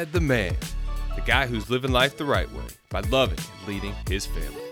The 0.00 0.20
man, 0.20 0.56
the 1.14 1.20
guy 1.20 1.46
who's 1.46 1.68
living 1.68 1.92
life 1.92 2.16
the 2.16 2.24
right 2.24 2.50
way 2.52 2.64
by 2.88 3.00
loving 3.00 3.36
and 3.38 3.68
leading 3.68 3.94
his 4.08 4.24
family. 4.24 4.62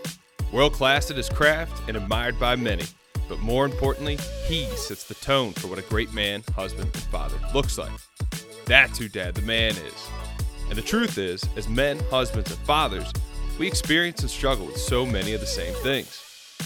World 0.51 0.73
class 0.73 1.11
at 1.11 1.17
his 1.17 1.29
craft 1.29 1.87
and 1.87 1.95
admired 1.95 2.39
by 2.39 2.55
many, 2.55 2.85
but 3.27 3.37
more 3.37 3.63
importantly, 3.63 4.17
he 4.47 4.65
sets 4.71 5.03
the 5.03 5.13
tone 5.13 5.53
for 5.53 5.67
what 5.67 5.77
a 5.77 5.83
great 5.83 6.11
man, 6.13 6.43
husband, 6.55 6.89
and 6.91 7.03
father 7.03 7.35
looks 7.53 7.77
like. 7.77 7.91
That's 8.65 8.97
who 8.97 9.07
Dad 9.07 9.35
the 9.35 9.43
man 9.43 9.73
is. 9.73 10.09
And 10.69 10.75
the 10.75 10.81
truth 10.81 11.19
is, 11.19 11.43
as 11.55 11.69
men, 11.69 11.99
husbands, 12.09 12.49
and 12.49 12.59
fathers, 12.61 13.13
we 13.59 13.67
experience 13.67 14.21
and 14.21 14.31
struggle 14.31 14.65
with 14.65 14.77
so 14.77 15.05
many 15.05 15.33
of 15.33 15.41
the 15.41 15.47
same 15.47 15.75
things. 15.75 16.23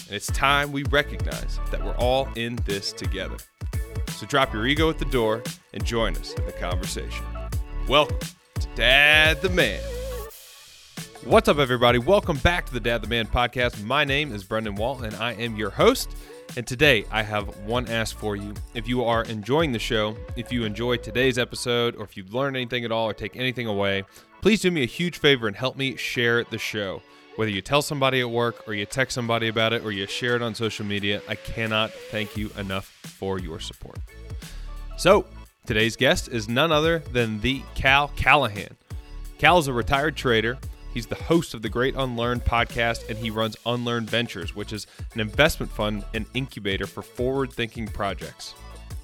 And 0.08 0.16
it's 0.16 0.28
time 0.28 0.72
we 0.72 0.84
recognize 0.84 1.60
that 1.70 1.84
we're 1.84 1.98
all 1.98 2.30
in 2.36 2.56
this 2.66 2.94
together. 2.94 3.38
So 4.12 4.26
drop 4.26 4.54
your 4.54 4.66
ego 4.68 4.90
at 4.90 5.00
the 5.00 5.06
door 5.06 5.44
and 5.74 5.84
join 5.84 6.16
us 6.16 6.34
in 6.36 6.46
the 6.46 6.54
conversation. 6.54 7.26
Welcome 7.90 8.20
Dad 8.76 9.40
the 9.44 9.50
Man. 9.50 9.80
What's 11.26 11.48
up, 11.48 11.60
everybody? 11.60 12.00
Welcome 12.00 12.38
back 12.38 12.66
to 12.66 12.74
the 12.74 12.80
Dad 12.80 13.04
the 13.04 13.08
Man 13.08 13.28
podcast. 13.28 13.84
My 13.84 14.04
name 14.04 14.34
is 14.34 14.44
Brendan 14.44 14.74
Wall, 14.74 15.04
and 15.04 15.16
I 15.18 15.34
am 15.34 15.56
your 15.56 15.70
host. 15.70 16.10
And 16.58 16.66
today 16.66 17.06
I 17.12 17.22
have 17.22 17.56
one 17.68 17.88
ask 17.88 18.18
for 18.18 18.36
you. 18.36 18.56
If 18.74 18.88
you 18.88 19.04
are 19.04 19.26
enjoying 19.26 19.74
the 19.74 19.80
show, 19.80 20.18
if 20.36 20.52
you 20.52 20.64
enjoyed 20.64 21.04
today's 21.04 21.38
episode, 21.38 21.96
or 21.98 22.04
if 22.04 22.18
you've 22.18 22.34
learned 22.34 22.56
anything 22.56 22.84
at 22.84 22.92
all 22.92 23.08
or 23.08 23.14
take 23.14 23.36
anything 23.36 23.68
away, 23.68 24.06
please 24.42 24.62
do 24.62 24.72
me 24.72 24.82
a 24.82 24.88
huge 24.88 25.20
favor 25.20 25.46
and 25.46 25.56
help 25.56 25.78
me 25.78 25.96
share 25.96 26.44
the 26.44 26.58
show. 26.58 27.04
Whether 27.36 27.52
you 27.52 27.62
tell 27.62 27.84
somebody 27.84 28.22
at 28.22 28.30
work 28.32 28.68
or 28.68 28.74
you 28.74 28.88
text 28.88 29.14
somebody 29.14 29.50
about 29.50 29.74
it 29.74 29.86
or 29.86 29.92
you 29.92 30.08
share 30.08 30.36
it 30.36 30.42
on 30.42 30.56
social 30.56 30.86
media, 30.86 31.22
I 31.30 31.36
cannot 31.36 31.92
thank 31.92 32.36
you 32.36 32.50
enough 32.58 32.88
for 32.88 33.38
your 33.38 33.60
support. 33.60 34.00
So, 34.98 35.28
today's 35.66 35.96
guest 35.96 36.28
is 36.28 36.50
none 36.50 36.72
other 36.72 37.00
than 37.00 37.40
the 37.42 37.62
Cal 37.76 38.10
Callahan. 38.10 38.76
Cal 39.38 39.58
is 39.58 39.68
a 39.68 39.74
retired 39.74 40.16
trader. 40.16 40.58
He's 40.94 41.08
the 41.08 41.16
host 41.16 41.54
of 41.54 41.62
the 41.62 41.70
Great 41.70 41.96
Unlearn 41.96 42.40
podcast, 42.40 43.10
and 43.10 43.18
he 43.18 43.30
runs 43.30 43.58
Unlearned 43.66 44.10
Ventures, 44.10 44.56
which 44.56 44.74
is 44.74 44.88
an 45.14 45.20
investment 45.20 45.72
fund 45.72 46.06
and 46.14 46.26
incubator 46.34 46.86
for 46.86 47.02
forward 47.02 47.52
thinking 47.52 47.88
projects. 47.88 48.54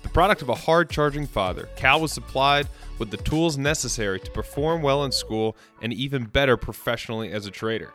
The 0.03 0.09
product 0.09 0.41
of 0.41 0.49
a 0.49 0.55
hard 0.55 0.89
charging 0.89 1.27
father, 1.27 1.69
Cal 1.75 2.01
was 2.01 2.11
supplied 2.11 2.67
with 2.99 3.09
the 3.09 3.17
tools 3.17 3.57
necessary 3.57 4.19
to 4.19 4.31
perform 4.31 4.81
well 4.81 5.03
in 5.03 5.11
school 5.11 5.55
and 5.81 5.91
even 5.93 6.25
better 6.25 6.57
professionally 6.57 7.31
as 7.31 7.45
a 7.45 7.51
trader. 7.51 7.93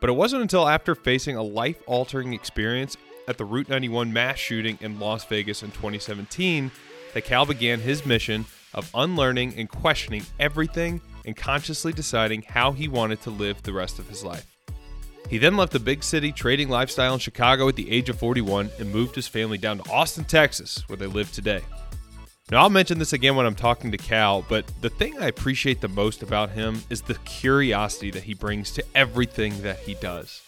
But 0.00 0.10
it 0.10 0.14
wasn't 0.14 0.42
until 0.42 0.68
after 0.68 0.94
facing 0.94 1.36
a 1.36 1.42
life 1.42 1.82
altering 1.86 2.34
experience 2.34 2.96
at 3.28 3.38
the 3.38 3.44
Route 3.44 3.68
91 3.68 4.12
mass 4.12 4.38
shooting 4.38 4.78
in 4.80 4.98
Las 4.98 5.24
Vegas 5.24 5.62
in 5.62 5.70
2017 5.70 6.70
that 7.16 7.24
Cal 7.24 7.46
began 7.46 7.80
his 7.80 8.04
mission 8.04 8.44
of 8.74 8.90
unlearning 8.94 9.54
and 9.56 9.70
questioning 9.70 10.22
everything 10.38 11.00
and 11.24 11.34
consciously 11.34 11.90
deciding 11.90 12.42
how 12.42 12.72
he 12.72 12.88
wanted 12.88 13.22
to 13.22 13.30
live 13.30 13.62
the 13.62 13.72
rest 13.72 13.98
of 13.98 14.06
his 14.06 14.22
life. 14.22 14.44
He 15.30 15.38
then 15.38 15.56
left 15.56 15.72
the 15.72 15.80
big 15.80 16.04
city 16.04 16.30
trading 16.30 16.68
lifestyle 16.68 17.14
in 17.14 17.18
Chicago 17.18 17.70
at 17.70 17.76
the 17.76 17.90
age 17.90 18.10
of 18.10 18.18
41 18.18 18.68
and 18.78 18.92
moved 18.92 19.14
his 19.14 19.26
family 19.26 19.56
down 19.56 19.78
to 19.78 19.90
Austin, 19.90 20.24
Texas, 20.24 20.86
where 20.90 20.98
they 20.98 21.06
live 21.06 21.32
today. 21.32 21.62
Now, 22.50 22.60
I'll 22.60 22.68
mention 22.68 22.98
this 22.98 23.14
again 23.14 23.34
when 23.34 23.46
I'm 23.46 23.54
talking 23.54 23.90
to 23.92 23.96
Cal, 23.96 24.42
but 24.42 24.70
the 24.82 24.90
thing 24.90 25.16
I 25.18 25.28
appreciate 25.28 25.80
the 25.80 25.88
most 25.88 26.22
about 26.22 26.50
him 26.50 26.82
is 26.90 27.00
the 27.00 27.14
curiosity 27.24 28.10
that 28.10 28.24
he 28.24 28.34
brings 28.34 28.72
to 28.72 28.84
everything 28.94 29.62
that 29.62 29.78
he 29.78 29.94
does. 29.94 30.42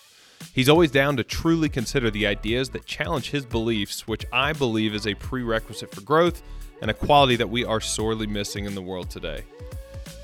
He's 0.52 0.69
always 0.69 0.91
down 0.91 1.16
to 1.16 1.24
truly 1.24 1.70
consider 1.70 2.11
the 2.11 2.27
ideas 2.27 2.69
that 2.70 2.84
challenge 2.84 3.30
his 3.30 3.46
beliefs, 3.46 4.06
which 4.06 4.27
I 4.34 4.52
believe 4.52 4.94
is 4.94 5.06
a 5.06 5.14
prerequisite 5.14 5.94
for 5.94 6.02
growth 6.02 6.42
and 6.80 6.90
a 6.90 6.94
quality 6.94 7.36
that 7.36 7.48
we 7.48 7.64
are 7.64 7.80
sorely 7.80 8.27
missing 8.27 8.64
in 8.64 8.74
the 8.74 8.83
world 8.83 9.11
today. 9.11 9.44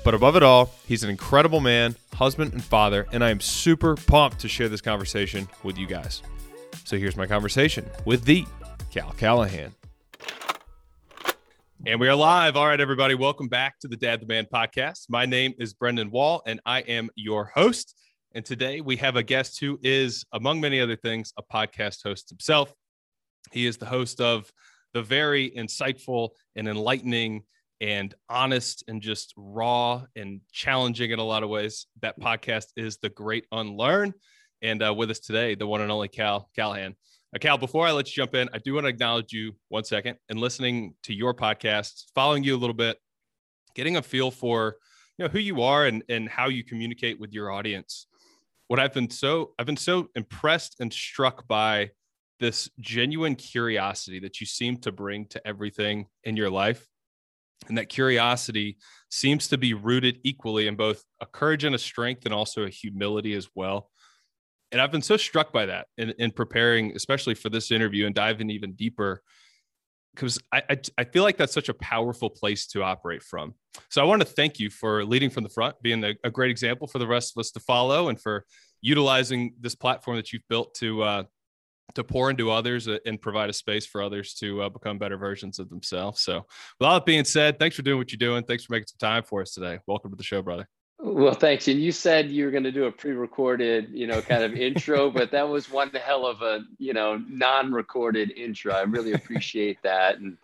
But 0.03 0.13
above 0.13 0.35
it 0.35 0.43
all, 0.43 0.71
he's 0.87 1.03
an 1.03 1.09
incredible 1.09 1.59
man, 1.59 1.95
husband, 2.13 2.53
and 2.53 2.63
father, 2.63 3.07
and 3.11 3.23
I 3.23 3.31
am 3.31 3.39
super 3.39 3.95
pumped 3.95 4.39
to 4.39 4.47
share 4.47 4.69
this 4.69 4.81
conversation 4.81 5.47
with 5.63 5.77
you 5.77 5.87
guys. 5.87 6.21
So 6.83 6.97
here's 6.97 7.17
my 7.17 7.25
conversation 7.25 7.89
with 8.05 8.25
the 8.25 8.45
Cal 8.91 9.11
Callahan. 9.17 9.73
And 11.87 11.99
we 11.99 12.07
are 12.07 12.15
live. 12.15 12.55
All 12.55 12.67
right, 12.67 12.79
everybody, 12.79 13.15
welcome 13.15 13.47
back 13.47 13.79
to 13.79 13.87
the 13.87 13.97
Dad 13.97 14.21
the 14.21 14.25
Man 14.25 14.47
podcast. 14.51 15.05
My 15.09 15.25
name 15.25 15.53
is 15.59 15.73
Brendan 15.73 16.09
Wall, 16.09 16.41
and 16.47 16.59
I 16.65 16.81
am 16.81 17.09
your 17.15 17.51
host. 17.53 17.95
And 18.33 18.43
today 18.43 18.81
we 18.81 18.97
have 18.97 19.15
a 19.15 19.23
guest 19.23 19.59
who 19.59 19.79
is, 19.81 20.25
among 20.33 20.61
many 20.61 20.81
other 20.81 20.95
things, 20.95 21.33
a 21.37 21.43
podcast 21.43 22.03
host 22.03 22.29
himself. 22.29 22.73
He 23.51 23.65
is 23.65 23.77
the 23.77 23.85
host 23.85 24.19
of 24.19 24.51
the 24.95 25.03
very 25.03 25.51
insightful 25.51 26.29
and 26.55 26.69
enlightening 26.69 27.43
and 27.81 28.15
honest 28.29 28.85
and 28.87 29.01
just 29.01 29.33
raw 29.35 30.01
and 30.15 30.39
challenging 30.53 31.11
in 31.11 31.19
a 31.19 31.23
lot 31.23 31.43
of 31.43 31.49
ways. 31.49 31.87
That 32.01 32.17
podcast 32.17 32.67
is 32.77 32.97
The 32.97 33.09
Great 33.09 33.45
Unlearn. 33.51 34.13
And 34.61 34.81
uh, 34.81 34.93
with 34.93 35.11
us 35.11 35.19
today, 35.19 35.53
the 35.53 35.67
one 35.67 35.81
and 35.81 35.91
only 35.91 36.07
Cal 36.07 36.49
Callahan. 36.55 36.95
Uh, 37.35 37.39
Cal, 37.39 37.57
before 37.57 37.85
I 37.85 37.91
let 37.91 38.07
you 38.07 38.23
jump 38.23 38.35
in, 38.35 38.47
I 38.53 38.59
do 38.59 38.73
want 38.73 38.85
to 38.85 38.89
acknowledge 38.89 39.33
you 39.33 39.51
one 39.67 39.83
second 39.83 40.15
and 40.29 40.39
listening 40.39 40.95
to 41.03 41.13
your 41.13 41.33
podcast, 41.33 42.05
following 42.15 42.45
you 42.45 42.55
a 42.55 42.57
little 42.57 42.73
bit, 42.73 42.97
getting 43.75 43.97
a 43.97 44.01
feel 44.01 44.31
for 44.31 44.77
you 45.17 45.25
know 45.25 45.29
who 45.29 45.39
you 45.39 45.61
are 45.61 45.87
and, 45.87 46.03
and 46.07 46.29
how 46.29 46.47
you 46.47 46.63
communicate 46.63 47.19
with 47.19 47.33
your 47.33 47.51
audience. 47.51 48.07
What 48.69 48.79
I've 48.79 48.93
been 48.93 49.09
so 49.09 49.51
I've 49.59 49.65
been 49.65 49.75
so 49.75 50.07
impressed 50.15 50.77
and 50.79 50.91
struck 50.91 51.45
by 51.49 51.91
this 52.39 52.69
genuine 52.79 53.35
curiosity 53.35 54.19
that 54.19 54.39
you 54.39 54.47
seem 54.47 54.77
to 54.77 54.91
bring 54.91 55.25
to 55.27 55.47
everything 55.47 56.07
in 56.23 56.35
your 56.35 56.49
life. 56.49 56.85
And 57.67 57.77
that 57.77 57.89
curiosity 57.89 58.77
seems 59.09 59.47
to 59.47 59.57
be 59.57 59.73
rooted 59.73 60.19
equally 60.23 60.67
in 60.67 60.75
both 60.75 61.03
a 61.21 61.25
courage 61.25 61.63
and 61.63 61.73
a 61.73 61.79
strength 61.79 62.25
and 62.25 62.33
also 62.33 62.63
a 62.63 62.69
humility 62.69 63.33
as 63.33 63.47
well 63.55 63.89
and 64.71 64.81
I've 64.81 64.91
been 64.91 65.01
so 65.01 65.15
struck 65.15 65.53
by 65.53 65.67
that 65.67 65.87
in, 65.97 66.13
in 66.19 66.31
preparing, 66.31 66.93
especially 66.95 67.35
for 67.35 67.49
this 67.49 67.71
interview 67.71 68.05
and 68.05 68.15
diving 68.15 68.49
even 68.49 68.73
deeper, 68.73 69.21
because 70.13 70.39
I, 70.51 70.63
I, 70.69 70.77
I 70.97 71.03
feel 71.05 71.23
like 71.23 71.37
that's 71.37 71.53
such 71.53 71.69
a 71.69 71.73
powerful 71.73 72.29
place 72.29 72.67
to 72.67 72.83
operate 72.83 73.23
from. 73.23 73.53
So 73.89 74.01
I 74.01 74.05
want 74.05 74.21
to 74.21 74.27
thank 74.27 74.59
you 74.59 74.69
for 74.69 75.05
leading 75.05 75.29
from 75.29 75.43
the 75.43 75.49
front, 75.49 75.75
being 75.81 76.03
a, 76.03 76.15
a 76.25 76.29
great 76.29 76.51
example 76.51 76.87
for 76.87 76.99
the 76.99 77.07
rest 77.07 77.33
of 77.35 77.39
us 77.39 77.51
to 77.51 77.61
follow, 77.61 78.09
and 78.09 78.19
for 78.19 78.45
utilizing 78.81 79.53
this 79.59 79.75
platform 79.75 80.17
that 80.17 80.33
you've 80.33 80.47
built 80.49 80.73
to 80.75 81.03
uh, 81.03 81.23
to 81.93 82.03
pour 82.03 82.29
into 82.29 82.51
others 82.51 82.87
and 82.87 83.21
provide 83.21 83.49
a 83.49 83.53
space 83.53 83.85
for 83.85 84.01
others 84.01 84.33
to 84.35 84.63
uh, 84.63 84.69
become 84.69 84.97
better 84.97 85.17
versions 85.17 85.59
of 85.59 85.69
themselves. 85.69 86.21
So, 86.21 86.45
with 86.79 86.87
all 86.87 86.95
that 86.95 87.05
being 87.05 87.23
said, 87.23 87.59
thanks 87.59 87.75
for 87.75 87.83
doing 87.83 87.97
what 87.97 88.11
you're 88.11 88.17
doing. 88.17 88.43
Thanks 88.43 88.65
for 88.65 88.73
making 88.73 88.87
some 88.87 88.97
time 88.99 89.23
for 89.23 89.41
us 89.41 89.53
today. 89.53 89.79
Welcome 89.87 90.11
to 90.11 90.17
the 90.17 90.23
show, 90.23 90.41
brother. 90.41 90.67
Well, 90.99 91.33
thanks. 91.33 91.67
And 91.67 91.79
you 91.79 91.91
said 91.91 92.31
you 92.31 92.45
were 92.45 92.51
going 92.51 92.63
to 92.63 92.71
do 92.71 92.85
a 92.85 92.91
pre-recorded, 92.91 93.89
you 93.91 94.07
know, 94.07 94.21
kind 94.21 94.43
of 94.43 94.53
intro, 94.53 95.11
but 95.11 95.31
that 95.31 95.47
was 95.47 95.69
one 95.69 95.89
hell 95.91 96.25
of 96.25 96.41
a, 96.41 96.61
you 96.77 96.93
know, 96.93 97.21
non-recorded 97.29 98.31
intro. 98.31 98.73
I 98.73 98.81
really 98.81 99.13
appreciate 99.13 99.77
that, 99.83 100.17
and 100.17 100.37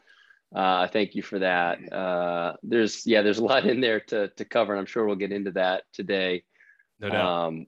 uh, 0.55 0.87
thank 0.87 1.15
you 1.15 1.21
for 1.21 1.39
that. 1.39 1.91
Uh, 1.91 2.53
there's, 2.63 3.07
yeah, 3.07 3.21
there's 3.21 3.39
a 3.39 3.43
lot 3.43 3.65
in 3.65 3.81
there 3.81 4.01
to 4.01 4.27
to 4.29 4.45
cover, 4.45 4.73
and 4.73 4.79
I'm 4.79 4.85
sure 4.85 5.05
we'll 5.05 5.15
get 5.15 5.31
into 5.31 5.51
that 5.51 5.83
today. 5.93 6.43
No 6.99 7.09
doubt. 7.09 7.47
Um, 7.47 7.67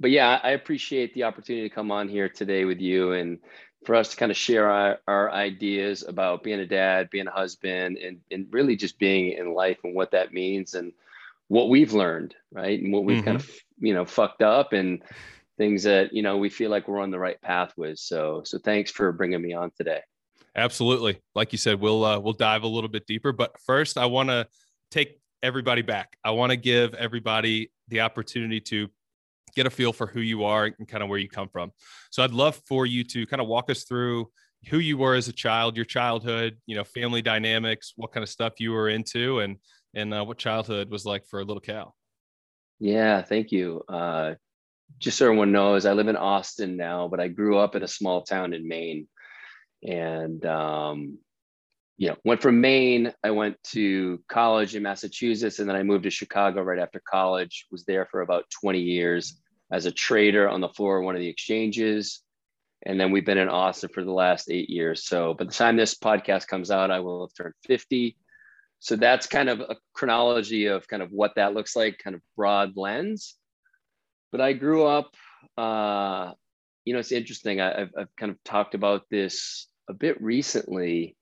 but 0.00 0.10
yeah, 0.10 0.40
I 0.42 0.50
appreciate 0.50 1.14
the 1.14 1.24
opportunity 1.24 1.68
to 1.68 1.74
come 1.74 1.90
on 1.90 2.08
here 2.08 2.28
today 2.28 2.64
with 2.64 2.80
you 2.80 3.12
and 3.12 3.38
for 3.84 3.94
us 3.94 4.10
to 4.10 4.16
kind 4.16 4.30
of 4.30 4.36
share 4.36 4.68
our, 4.68 4.98
our 5.06 5.30
ideas 5.30 6.04
about 6.06 6.42
being 6.42 6.60
a 6.60 6.66
dad, 6.66 7.08
being 7.10 7.28
a 7.28 7.30
husband, 7.30 7.98
and 7.98 8.20
and 8.30 8.46
really 8.50 8.76
just 8.76 8.98
being 8.98 9.32
in 9.32 9.54
life 9.54 9.78
and 9.84 9.94
what 9.94 10.10
that 10.10 10.32
means 10.32 10.74
and 10.74 10.92
what 11.48 11.68
we've 11.68 11.92
learned, 11.92 12.34
right? 12.52 12.80
And 12.82 12.92
what 12.92 13.04
we've 13.04 13.18
mm-hmm. 13.18 13.24
kind 13.24 13.36
of, 13.36 13.50
you 13.78 13.94
know, 13.94 14.04
fucked 14.04 14.42
up 14.42 14.72
and 14.72 15.02
things 15.58 15.84
that, 15.84 16.12
you 16.12 16.22
know, 16.22 16.36
we 16.36 16.50
feel 16.50 16.70
like 16.70 16.88
we're 16.88 17.00
on 17.00 17.10
the 17.10 17.18
right 17.18 17.40
path 17.40 17.72
with. 17.76 17.98
So, 17.98 18.42
so 18.44 18.58
thanks 18.58 18.90
for 18.90 19.12
bringing 19.12 19.40
me 19.40 19.54
on 19.54 19.70
today. 19.76 20.00
Absolutely. 20.56 21.20
Like 21.34 21.52
you 21.52 21.58
said, 21.58 21.80
we'll, 21.80 22.04
uh, 22.04 22.18
we'll 22.18 22.32
dive 22.32 22.62
a 22.62 22.66
little 22.66 22.88
bit 22.88 23.06
deeper, 23.06 23.32
but 23.32 23.58
first 23.60 23.98
I 23.98 24.06
want 24.06 24.30
to 24.30 24.46
take 24.90 25.20
everybody 25.42 25.82
back. 25.82 26.16
I 26.24 26.30
want 26.32 26.50
to 26.50 26.56
give 26.56 26.94
everybody 26.94 27.70
the 27.88 28.00
opportunity 28.00 28.60
to 28.60 28.88
get 29.56 29.66
a 29.66 29.70
feel 29.70 29.92
for 29.92 30.06
who 30.06 30.20
you 30.20 30.44
are 30.44 30.66
and 30.78 30.86
kind 30.86 31.02
of 31.02 31.08
where 31.08 31.18
you 31.18 31.28
come 31.28 31.48
from. 31.48 31.72
So 32.10 32.22
I'd 32.22 32.30
love 32.30 32.60
for 32.68 32.86
you 32.86 33.02
to 33.04 33.26
kind 33.26 33.40
of 33.40 33.48
walk 33.48 33.70
us 33.70 33.84
through 33.84 34.28
who 34.68 34.78
you 34.78 34.98
were 34.98 35.14
as 35.14 35.28
a 35.28 35.32
child, 35.32 35.76
your 35.76 35.84
childhood, 35.84 36.58
you 36.66 36.76
know, 36.76 36.84
family 36.84 37.22
dynamics, 37.22 37.92
what 37.96 38.12
kind 38.12 38.22
of 38.22 38.28
stuff 38.28 38.54
you 38.58 38.72
were 38.72 38.88
into, 38.88 39.40
and 39.40 39.56
and 39.94 40.12
uh, 40.12 40.24
what 40.24 40.38
childhood 40.38 40.90
was 40.90 41.06
like 41.06 41.26
for 41.26 41.40
a 41.40 41.44
little 41.44 41.60
Cal. 41.60 41.96
Yeah, 42.78 43.22
thank 43.22 43.50
you. 43.52 43.82
Uh, 43.88 44.34
just 44.98 45.18
so 45.18 45.26
everyone 45.26 45.52
knows, 45.52 45.86
I 45.86 45.94
live 45.94 46.08
in 46.08 46.16
Austin 46.16 46.76
now, 46.76 47.08
but 47.08 47.18
I 47.18 47.28
grew 47.28 47.58
up 47.58 47.74
in 47.74 47.82
a 47.82 47.88
small 47.88 48.22
town 48.22 48.52
in 48.52 48.68
Maine, 48.68 49.08
and 49.82 50.44
um, 50.44 51.18
you 51.96 52.08
know, 52.08 52.16
went 52.24 52.42
from 52.42 52.60
Maine. 52.60 53.12
I 53.24 53.30
went 53.30 53.56
to 53.68 54.22
college 54.28 54.74
in 54.74 54.82
Massachusetts, 54.82 55.60
and 55.60 55.68
then 55.68 55.76
I 55.76 55.82
moved 55.82 56.04
to 56.04 56.10
Chicago 56.10 56.62
right 56.62 56.78
after 56.78 57.00
college. 57.08 57.66
Was 57.70 57.84
there 57.84 58.06
for 58.10 58.20
about 58.20 58.44
20 58.60 58.80
years 58.80 59.40
as 59.70 59.86
a 59.86 59.92
trader 59.92 60.48
on 60.48 60.60
the 60.60 60.68
floor 60.68 60.98
of 60.98 61.04
one 61.04 61.16
of 61.16 61.20
the 61.20 61.28
exchanges. 61.28 62.22
And 62.84 63.00
then 63.00 63.10
we've 63.10 63.26
been 63.26 63.38
in 63.38 63.48
Austin 63.48 63.90
for 63.92 64.04
the 64.04 64.12
last 64.12 64.50
eight 64.50 64.70
years. 64.70 65.06
So 65.06 65.34
by 65.34 65.44
the 65.44 65.50
time 65.50 65.76
this 65.76 65.94
podcast 65.94 66.46
comes 66.46 66.70
out, 66.70 66.90
I 66.90 67.00
will 67.00 67.26
have 67.26 67.34
turned 67.34 67.54
50 67.66 68.16
so 68.80 68.96
that's 68.96 69.26
kind 69.26 69.48
of 69.48 69.60
a 69.60 69.76
chronology 69.94 70.66
of 70.66 70.86
kind 70.86 71.02
of 71.02 71.10
what 71.10 71.34
that 71.36 71.54
looks 71.54 71.74
like, 71.74 71.98
kind 71.98 72.14
of 72.14 72.22
broad 72.36 72.76
lens. 72.76 73.34
But 74.32 74.40
I 74.40 74.52
grew 74.52 74.86
up, 74.86 75.14
uh, 75.56 76.32
you 76.84 76.92
know, 76.92 77.00
it's 77.00 77.12
interesting. 77.12 77.60
I, 77.60 77.80
have 77.80 77.90
I've 77.98 78.16
kind 78.16 78.30
of 78.30 78.42
talked 78.44 78.74
about 78.74 79.02
this 79.10 79.66
a 79.88 79.94
bit 79.94 80.20
recently. 80.22 81.16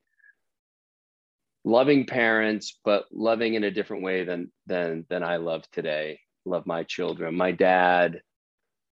Loving 1.63 2.05
parents, 2.05 2.79
but 2.85 3.05
loving 3.11 3.55
in 3.55 3.63
a 3.63 3.71
different 3.71 4.03
way 4.03 4.23
than 4.23 4.51
than 4.67 5.05
than 5.09 5.23
I 5.23 5.37
love 5.37 5.63
today. 5.71 6.19
Love 6.45 6.67
my 6.67 6.83
children. 6.83 7.35
My 7.35 7.51
dad 7.51 8.21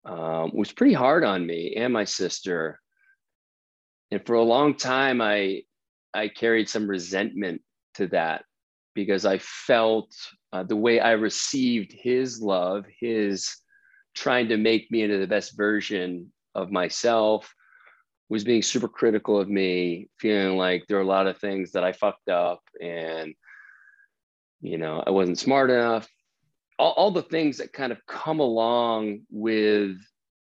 um, 0.05 0.51
was 0.53 0.71
pretty 0.71 0.93
hard 0.93 1.23
on 1.23 1.45
me 1.45 1.75
and 1.75 1.93
my 1.93 2.03
sister, 2.03 2.79
and 4.11 4.25
for 4.25 4.35
a 4.35 4.43
long 4.43 4.75
time, 4.75 5.21
I 5.21 5.63
I 6.13 6.27
carried 6.27 6.69
some 6.69 6.87
resentment 6.87 7.61
to 7.95 8.07
that 8.07 8.45
because 8.93 9.25
I 9.25 9.39
felt 9.39 10.13
uh, 10.51 10.63
the 10.63 10.75
way 10.75 10.99
I 10.99 11.11
received 11.11 11.91
his 11.91 12.41
love, 12.41 12.85
his 12.99 13.55
trying 14.15 14.49
to 14.49 14.57
make 14.57 14.91
me 14.91 15.01
into 15.01 15.17
the 15.17 15.27
best 15.27 15.57
version 15.57 16.31
of 16.53 16.71
myself, 16.71 17.51
was 18.29 18.43
being 18.43 18.61
super 18.61 18.87
critical 18.87 19.39
of 19.39 19.49
me, 19.49 20.09
feeling 20.19 20.57
like 20.57 20.85
there 20.87 20.97
are 20.97 21.01
a 21.01 21.05
lot 21.05 21.27
of 21.27 21.37
things 21.37 21.71
that 21.71 21.83
I 21.83 21.91
fucked 21.91 22.29
up 22.29 22.61
and, 22.81 23.33
you 24.61 24.77
know, 24.77 25.03
I 25.05 25.09
wasn't 25.09 25.39
smart 25.39 25.71
enough. 25.71 26.07
All, 26.79 26.91
all 26.91 27.11
the 27.11 27.23
things 27.23 27.57
that 27.57 27.73
kind 27.73 27.91
of 27.91 28.05
come 28.05 28.39
along 28.39 29.21
with, 29.29 29.97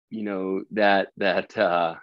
you 0.09 0.23
know, 0.23 0.63
that, 0.71 1.09
that, 1.17 1.57
uh, 1.57 1.95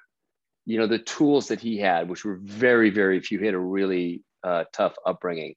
you 0.67 0.79
know, 0.79 0.87
the 0.87 0.99
tools 0.99 1.49
that 1.49 1.61
he 1.61 1.79
had, 1.79 2.09
which 2.09 2.25
were 2.25 2.39
very, 2.43 2.91
very 2.91 3.21
few. 3.21 3.39
He 3.39 3.47
had 3.47 3.55
a 3.55 3.59
really 3.59 4.23
uh, 4.45 4.65
tough 4.73 4.95
upbringing. 5.05 5.55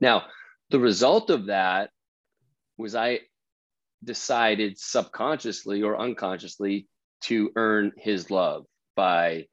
Now, 0.00 0.24
the 0.70 0.80
result 0.80 1.30
of 1.30 1.46
that 1.46 1.90
was 2.78 2.94
I 2.94 3.20
decided 4.02 4.78
subconsciously 4.78 5.82
or 5.82 5.98
unconsciously 5.98 6.88
to 7.22 7.50
earn 7.56 7.92
his 7.96 8.30
love 8.30 8.64
by 8.96 9.46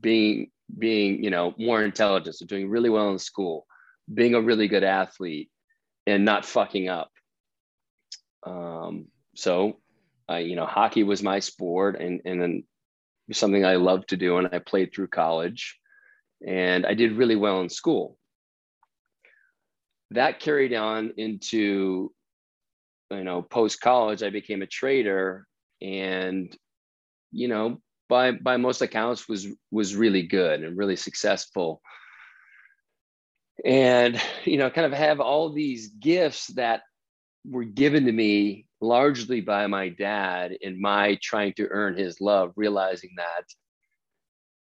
being 0.00 0.50
being 0.78 1.22
you 1.22 1.28
know 1.28 1.54
more 1.58 1.82
intelligent 1.82 2.34
so 2.34 2.46
doing 2.46 2.70
really 2.70 2.88
well 2.88 3.10
in 3.10 3.18
school 3.18 3.66
being 4.12 4.34
a 4.34 4.40
really 4.40 4.68
good 4.68 4.84
athlete 4.84 5.50
and 6.06 6.24
not 6.24 6.46
fucking 6.46 6.88
up 6.88 7.10
um, 8.44 9.06
so 9.34 9.78
you 10.30 10.56
know 10.56 10.64
hockey 10.64 11.02
was 11.02 11.22
my 11.22 11.40
sport 11.40 12.00
and 12.00 12.22
and 12.24 12.40
then 12.40 12.64
something 13.32 13.64
i 13.64 13.76
loved 13.76 14.08
to 14.08 14.16
do 14.16 14.38
and 14.38 14.48
i 14.52 14.58
played 14.58 14.92
through 14.92 15.06
college 15.06 15.78
and 16.46 16.86
i 16.86 16.94
did 16.94 17.12
really 17.12 17.36
well 17.36 17.60
in 17.60 17.68
school. 17.68 18.16
That 20.10 20.40
carried 20.40 20.74
on 20.74 21.14
into 21.16 22.12
you 23.10 23.24
know 23.24 23.42
post 23.42 23.80
college 23.80 24.22
i 24.22 24.30
became 24.30 24.62
a 24.62 24.66
trader 24.66 25.46
and 25.80 26.54
you 27.30 27.48
know 27.48 27.80
by 28.08 28.32
by 28.32 28.58
most 28.58 28.82
accounts 28.82 29.28
was 29.28 29.46
was 29.70 29.96
really 29.96 30.22
good 30.22 30.62
and 30.62 30.76
really 30.76 30.96
successful. 30.96 31.80
And 33.64 34.20
you 34.44 34.58
know 34.58 34.70
kind 34.70 34.86
of 34.86 34.92
have 34.92 35.20
all 35.20 35.52
these 35.52 35.88
gifts 35.88 36.48
that 36.48 36.82
were 37.44 37.64
given 37.64 38.06
to 38.06 38.12
me 38.12 38.66
largely 38.80 39.40
by 39.40 39.66
my 39.66 39.88
dad 39.88 40.52
in 40.60 40.80
my 40.80 41.18
trying 41.22 41.52
to 41.54 41.68
earn 41.70 41.96
his 41.96 42.20
love 42.20 42.52
realizing 42.56 43.10
that 43.16 43.44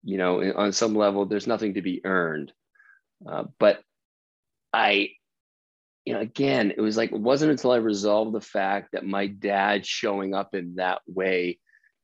you 0.03 0.17
know 0.17 0.53
on 0.57 0.73
some 0.73 0.95
level 0.95 1.25
there's 1.27 1.47
nothing 1.47 1.75
to 1.75 1.83
be 1.83 2.05
earned. 2.05 2.53
Uh, 3.29 3.45
but 3.59 3.81
i 4.73 5.11
you 6.09 6.15
know, 6.15 6.21
again, 6.21 6.73
it 6.75 6.81
was 6.81 6.97
like 6.97 7.13
it 7.13 7.21
wasn't 7.21 7.51
until 7.51 7.71
I 7.71 7.77
resolved 7.77 8.33
the 8.33 8.41
fact 8.41 8.93
that 8.93 9.05
my 9.05 9.27
dad 9.27 9.85
showing 9.85 10.33
up 10.33 10.55
in 10.55 10.77
that 10.77 11.03
way 11.07 11.59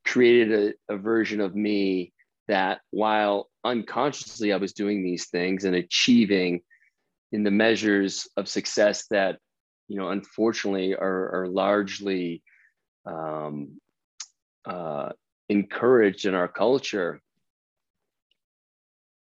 created 0.04 0.76
a, 0.90 0.94
a 0.94 0.98
version 0.98 1.40
of 1.40 1.56
me 1.56 2.12
that 2.46 2.80
while 2.90 3.48
unconsciously 3.64 4.52
I 4.52 4.58
was 4.58 4.74
doing 4.74 5.02
these 5.02 5.28
things 5.30 5.64
and 5.64 5.74
achieving 5.74 6.60
in 7.32 7.44
the 7.44 7.50
measures 7.50 8.28
of 8.36 8.46
success 8.46 9.06
that, 9.08 9.38
you 9.94 10.00
know, 10.00 10.08
unfortunately 10.08 10.96
are, 10.96 11.42
are 11.42 11.46
largely 11.46 12.42
um, 13.06 13.80
uh, 14.64 15.10
encouraged 15.48 16.26
in 16.26 16.34
our 16.34 16.48
culture, 16.48 17.22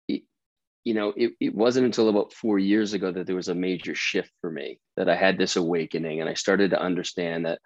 you 0.06 0.94
know, 0.94 1.12
it, 1.16 1.32
it 1.40 1.56
wasn't 1.56 1.86
until 1.86 2.08
about 2.08 2.32
four 2.32 2.60
years 2.60 2.92
ago 2.92 3.10
that 3.10 3.26
there 3.26 3.34
was 3.34 3.48
a 3.48 3.54
major 3.54 3.96
shift 3.96 4.30
for 4.40 4.48
me 4.48 4.78
that 4.96 5.08
I 5.08 5.16
had 5.16 5.38
this 5.38 5.56
awakening 5.56 6.20
and 6.20 6.30
I 6.30 6.34
started 6.34 6.70
to 6.70 6.80
understand 6.80 7.46
that 7.46 7.58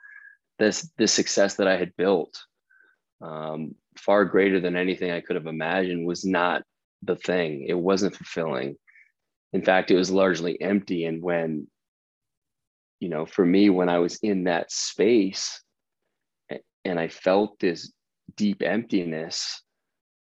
this 0.58 0.90
this 0.96 1.12
success 1.12 1.56
that 1.56 1.68
I 1.68 1.76
had 1.76 1.94
built, 1.94 2.42
um, 3.20 3.74
far 3.98 4.24
greater 4.24 4.60
than 4.60 4.76
anything 4.76 5.10
I 5.10 5.20
could 5.20 5.36
have 5.36 5.46
imagined, 5.46 6.06
was 6.06 6.24
not 6.24 6.62
the 7.02 7.16
thing. 7.16 7.66
It 7.68 7.74
wasn't 7.74 8.16
fulfilling. 8.16 8.76
In 9.52 9.60
fact, 9.60 9.90
it 9.90 9.96
was 9.96 10.10
largely 10.10 10.58
empty. 10.58 11.04
And 11.04 11.22
when, 11.22 11.66
you 13.00 13.08
know, 13.08 13.26
for 13.26 13.44
me, 13.44 13.70
when 13.70 13.88
I 13.88 13.98
was 13.98 14.16
in 14.22 14.44
that 14.44 14.72
space 14.72 15.62
and 16.84 16.98
I 16.98 17.08
felt 17.08 17.58
this 17.58 17.92
deep 18.36 18.62
emptiness, 18.62 19.62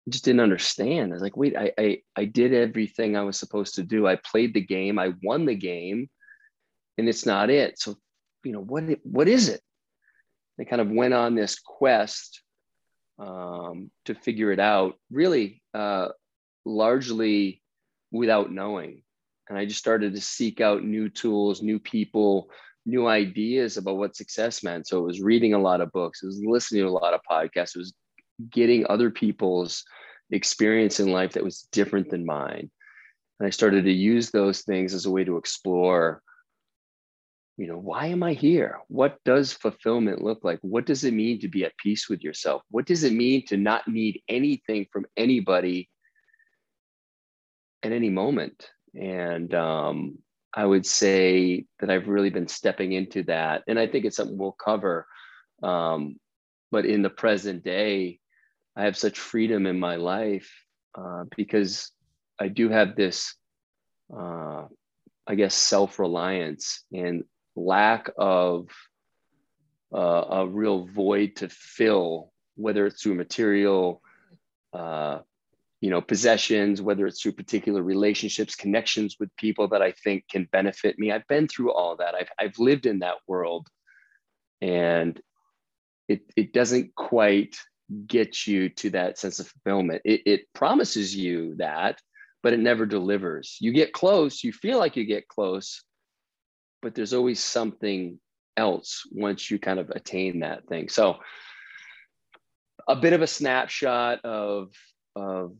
just 0.09 0.25
didn't 0.25 0.41
understand. 0.41 1.13
I 1.13 1.15
was 1.15 1.23
like, 1.23 1.37
wait, 1.37 1.57
I, 1.57 1.73
I 1.79 1.99
I 2.17 2.25
did 2.27 2.53
everything 2.53 3.17
I 3.17 3.23
was 3.23 3.39
supposed 3.39 3.77
to 3.77 3.83
do. 3.83 4.07
I 4.07 4.17
played 4.17 4.55
the 4.55 4.61
game, 4.61 4.99
I 4.99 5.15
won 5.23 5.47
the 5.47 5.55
game, 5.55 6.09
and 6.99 7.09
it's 7.09 7.25
not 7.25 7.49
it. 7.51 7.79
So, 7.79 7.97
you 8.45 8.53
know, 8.53 8.61
what 8.61 8.85
what 9.03 9.29
is 9.29 9.49
it? 9.49 9.61
They 10.59 10.65
kind 10.65 10.83
of 10.83 10.91
went 10.91 11.15
on 11.15 11.35
this 11.35 11.59
quest 11.59 12.43
um, 13.19 13.91
to 14.05 14.15
figure 14.15 14.53
it 14.53 14.61
out, 14.61 14.97
really 15.11 15.63
uh, 15.73 16.09
largely 16.65 17.63
without 18.13 18.53
knowing. 18.53 19.03
And 19.49 19.59
I 19.59 19.67
just 19.67 19.79
started 19.79 20.15
to 20.15 20.21
seek 20.21 20.61
out 20.61 20.85
new 20.85 21.09
tools, 21.09 21.63
new 21.63 21.79
people, 21.79 22.51
new 22.87 23.07
ideas 23.07 23.77
about 23.77 23.97
what 23.97 24.17
success 24.17 24.63
meant. 24.63 24.87
So 24.87 24.99
it 24.99 25.07
was 25.07 25.21
reading 25.21 25.55
a 25.55 25.59
lot 25.59 25.81
of 25.81 25.93
books, 25.93 26.23
it 26.23 26.27
was 26.27 26.43
listening 26.45 26.83
to 26.83 26.89
a 26.89 26.91
lot 26.91 27.15
of 27.15 27.21
podcasts, 27.31 27.77
it 27.77 27.79
was 27.79 27.95
getting 28.51 28.87
other 28.89 29.11
people's 29.11 29.85
experience 30.31 31.01
in 31.01 31.13
life 31.13 31.33
that 31.33 31.45
was 31.45 31.69
different 31.73 32.11
than 32.11 32.27
mine. 32.27 32.71
And 33.39 33.47
I 33.47 33.51
started 33.51 33.85
to 33.85 33.93
use 33.93 34.31
those 34.31 34.63
things 34.63 34.95
as 34.95 35.07
a 35.07 35.11
way 35.11 35.25
to 35.25 35.37
explore, 35.37 36.23
you 37.57 37.67
know, 37.67 37.79
why 37.79 38.07
am 38.07 38.23
I 38.23 38.33
here? 38.33 38.79
What 38.89 39.19
does 39.25 39.53
fulfillment 39.53 40.23
look 40.23 40.45
like? 40.45 40.59
What 40.63 40.87
does 40.87 41.05
it 41.05 41.15
mean 41.15 41.41
to 41.41 41.49
be 41.49 41.65
at 41.65 41.77
peace 41.79 42.09
with 42.09 42.23
yourself? 42.23 42.63
What 42.71 42.87
does 42.87 43.05
it 43.05 43.13
mean 43.13 43.47
to 43.47 43.57
not 43.57 43.87
need 43.87 44.23
anything 44.29 44.87
from 44.93 45.07
anybody 45.17 45.89
at 47.83 47.93
any 47.93 48.11
moment? 48.11 48.69
And 48.95 49.53
um, 49.55 50.19
I 50.55 50.65
would 50.65 50.87
say 50.87 51.67
that 51.81 51.91
I've 51.91 52.09
really 52.09 52.31
been 52.31 52.49
stepping 52.49 52.93
into 52.93 53.25
that. 53.25 53.63
And 53.67 53.79
I 53.79 53.87
think 53.87 54.05
it's 54.05 54.17
something 54.17 54.39
we'll 54.39 54.53
cover. 54.53 55.07
Um, 55.63 56.17
but 56.71 56.87
in 56.87 57.03
the 57.03 57.11
present 57.11 57.65
day, 57.65 58.21
I 58.77 58.85
have 58.85 58.97
such 58.97 59.19
freedom 59.19 59.67
in 59.67 59.79
my 59.79 59.97
life 59.97 60.51
uh, 60.97 61.25
because 61.37 61.91
I 62.39 62.49
do 62.49 62.69
have 62.69 62.97
this, 62.97 63.35
uh, 64.17 64.65
I 65.27 65.35
guess, 65.37 65.55
self 65.55 65.99
reliance 65.99 66.85
and 66.93 67.25
lack 67.57 68.11
of 68.19 68.69
uh, 69.95 70.25
a 70.31 70.47
real 70.47 70.87
void 70.87 71.37
to 71.37 71.49
fill, 71.49 72.33
whether 72.57 72.87
it's 72.87 73.03
through 73.03 73.15
material, 73.15 74.03
uh, 74.73 75.21
you 75.85 75.91
know, 75.91 76.01
possessions, 76.01 76.81
whether 76.81 77.07
it's 77.07 77.21
through 77.21 77.33
particular 77.33 77.83
relationships, 77.83 78.57
connections 78.57 79.17
with 79.21 79.29
people 79.37 79.69
that 79.69 79.83
I 79.83 79.93
think 79.93 80.25
can 80.31 80.49
benefit 80.51 80.99
me. 80.99 81.13
I've 81.13 81.29
been 81.29 81.47
through 81.47 81.73
all 81.75 81.95
that. 81.97 82.15
I've 82.15 82.31
I've 82.39 82.59
lived 82.59 82.87
in 82.87 83.01
that 83.01 83.17
world, 83.29 83.69
and 84.63 85.21
it 86.09 86.23
it 86.37 86.55
doesn't 86.55 86.95
quite 86.95 87.59
get 88.07 88.47
you 88.47 88.71
to 88.71 88.89
that 88.93 89.19
sense 89.19 89.41
of 89.41 89.49
fulfillment. 89.49 90.01
It, 90.07 90.23
it 90.25 90.41
promises 90.55 91.15
you 91.15 91.55
that, 91.57 92.01
but 92.43 92.55
it 92.55 92.61
never 92.61 92.87
delivers. 92.87 93.59
You 93.61 93.71
get 93.75 93.93
close, 93.93 94.43
you 94.43 94.55
feel 94.55 94.79
like 94.79 94.97
you 94.97 95.05
get 95.05 95.29
close, 95.29 95.85
but 96.81 96.95
there's 96.95 97.13
always 97.13 97.41
something 97.41 98.19
else 98.57 99.03
once 99.13 99.51
you 99.51 99.59
kind 99.59 99.79
of 99.79 99.91
attain 99.91 100.41
that 100.41 100.67
thing. 100.67 100.89
So, 100.89 101.19
a 102.89 102.97
bit 102.97 103.13
of 103.13 103.21
a 103.21 103.27
snapshot 103.27 104.25
of 104.25 104.71
of 105.17 105.53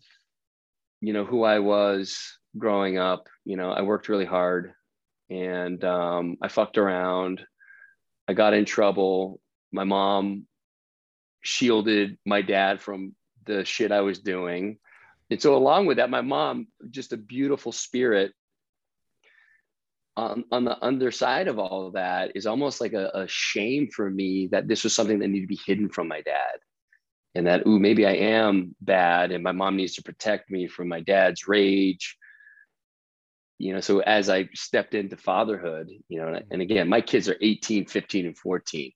you 1.07 1.13
know 1.13 1.25
who 1.25 1.45
I 1.45 1.59
was 1.59 2.19
growing 2.57 2.99
up. 2.99 3.29
You 3.45 3.57
know, 3.57 3.71
I 3.71 3.83
worked 3.83 4.09
really 4.09 4.25
hard, 4.25 4.73
and 5.31 5.83
um, 5.85 6.37
I 6.43 6.49
fucked 6.49 6.79
around. 6.79 7.45
I 8.27 8.33
got 8.33 8.55
in 8.55 8.65
trouble. 8.65 9.41
My 9.73 9.85
mom 9.85 10.47
shielded 11.43 12.17
my 12.25 12.43
dad 12.43 12.81
from 12.81 13.15
the 13.45 13.65
shit 13.65 13.93
I 13.93 14.01
was 14.01 14.19
doing. 14.21 14.79
And 15.31 15.41
so, 15.41 15.57
along 15.57 15.87
with 15.87 15.99
that, 15.99 16.11
my 16.11 16.21
mom, 16.23 16.69
just 16.91 17.13
a 17.13 17.17
beautiful 17.17 17.73
spirit, 17.73 18.33
on, 20.17 20.45
on 20.53 20.65
the 20.65 20.83
underside 20.83 21.49
of 21.49 21.59
all 21.59 21.89
of 21.89 21.95
that 21.95 22.33
is 22.37 22.47
almost 22.47 22.81
like 22.81 22.93
a, 22.93 23.11
a 23.15 23.29
shame 23.29 23.89
for 23.89 24.09
me 24.09 24.49
that 24.53 24.69
this 24.69 24.85
was 24.85 24.95
something 24.95 25.19
that 25.19 25.29
needed 25.29 25.43
to 25.43 25.49
be 25.49 25.61
hidden 25.67 25.89
from 25.89 26.09
my 26.09 26.21
dad 26.21 26.59
and 27.35 27.47
that 27.47 27.67
ooh 27.67 27.79
maybe 27.79 28.07
i 28.07 28.13
am 28.13 28.75
bad 28.81 29.33
and 29.33 29.43
my 29.43 29.53
mom 29.53 29.77
needs 29.77 29.95
to 29.95 30.03
protect 30.03 30.51
me 30.51 30.67
from 30.67 30.89
my 30.89 31.01
dad's 31.01 31.49
rage. 31.49 32.17
You 33.59 33.73
know 33.75 33.81
so 33.81 34.01
as 34.01 34.29
i 34.29 34.49
stepped 34.55 34.95
into 34.95 35.17
fatherhood 35.17 35.89
you 36.09 36.19
know 36.19 36.41
and, 36.51 36.61
again 36.61 36.89
my 36.89 37.01
kids 37.01 37.29
are 37.29 37.37
18 37.41 37.87
15 37.87 38.27
and 38.27 38.37
14 38.37 38.93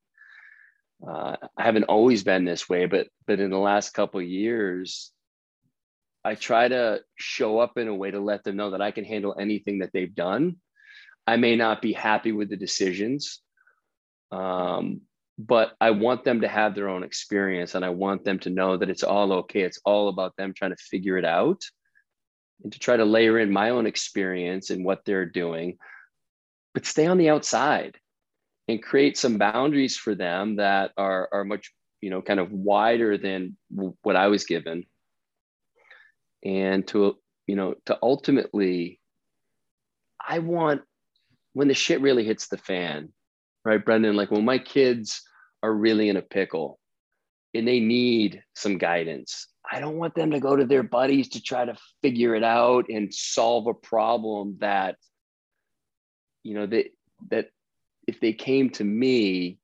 uh, 1.09 1.37
i 1.57 1.63
haven't 1.63 1.85
always 1.85 2.25
been 2.25 2.45
this 2.45 2.69
way 2.69 2.87
but 2.87 3.07
but 3.27 3.41
in 3.41 3.51
the 3.51 3.59
last 3.59 3.95
couple 3.95 4.21
years 4.21 5.13
i 6.25 6.35
try 6.35 6.67
to 6.69 7.01
show 7.17 7.61
up 7.61 7.79
in 7.79 7.89
a 7.89 7.95
way 7.95 8.11
to 8.11 8.21
let 8.21 8.43
them 8.43 8.57
know 8.57 8.71
that 8.71 8.83
i 8.83 8.91
can 8.91 9.05
handle 9.05 9.35
anything 9.39 9.79
that 9.79 9.91
they've 9.93 10.15
done. 10.15 10.57
I 11.29 11.37
may 11.37 11.57
not 11.57 11.83
be 11.83 11.93
happy 11.93 12.33
with 12.33 12.49
the 12.49 12.57
decisions, 12.57 13.43
um, 14.33 15.03
but 15.39 15.77
I 15.81 15.93
want 15.93 16.25
them 16.25 16.41
to 16.41 16.49
have 16.49 16.75
their 16.75 16.89
own 16.89 17.05
experience 17.05 17.77
and 17.77 17.85
I 17.85 17.91
want 17.91 18.25
them 18.25 18.41
to 18.41 18.51
know 18.51 18.77
that 18.77 18.91
it's 18.91 19.05
all 19.05 19.33
okay. 19.33 19.61
It's 19.61 19.81
all 19.85 20.09
about 20.09 20.37
them 20.37 20.53
trying 20.53 20.73
to 20.73 20.83
figure 20.91 21.17
it 21.17 21.25
out 21.25 21.63
and 22.65 22.73
to 22.73 22.79
try 22.81 22.97
to 22.97 23.05
layer 23.05 23.39
in 23.39 23.53
my 23.53 23.71
own 23.71 23.87
experience 23.87 24.71
and 24.71 24.85
what 24.85 25.05
they're 25.05 25.27
doing, 25.27 25.79
but 26.75 26.87
stay 26.87 27.07
on 27.07 27.19
the 27.19 27.31
outside 27.31 27.97
and 28.67 28.83
create 28.83 29.17
some 29.17 29.39
boundaries 29.39 29.97
for 29.97 30.17
them 30.17 30.57
that 30.57 30.91
are, 30.97 31.29
are 31.33 31.45
much, 31.45 31.73
you 32.01 32.11
know, 32.11 32.21
kind 32.21 32.41
of 32.41 32.51
wider 32.51 33.17
than 33.17 33.57
what 34.03 34.17
I 34.17 34.27
was 34.27 34.45
given. 34.45 34.85
And 36.45 36.87
to, 36.89 37.17
you 37.47 37.55
know, 37.55 37.75
to 37.87 37.97
ultimately, 38.03 39.01
I 40.21 40.41
want 40.41 40.83
when 41.53 41.69
the 41.69 41.75
shit 41.75 42.01
really 42.01 42.25
hits 42.25 42.49
the 42.49 42.59
fan, 42.59 43.11
right, 43.65 43.83
Brendan? 43.85 44.17
Like 44.17 44.31
when 44.33 44.45
my 44.45 44.59
kids 44.59 45.23
are 45.63 45.73
really 45.73 46.09
in 46.09 46.17
a 46.17 46.23
pickle 46.23 46.79
and 47.55 47.67
they 47.67 47.81
need 47.81 48.43
some 48.55 48.79
guidance, 48.79 49.49
I 49.71 49.81
don't 49.81 49.97
want 49.97 50.15
them 50.15 50.31
to 50.31 50.41
go 50.41 50.57
to 50.57 50.65
their 50.65 50.83
buddies 50.83 51.31
to 51.31 51.43
try 51.43 51.65
to 51.65 51.77
figure 52.03 52.35
it 52.35 52.45
out 52.45 52.87
and 52.89 53.13
solve 53.13 53.67
a 53.67 53.75
problem 53.75 54.57
that, 54.61 54.97
you 56.43 56.55
know, 56.55 56.67
that 56.67 56.87
that 57.31 57.49
if 58.07 58.21
they 58.21 58.33
came 58.33 58.71
to 58.71 58.85
me, 58.85 59.59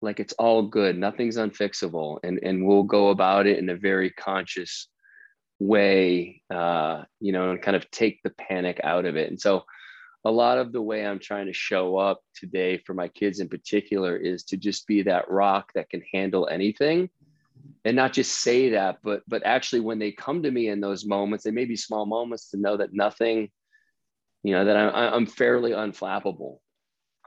like 0.00 0.20
it's 0.20 0.32
all 0.34 0.62
good, 0.62 0.96
nothing's 0.96 1.36
unfixable, 1.36 2.20
and 2.22 2.38
and 2.42 2.66
we'll 2.66 2.84
go 2.84 3.08
about 3.08 3.46
it 3.46 3.58
in 3.58 3.68
a 3.68 3.76
very 3.76 4.10
conscious 4.10 4.88
way, 5.58 6.42
uh, 6.54 7.02
you 7.20 7.32
know, 7.32 7.50
and 7.50 7.62
kind 7.62 7.76
of 7.76 7.90
take 7.90 8.22
the 8.22 8.30
panic 8.30 8.80
out 8.84 9.04
of 9.04 9.16
it. 9.16 9.28
And 9.28 9.40
so 9.40 9.64
a 10.28 10.30
lot 10.30 10.58
of 10.58 10.72
the 10.72 10.82
way 10.82 11.06
I'm 11.06 11.18
trying 11.18 11.46
to 11.46 11.54
show 11.54 11.96
up 11.96 12.20
today 12.34 12.76
for 12.76 12.92
my 12.92 13.08
kids 13.08 13.40
in 13.40 13.48
particular 13.48 14.14
is 14.14 14.44
to 14.44 14.58
just 14.58 14.86
be 14.86 15.02
that 15.02 15.30
rock 15.30 15.72
that 15.74 15.88
can 15.88 16.02
handle 16.12 16.46
anything 16.50 17.08
and 17.86 17.96
not 17.96 18.12
just 18.12 18.42
say 18.42 18.70
that 18.70 18.98
but 19.02 19.22
but 19.26 19.44
actually 19.46 19.80
when 19.80 19.98
they 19.98 20.12
come 20.12 20.42
to 20.42 20.50
me 20.50 20.68
in 20.68 20.80
those 20.80 21.06
moments 21.06 21.44
they 21.44 21.50
may 21.50 21.64
be 21.64 21.76
small 21.76 22.04
moments 22.04 22.50
to 22.50 22.58
know 22.58 22.76
that 22.76 22.92
nothing 22.92 23.48
you 24.42 24.52
know 24.52 24.66
that 24.66 24.76
I'm, 24.76 25.14
i'm 25.14 25.26
fairly 25.26 25.70
unflappable. 25.70 26.58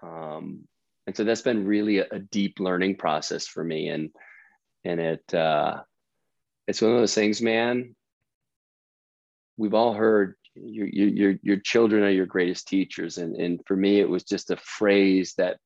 Um, 0.03 0.67
and 1.07 1.17
so 1.17 1.23
that's 1.23 1.41
been 1.41 1.65
really 1.65 1.99
a, 1.99 2.07
a, 2.11 2.19
deep 2.19 2.59
learning 2.59 2.95
process 2.95 3.47
for 3.47 3.63
me. 3.63 3.89
And 3.89 4.09
and 4.83 4.99
it 4.99 5.33
uh, 5.33 5.81
it's 6.67 6.81
one 6.81 6.91
of 6.91 6.99
those 6.99 7.15
things 7.15 7.41
man 7.41 7.95
we've 9.57 9.75
all 9.75 9.93
heard 9.93 10.35
your, 10.55 10.87
your, 10.87 11.35
your 11.41 11.57
children 11.57 12.03
are 12.03 12.09
your 12.09 12.25
greatest 12.25 12.67
teachers. 12.67 13.17
And, 13.17 13.35
and 13.35 13.61
for 13.65 13.75
me, 13.75 13.99
it 13.99 14.09
was 14.09 14.23
just 14.23 14.51
a 14.51 14.57
phrase 14.57 15.33
that 15.37 15.57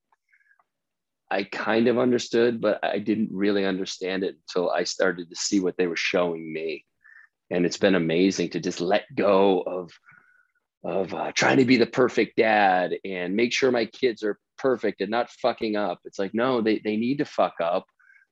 I 1.31 1.43
kind 1.43 1.87
of 1.87 1.97
understood, 1.97 2.61
but 2.61 2.83
I 2.83 2.99
didn't 2.99 3.29
really 3.31 3.65
understand 3.65 4.23
it 4.23 4.37
until 4.47 4.69
I 4.69 4.83
started 4.83 5.29
to 5.29 5.35
see 5.35 5.59
what 5.59 5.75
they 5.77 5.87
were 5.87 5.95
showing 5.95 6.51
me. 6.53 6.85
And 7.49 7.65
it's 7.65 7.77
been 7.77 7.95
amazing 7.95 8.49
to 8.51 8.59
just 8.59 8.79
let 8.79 9.03
go 9.15 9.61
of, 9.61 9.91
of 10.83 11.13
uh, 11.13 11.31
trying 11.33 11.57
to 11.57 11.65
be 11.65 11.77
the 11.77 11.85
perfect 11.87 12.37
dad 12.37 12.95
and 13.03 13.35
make 13.35 13.53
sure 13.53 13.71
my 13.71 13.85
kids 13.85 14.23
are 14.23 14.39
perfect 14.57 15.01
and 15.01 15.09
not 15.09 15.31
fucking 15.31 15.75
up. 15.75 15.99
It's 16.05 16.19
like, 16.19 16.33
no, 16.33 16.61
they, 16.61 16.79
they 16.83 16.95
need 16.95 17.17
to 17.19 17.25
fuck 17.25 17.55
up. 17.61 17.85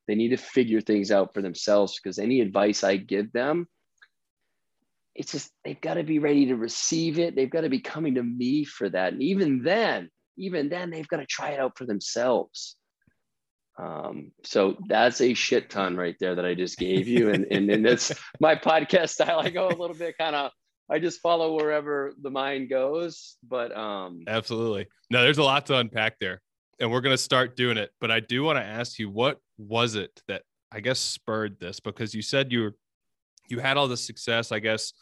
They 0.08 0.16
need 0.16 0.30
to 0.30 0.38
figure 0.38 0.82
things 0.82 1.12
out 1.12 1.34
for 1.34 1.42
themselves 1.42 2.00
because 2.02 2.20
any 2.20 2.42
advice 2.42 2.84
I 2.84 2.98
give 2.98 3.32
them 3.32 3.68
it's 5.16 5.32
just 5.32 5.52
they've 5.64 5.80
got 5.80 5.96
to 5.96 6.04
be 6.04 6.20
ready 6.20 6.48
to 6.48 6.56
receive 6.56 7.20
it. 7.20 7.36
They've 7.36 7.50
got 7.50 7.62
to 7.62 7.70
be 7.70 7.80
coming 7.80 8.16
to 8.16 8.24
me 8.24 8.64
for 8.64 8.90
that. 8.90 9.14
And 9.14 9.22
even 9.22 9.64
then, 9.64 10.10
even 10.38 10.70
then, 10.70 10.90
they've 10.90 11.08
got 11.08 11.18
to 11.18 11.26
try 11.26 11.50
it 11.50 11.60
out 11.60 11.78
for 11.78 11.86
themselves. 11.86 12.76
Um, 13.78 14.32
so 14.44 14.78
that's 14.88 15.22
a 15.22 15.34
shit 15.34 15.70
ton 15.70 15.96
right 15.96 16.16
there 16.20 16.36
that 16.36 16.46
I 16.46 16.54
just 16.54 16.78
gave 16.78 17.08
you. 17.08 17.30
And 17.30 17.46
and, 17.52 17.70
and 17.70 17.86
it's 17.86 18.12
my 18.40 18.56
podcast 18.56 19.10
style. 19.10 19.40
I 19.40 19.50
go 19.50 19.68
a 19.68 19.70
little 19.70 19.96
bit 19.96 20.18
kind 20.18 20.36
of 20.36 20.52
I 20.90 21.00
just 21.00 21.22
follow 21.22 21.56
wherever 21.56 22.14
the 22.22 22.30
mind 22.30 22.70
goes. 22.70 23.38
But 23.48 23.76
um 23.76 24.24
absolutely. 24.28 24.88
No, 25.10 25.24
there's 25.24 25.40
a 25.40 25.44
lot 25.44 25.66
to 25.68 25.78
unpack 25.78 26.20
there. 26.20 26.42
And 26.80 26.92
we're 26.92 27.02
gonna 27.02 27.18
start 27.18 27.56
doing 27.56 27.78
it. 27.78 27.92
But 28.00 28.12
I 28.12 28.20
do 28.20 28.44
want 28.44 28.58
to 28.58 28.64
ask 28.64 29.00
you, 29.00 29.10
what 29.10 29.40
was 29.58 29.96
it 29.96 30.22
that 30.28 30.44
I 30.72 30.80
guess 30.80 31.00
spurred 31.00 31.60
this? 31.60 31.80
Because 31.80 32.14
you 32.14 32.22
said 32.22 32.52
you 32.52 32.62
were 32.62 32.76
you 33.50 33.60
had 33.60 33.78
all 33.78 33.88
the 33.88 33.98
success, 33.98 34.52
I 34.52 34.60
guess. 34.60 34.94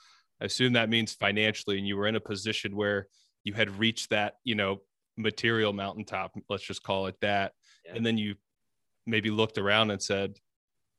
I 0.41 0.45
assume 0.45 0.73
that 0.73 0.89
means 0.89 1.13
financially, 1.13 1.77
and 1.77 1.87
you 1.87 1.97
were 1.97 2.07
in 2.07 2.15
a 2.15 2.19
position 2.19 2.75
where 2.75 3.07
you 3.43 3.53
had 3.53 3.77
reached 3.77 4.09
that, 4.09 4.35
you 4.43 4.55
know, 4.55 4.81
material 5.17 5.73
mountaintop, 5.73 6.35
let's 6.49 6.63
just 6.63 6.83
call 6.83 7.07
it 7.07 7.15
that. 7.21 7.53
Yeah. 7.85 7.95
And 7.95 8.05
then 8.05 8.17
you 8.17 8.35
maybe 9.05 9.29
looked 9.29 9.57
around 9.57 9.91
and 9.91 10.01
said, 10.01 10.37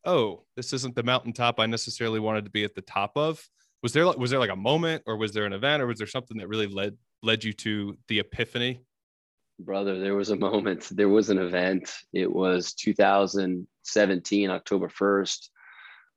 "Oh, 0.05 0.45
this 0.57 0.73
isn't 0.73 0.95
the 0.95 1.03
mountaintop 1.03 1.59
I 1.59 1.67
necessarily 1.67 2.21
wanted 2.21 2.45
to 2.45 2.51
be 2.51 2.65
at 2.65 2.75
the 2.75 2.83
top 2.83 3.13
of." 3.17 3.47
Was 3.83 3.93
there 3.93 4.07
was 4.07 4.31
there 4.31 4.39
like 4.39 4.51
a 4.51 4.57
moment, 4.57 5.03
or 5.07 5.17
was 5.17 5.33
there 5.33 5.45
an 5.45 5.53
event, 5.53 5.83
or 5.83 5.87
was 5.87 5.99
there 5.99 6.07
something 6.07 6.39
that 6.39 6.49
really 6.49 6.69
led 6.69 6.97
led 7.23 7.45
you 7.45 7.53
to 7.55 7.99
the 8.09 8.21
epiphany? 8.21 8.81
Brother, 9.59 9.99
there 9.99 10.15
was 10.15 10.31
a 10.31 10.37
moment. 10.37 10.89
There 10.91 11.09
was 11.09 11.31
an 11.31 11.39
event. 11.39 11.93
It 12.13 12.31
was 12.31 12.75
2017, 12.75 14.51
October 14.51 14.89
1st. 14.89 15.51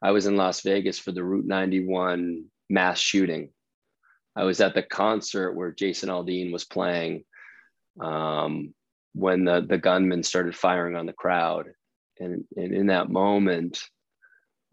I 0.01 0.11
was 0.11 0.25
in 0.25 0.35
Las 0.35 0.61
Vegas 0.61 0.99
for 0.99 1.11
the 1.11 1.23
Route 1.23 1.45
91 1.45 2.45
mass 2.69 2.99
shooting. 2.99 3.49
I 4.35 4.43
was 4.43 4.59
at 4.59 4.73
the 4.75 4.83
concert 4.83 5.53
where 5.53 5.71
Jason 5.71 6.09
Aldean 6.09 6.51
was 6.51 6.65
playing 6.65 7.23
um, 7.99 8.73
when 9.13 9.45
the, 9.45 9.61
the 9.61 9.77
gunman 9.77 10.23
started 10.23 10.55
firing 10.55 10.95
on 10.95 11.05
the 11.05 11.13
crowd. 11.13 11.67
And, 12.19 12.43
and 12.57 12.73
in 12.73 12.87
that 12.87 13.09
moment, 13.09 13.81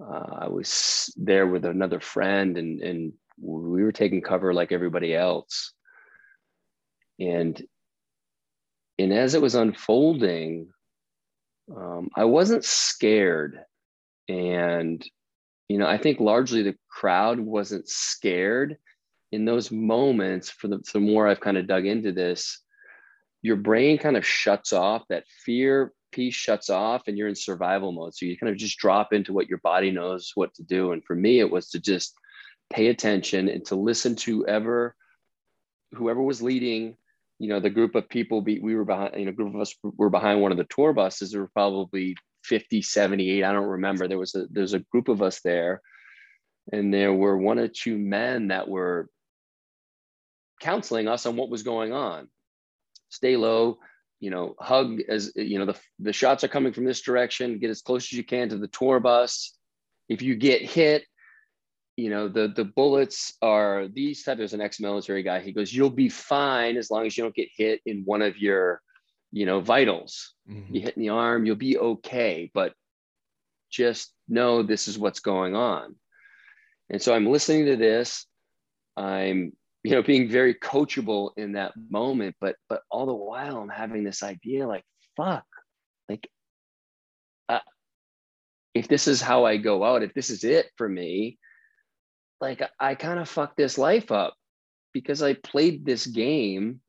uh, 0.00 0.36
I 0.40 0.48
was 0.48 1.12
there 1.16 1.46
with 1.46 1.64
another 1.64 2.00
friend 2.00 2.58
and, 2.58 2.80
and 2.80 3.12
we 3.40 3.82
were 3.82 3.92
taking 3.92 4.20
cover 4.20 4.52
like 4.52 4.72
everybody 4.72 5.14
else. 5.14 5.72
And, 7.20 7.60
and 8.98 9.12
as 9.12 9.34
it 9.34 9.42
was 9.42 9.54
unfolding, 9.54 10.68
um, 11.74 12.10
I 12.16 12.24
wasn't 12.24 12.64
scared 12.64 13.64
and, 14.28 15.04
you 15.68 15.78
know, 15.78 15.86
I 15.86 15.98
think 15.98 16.20
largely 16.20 16.62
the 16.62 16.76
crowd 16.88 17.40
wasn't 17.40 17.88
scared 17.88 18.76
in 19.30 19.44
those 19.44 19.70
moments. 19.70 20.50
For 20.50 20.68
the, 20.68 20.80
the 20.92 21.00
more 21.00 21.28
I've 21.28 21.40
kind 21.40 21.56
of 21.56 21.66
dug 21.66 21.86
into 21.86 22.12
this, 22.12 22.60
your 23.42 23.56
brain 23.56 23.98
kind 23.98 24.16
of 24.16 24.26
shuts 24.26 24.72
off, 24.72 25.02
that 25.08 25.24
fear 25.44 25.92
piece 26.12 26.34
shuts 26.34 26.70
off, 26.70 27.08
and 27.08 27.16
you're 27.16 27.28
in 27.28 27.34
survival 27.34 27.92
mode. 27.92 28.14
So 28.14 28.26
you 28.26 28.36
kind 28.36 28.52
of 28.52 28.58
just 28.58 28.78
drop 28.78 29.12
into 29.12 29.32
what 29.32 29.48
your 29.48 29.58
body 29.58 29.90
knows 29.90 30.32
what 30.34 30.54
to 30.54 30.62
do. 30.62 30.92
And 30.92 31.04
for 31.04 31.16
me, 31.16 31.40
it 31.40 31.50
was 31.50 31.70
to 31.70 31.80
just 31.80 32.14
pay 32.72 32.88
attention 32.88 33.48
and 33.48 33.64
to 33.66 33.76
listen 33.76 34.16
to 34.16 34.46
ever 34.46 34.96
whoever 35.94 36.22
was 36.22 36.40
leading 36.40 36.96
you 37.38 37.48
know 37.48 37.60
the 37.60 37.70
group 37.70 37.94
of 37.94 38.08
people 38.08 38.40
be, 38.40 38.58
we 38.60 38.74
were 38.74 38.84
behind 38.84 39.14
you 39.16 39.26
know 39.26 39.32
group 39.32 39.54
of 39.54 39.60
us 39.60 39.74
were 39.82 40.08
behind 40.08 40.40
one 40.40 40.52
of 40.52 40.58
the 40.58 40.66
tour 40.70 40.92
buses 40.92 41.32
there 41.32 41.40
were 41.40 41.50
probably 41.52 42.16
50 42.44 42.82
78 42.82 43.44
i 43.44 43.52
don't 43.52 43.64
remember. 43.64 44.08
There 44.08 44.18
was 44.18 44.34
a 44.34 44.46
there's 44.50 44.74
a 44.74 44.80
group 44.80 45.08
of 45.08 45.22
us 45.22 45.40
there 45.40 45.80
and 46.72 46.92
there 46.92 47.12
were 47.12 47.36
one 47.36 47.58
or 47.58 47.68
two 47.68 47.98
men 47.98 48.48
that 48.48 48.68
were 48.68 49.08
counseling 50.60 51.08
us 51.08 51.26
on 51.26 51.36
what 51.36 51.50
was 51.50 51.62
going 51.62 51.92
on. 51.92 52.28
Stay 53.08 53.36
low 53.36 53.78
you 54.20 54.30
know 54.30 54.54
hug 54.60 55.00
as 55.08 55.32
you 55.34 55.58
know 55.58 55.66
the, 55.66 55.76
the 55.98 56.12
shots 56.12 56.44
are 56.44 56.48
coming 56.48 56.72
from 56.72 56.84
this 56.84 57.00
direction. 57.00 57.58
Get 57.58 57.70
as 57.70 57.82
close 57.82 58.04
as 58.04 58.12
you 58.12 58.24
can 58.24 58.48
to 58.50 58.56
the 58.56 58.68
tour 58.68 59.00
bus. 59.00 59.56
If 60.08 60.22
you 60.22 60.36
get 60.36 60.62
hit 60.62 61.04
you 61.96 62.08
know 62.08 62.28
the 62.28 62.48
the 62.48 62.64
bullets 62.64 63.34
are 63.42 63.88
these 63.88 64.22
type 64.22 64.38
there's 64.38 64.54
an 64.54 64.60
ex-military 64.60 65.22
guy. 65.22 65.40
He 65.40 65.52
goes 65.52 65.72
you'll 65.72 65.90
be 65.90 66.08
fine 66.08 66.76
as 66.76 66.90
long 66.90 67.06
as 67.06 67.16
you 67.16 67.24
don't 67.24 67.34
get 67.34 67.48
hit 67.56 67.80
in 67.84 68.02
one 68.04 68.22
of 68.22 68.38
your 68.38 68.80
you 69.32 69.46
know, 69.46 69.60
vitals. 69.60 70.34
Mm-hmm. 70.48 70.74
You 70.74 70.80
hit 70.80 70.96
in 70.96 71.02
the 71.02 71.08
arm, 71.08 71.46
you'll 71.46 71.56
be 71.56 71.78
okay, 71.78 72.50
but 72.52 72.74
just 73.70 74.12
know 74.28 74.62
this 74.62 74.86
is 74.86 74.98
what's 74.98 75.20
going 75.20 75.56
on. 75.56 75.96
And 76.90 77.00
so 77.00 77.14
I'm 77.14 77.26
listening 77.26 77.66
to 77.66 77.76
this. 77.76 78.26
I'm 78.96 79.52
you 79.82 79.92
know, 79.92 80.02
being 80.02 80.28
very 80.28 80.54
coachable 80.54 81.30
in 81.36 81.52
that 81.52 81.72
moment, 81.90 82.36
but 82.40 82.56
but 82.68 82.82
all 82.90 83.06
the 83.06 83.14
while 83.14 83.58
I'm 83.58 83.68
having 83.68 84.04
this 84.04 84.22
idea 84.22 84.66
like, 84.66 84.84
fuck, 85.16 85.44
like 86.08 86.28
uh, 87.48 87.58
if 88.74 88.86
this 88.86 89.08
is 89.08 89.20
how 89.20 89.44
I 89.44 89.56
go 89.56 89.82
out, 89.82 90.02
if 90.02 90.14
this 90.14 90.30
is 90.30 90.44
it 90.44 90.70
for 90.76 90.88
me, 90.88 91.38
like 92.40 92.62
I 92.78 92.94
kind 92.94 93.18
of 93.18 93.28
fucked 93.28 93.56
this 93.56 93.76
life 93.76 94.12
up 94.12 94.34
because 94.92 95.22
I 95.22 95.34
played 95.34 95.84
this 95.84 96.06
game 96.06 96.80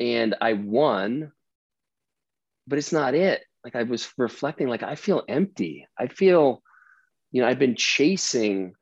and 0.00 0.34
I 0.40 0.54
won, 0.54 1.32
but 2.68 2.78
it's 2.78 2.92
not 2.92 3.14
it. 3.14 3.42
Like 3.64 3.74
I 3.74 3.82
was 3.82 4.08
reflecting, 4.16 4.68
like 4.68 4.82
I 4.82 4.94
feel 4.94 5.22
empty. 5.28 5.86
I 5.98 6.06
feel, 6.06 6.62
you 7.32 7.42
know, 7.42 7.48
I've 7.48 7.58
been 7.58 7.76
chasing 7.76 8.74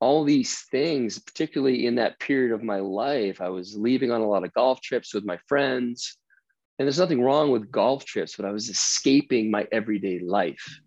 all 0.00 0.24
these 0.24 0.62
things, 0.70 1.18
particularly 1.18 1.86
in 1.86 1.94
that 1.96 2.18
period 2.18 2.52
of 2.52 2.62
my 2.62 2.80
life. 2.80 3.40
I 3.40 3.50
was 3.50 3.76
leaving 3.76 4.10
on 4.10 4.20
a 4.20 4.28
lot 4.28 4.44
of 4.44 4.52
golf 4.52 4.80
trips 4.80 5.14
with 5.14 5.24
my 5.24 5.38
friends. 5.46 6.16
And 6.78 6.86
there's 6.86 6.98
nothing 6.98 7.22
wrong 7.22 7.52
with 7.52 7.70
golf 7.70 8.04
trips, 8.04 8.34
but 8.34 8.46
I 8.46 8.50
was 8.50 8.68
escaping 8.68 9.50
my 9.50 9.68
everyday 9.70 10.18
life. 10.18 10.80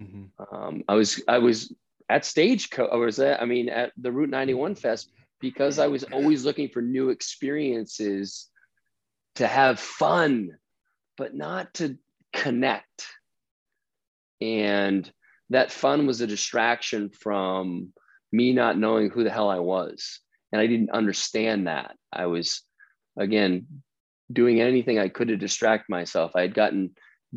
Mm-hmm. 0.00 0.54
Um, 0.54 0.84
I 0.86 0.94
was 0.94 1.20
I 1.26 1.38
was 1.38 1.74
at 2.08 2.24
Stagecoach. 2.24 2.90
I 2.92 2.96
was 2.96 3.18
at, 3.18 3.42
I 3.42 3.44
mean 3.44 3.68
at 3.68 3.92
the 3.96 4.12
Route 4.12 4.30
91 4.30 4.76
Fest 4.76 5.10
because 5.40 5.78
I 5.78 5.88
was 5.88 6.04
always 6.04 6.44
looking 6.44 6.68
for 6.68 6.80
new 6.80 7.10
experiences 7.10 8.48
to 9.34 9.46
have 9.46 9.80
fun, 9.80 10.50
but 11.16 11.34
not 11.34 11.74
to 11.74 11.98
connect. 12.32 13.06
And 14.40 15.10
that 15.50 15.72
fun 15.72 16.06
was 16.06 16.20
a 16.20 16.26
distraction 16.26 17.10
from 17.10 17.92
me 18.32 18.52
not 18.52 18.78
knowing 18.78 19.10
who 19.10 19.24
the 19.24 19.30
hell 19.30 19.48
I 19.48 19.60
was. 19.60 20.20
And 20.52 20.60
I 20.60 20.66
didn't 20.66 20.90
understand 20.90 21.66
that. 21.66 21.96
I 22.12 22.26
was, 22.26 22.62
again, 23.18 23.66
doing 24.32 24.60
anything 24.60 24.98
I 24.98 25.08
could 25.08 25.28
to 25.28 25.36
distract 25.36 25.88
myself. 25.88 26.32
I 26.34 26.42
had 26.42 26.54
gotten 26.54 26.94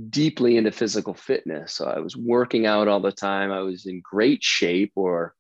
deeply 0.09 0.57
into 0.57 0.71
physical 0.71 1.13
fitness. 1.13 1.73
So 1.73 1.85
I 1.85 1.99
was 1.99 2.15
working 2.15 2.65
out 2.65 2.87
all 2.87 2.99
the 2.99 3.11
time. 3.11 3.51
I 3.51 3.61
was 3.61 3.85
in 3.85 4.01
great 4.03 4.43
shape, 4.43 4.93
or, 4.95 5.33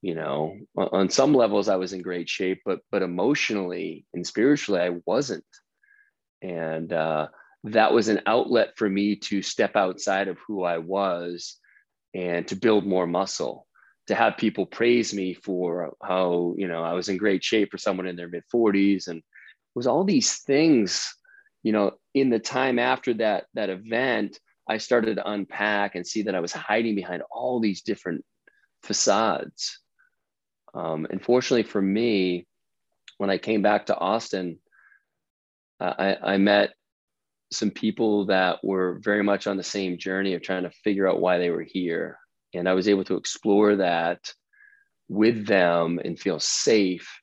you 0.00 0.14
know, 0.14 0.56
on 0.76 1.10
some 1.10 1.34
levels 1.34 1.68
I 1.68 1.76
was 1.76 1.92
in 1.92 2.02
great 2.02 2.28
shape, 2.28 2.62
but 2.64 2.80
but 2.90 3.02
emotionally 3.02 4.06
and 4.14 4.26
spiritually 4.26 4.80
I 4.80 4.98
wasn't. 5.04 5.44
And 6.40 6.92
uh, 6.92 7.28
that 7.64 7.92
was 7.92 8.08
an 8.08 8.20
outlet 8.26 8.72
for 8.76 8.88
me 8.88 9.16
to 9.16 9.42
step 9.42 9.76
outside 9.76 10.28
of 10.28 10.38
who 10.46 10.64
I 10.64 10.78
was 10.78 11.58
and 12.14 12.46
to 12.48 12.56
build 12.56 12.86
more 12.86 13.06
muscle 13.06 13.66
to 14.08 14.14
have 14.14 14.36
people 14.36 14.66
praise 14.66 15.14
me 15.14 15.34
for 15.34 15.94
how 16.02 16.54
you 16.58 16.68
know 16.68 16.82
I 16.82 16.92
was 16.92 17.08
in 17.08 17.16
great 17.16 17.44
shape 17.44 17.70
for 17.70 17.78
someone 17.78 18.06
in 18.06 18.16
their 18.16 18.28
mid 18.28 18.42
40s 18.52 19.08
and 19.08 19.18
it 19.18 19.24
was 19.74 19.86
all 19.86 20.04
these 20.04 20.38
things 20.38 21.14
you 21.62 21.72
know 21.72 21.92
in 22.14 22.30
the 22.30 22.38
time 22.38 22.78
after 22.78 23.14
that 23.14 23.44
that 23.54 23.70
event 23.70 24.38
I 24.68 24.78
started 24.78 25.16
to 25.16 25.30
unpack 25.30 25.94
and 25.94 26.06
see 26.06 26.22
that 26.22 26.34
I 26.34 26.40
was 26.40 26.52
hiding 26.52 26.94
behind 26.94 27.22
all 27.32 27.60
these 27.60 27.82
different 27.82 28.24
facades. 28.84 29.80
Um, 30.72 31.06
and 31.10 31.22
fortunately 31.22 31.64
for 31.64 31.82
me 31.82 32.46
when 33.18 33.30
I 33.30 33.38
came 33.38 33.62
back 33.62 33.86
to 33.86 33.96
Austin 33.96 34.58
I, 35.80 36.16
I 36.22 36.36
met 36.36 36.74
some 37.52 37.70
people 37.70 38.26
that 38.26 38.62
were 38.64 39.00
very 39.02 39.22
much 39.22 39.46
on 39.46 39.56
the 39.56 39.62
same 39.62 39.98
journey 39.98 40.34
of 40.34 40.42
trying 40.42 40.62
to 40.64 40.70
figure 40.70 41.08
out 41.08 41.20
why 41.20 41.38
they 41.38 41.50
were 41.50 41.62
here 41.62 42.18
and 42.54 42.68
I 42.68 42.74
was 42.74 42.88
able 42.88 43.04
to 43.04 43.16
explore 43.16 43.76
that 43.76 44.32
with 45.08 45.46
them 45.46 46.00
and 46.04 46.18
feel 46.18 46.38
safe. 46.38 47.20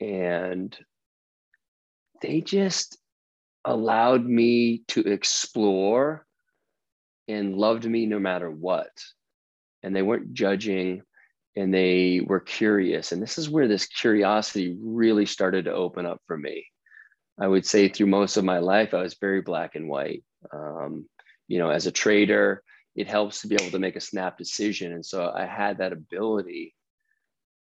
And 0.00 0.76
they 2.22 2.40
just 2.40 2.98
allowed 3.64 4.24
me 4.24 4.84
to 4.88 5.00
explore 5.00 6.24
and 7.26 7.56
loved 7.56 7.84
me 7.84 8.06
no 8.06 8.18
matter 8.18 8.50
what. 8.50 8.90
And 9.82 9.94
they 9.94 10.02
weren't 10.02 10.32
judging 10.32 11.02
and 11.56 11.74
they 11.74 12.20
were 12.24 12.40
curious. 12.40 13.10
And 13.10 13.20
this 13.20 13.36
is 13.36 13.50
where 13.50 13.66
this 13.66 13.86
curiosity 13.86 14.76
really 14.80 15.26
started 15.26 15.64
to 15.64 15.72
open 15.72 16.06
up 16.06 16.20
for 16.26 16.36
me. 16.36 16.66
I 17.40 17.46
would 17.46 17.66
say 17.66 17.88
through 17.88 18.06
most 18.06 18.36
of 18.36 18.44
my 18.44 18.58
life, 18.58 18.94
I 18.94 19.02
was 19.02 19.14
very 19.14 19.42
black 19.42 19.74
and 19.74 19.88
white. 19.88 20.24
Um, 20.52 21.08
you 21.46 21.58
know, 21.58 21.70
as 21.70 21.86
a 21.86 21.92
trader, 21.92 22.62
it 22.96 23.06
helps 23.06 23.42
to 23.42 23.48
be 23.48 23.54
able 23.54 23.70
to 23.70 23.78
make 23.78 23.96
a 23.96 24.00
snap 24.00 24.36
decision. 24.36 24.92
And 24.92 25.06
so 25.06 25.32
I 25.34 25.46
had 25.46 25.78
that 25.78 25.92
ability. 25.92 26.74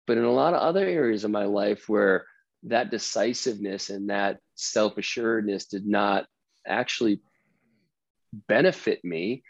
But 0.08 0.18
in 0.18 0.24
a 0.24 0.32
lot 0.32 0.54
of 0.54 0.62
other 0.62 0.86
areas 0.86 1.24
of 1.24 1.32
my 1.32 1.46
life 1.46 1.90
where 1.90 2.26
that 2.64 2.90
decisiveness 2.90 3.90
and 3.90 4.10
that 4.10 4.40
self 4.56 4.98
assuredness 4.98 5.66
did 5.66 5.86
not 5.86 6.26
actually 6.66 7.22
benefit 8.48 9.04
me, 9.04 9.44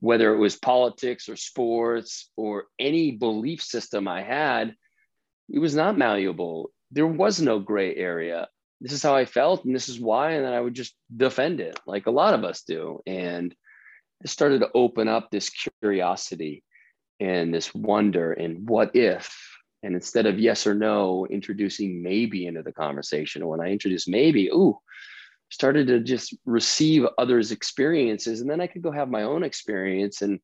whether 0.00 0.32
it 0.32 0.38
was 0.38 0.56
politics 0.56 1.28
or 1.28 1.36
sports 1.36 2.30
or 2.36 2.64
any 2.78 3.12
belief 3.12 3.62
system 3.62 4.06
I 4.06 4.22
had, 4.22 4.74
it 5.48 5.58
was 5.58 5.74
not 5.74 5.98
malleable. 5.98 6.70
There 6.90 7.06
was 7.06 7.40
no 7.40 7.58
gray 7.58 7.94
area. 7.96 8.48
This 8.82 8.92
is 8.92 9.02
how 9.02 9.14
I 9.14 9.24
felt, 9.24 9.64
and 9.64 9.74
this 9.74 9.88
is 9.88 10.00
why. 10.00 10.32
And 10.32 10.44
then 10.44 10.52
I 10.52 10.60
would 10.60 10.74
just 10.74 10.94
defend 11.16 11.60
it 11.60 11.78
like 11.86 12.06
a 12.06 12.10
lot 12.10 12.34
of 12.34 12.44
us 12.44 12.62
do. 12.62 13.00
And 13.06 13.54
it 14.22 14.28
started 14.28 14.60
to 14.60 14.70
open 14.74 15.08
up 15.08 15.30
this 15.30 15.50
curiosity 15.80 16.64
and 17.20 17.54
this 17.54 17.72
wonder 17.74 18.32
and 18.32 18.68
what 18.68 18.94
if 18.96 19.56
and 19.84 19.94
instead 19.94 20.26
of 20.26 20.38
yes 20.38 20.66
or 20.66 20.74
no 20.74 21.26
introducing 21.30 22.02
maybe 22.02 22.46
into 22.46 22.62
the 22.62 22.72
conversation 22.72 23.46
when 23.46 23.60
i 23.60 23.70
introduced 23.70 24.08
maybe 24.08 24.48
ooh 24.48 24.76
started 25.50 25.86
to 25.86 26.00
just 26.00 26.34
receive 26.46 27.06
others 27.18 27.52
experiences 27.52 28.40
and 28.40 28.50
then 28.50 28.60
i 28.60 28.66
could 28.66 28.82
go 28.82 28.90
have 28.90 29.08
my 29.08 29.22
own 29.22 29.44
experience 29.44 30.22
and 30.22 30.40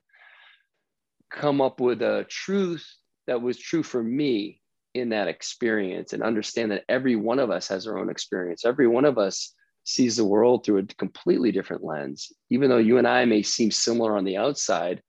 come 1.31 1.61
up 1.61 1.81
with 1.81 2.01
a 2.01 2.25
truth 2.29 2.87
that 3.27 3.43
was 3.43 3.59
true 3.59 3.83
for 3.83 4.03
me 4.03 4.61
in 4.99 5.11
that 5.11 5.29
experience 5.29 6.13
and 6.13 6.23
understand 6.23 6.71
that 6.71 6.85
every 6.89 7.17
one 7.17 7.39
of 7.39 7.51
us 7.51 7.69
has 7.69 7.87
our 7.87 7.99
own 7.99 8.11
experience 8.11 8.65
every 8.65 8.87
one 8.87 9.05
of 9.05 9.19
us 9.19 9.55
sees 9.89 10.17
the 10.17 10.25
world 10.25 10.65
through 10.65 10.79
a 10.79 10.95
completely 10.99 11.51
different 11.51 11.83
lens. 11.83 12.31
Even 12.51 12.69
though 12.69 12.77
you 12.77 12.99
and 12.99 13.09
I 13.09 13.25
may 13.25 13.43
seem 13.43 13.71
similar 13.71 14.19
on 14.19 14.25
the 14.25 14.37
outside, 14.37 15.03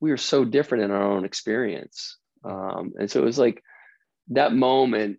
we 0.00 0.10
are 0.10 0.16
so 0.16 0.44
different 0.44 0.82
in 0.82 0.90
our 0.90 1.04
own 1.04 1.24
experience. 1.24 2.18
Um, 2.44 2.94
and 2.98 3.08
so 3.08 3.22
it 3.22 3.24
was 3.24 3.38
like 3.38 3.62
that 4.30 4.52
moment 4.52 5.18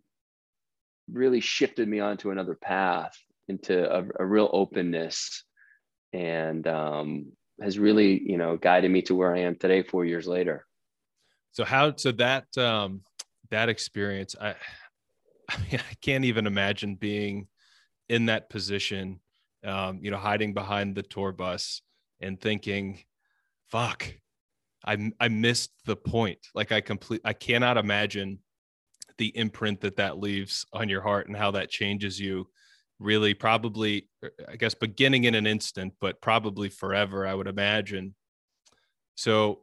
really 1.10 1.40
shifted 1.40 1.88
me 1.88 2.02
onto 2.02 2.30
another 2.30 2.56
path 2.56 3.18
into 3.48 3.90
a, 3.90 4.06
a 4.20 4.26
real 4.26 4.50
openness 4.52 5.46
and 6.12 6.68
um, 6.68 7.32
has 7.62 7.80
really, 7.80 8.22
you 8.22 8.38
know, 8.38 8.58
guided 8.58 8.92
me 8.92 9.02
to 9.04 9.16
where 9.16 9.34
I 9.34 9.40
am 9.40 9.56
today, 9.56 9.82
four 9.82 10.04
years 10.04 10.28
later. 10.28 10.66
So 11.54 11.64
how, 11.64 11.96
so 11.96 12.12
that, 12.14 12.46
um, 12.58 13.02
that 13.50 13.70
experience, 13.70 14.36
I, 14.40 14.56
I 15.50 15.58
mean, 15.60 15.80
I 15.80 15.94
can't 16.02 16.26
even 16.26 16.46
imagine 16.46 16.96
being 16.96 17.48
in 18.10 18.26
that 18.26 18.50
position, 18.50 19.20
um, 19.64 20.00
you 20.02 20.12
know, 20.12 20.18
hiding 20.18 20.54
behind 20.54 20.96
the 20.96 21.04
tour 21.04 21.32
bus 21.32 21.82
and 22.20 22.40
thinking, 22.40 23.00
fuck, 23.70 24.14
I, 24.86 25.12
I 25.20 25.28
missed 25.30 25.72
the 25.86 25.96
point. 25.96 26.40
Like 26.54 26.72
I 26.72 26.82
complete, 26.82 27.22
I 27.24 27.34
cannot 27.34 27.78
imagine 27.78 28.40
the 29.18 29.36
imprint 29.38 29.82
that 29.82 29.98
that 29.98 30.20
leaves 30.20 30.66
on 30.74 30.90
your 30.90 31.02
heart 31.02 31.28
and 31.28 31.36
how 31.36 31.52
that 31.52 31.70
changes 31.70 32.20
you 32.20 32.48
really 33.00 33.34
probably, 33.34 34.10
I 34.48 34.56
guess, 34.56 34.74
beginning 34.74 35.26
in 35.26 35.36
an 35.36 35.46
instant, 35.46 35.94
but 36.02 36.22
probably 36.22 36.70
forever, 36.70 37.28
I 37.28 37.34
would 37.34 37.48
imagine. 37.48 38.16
So 39.16 39.62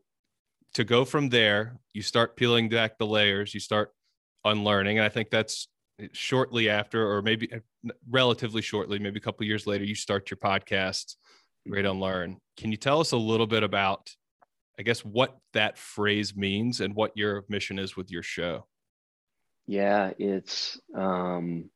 to 0.74 0.84
go 0.84 1.04
from 1.04 1.28
there, 1.28 1.78
you 1.92 2.02
start 2.02 2.36
peeling 2.36 2.68
back 2.68 2.98
the 2.98 3.06
layers, 3.06 3.54
you 3.54 3.60
start 3.60 3.92
unlearning. 4.44 4.98
And 4.98 5.06
I 5.06 5.08
think 5.08 5.30
that's 5.30 5.68
shortly 6.12 6.68
after, 6.68 7.10
or 7.10 7.22
maybe 7.22 7.52
uh, 7.52 7.90
relatively 8.10 8.62
shortly, 8.62 8.98
maybe 8.98 9.18
a 9.18 9.22
couple 9.22 9.46
years 9.46 9.66
later, 9.66 9.84
you 9.84 9.94
start 9.94 10.30
your 10.30 10.38
podcast, 10.38 11.14
Great 11.68 11.86
Unlearn. 11.86 12.38
Can 12.56 12.70
you 12.70 12.76
tell 12.76 13.00
us 13.00 13.12
a 13.12 13.16
little 13.16 13.46
bit 13.46 13.62
about, 13.62 14.10
I 14.78 14.82
guess, 14.82 15.04
what 15.04 15.38
that 15.52 15.78
phrase 15.78 16.36
means 16.36 16.80
and 16.80 16.94
what 16.94 17.12
your 17.16 17.44
mission 17.48 17.78
is 17.78 17.96
with 17.96 18.10
your 18.10 18.22
show? 18.22 18.66
Yeah, 19.66 20.10
it's 20.18 20.78
um, 20.94 21.70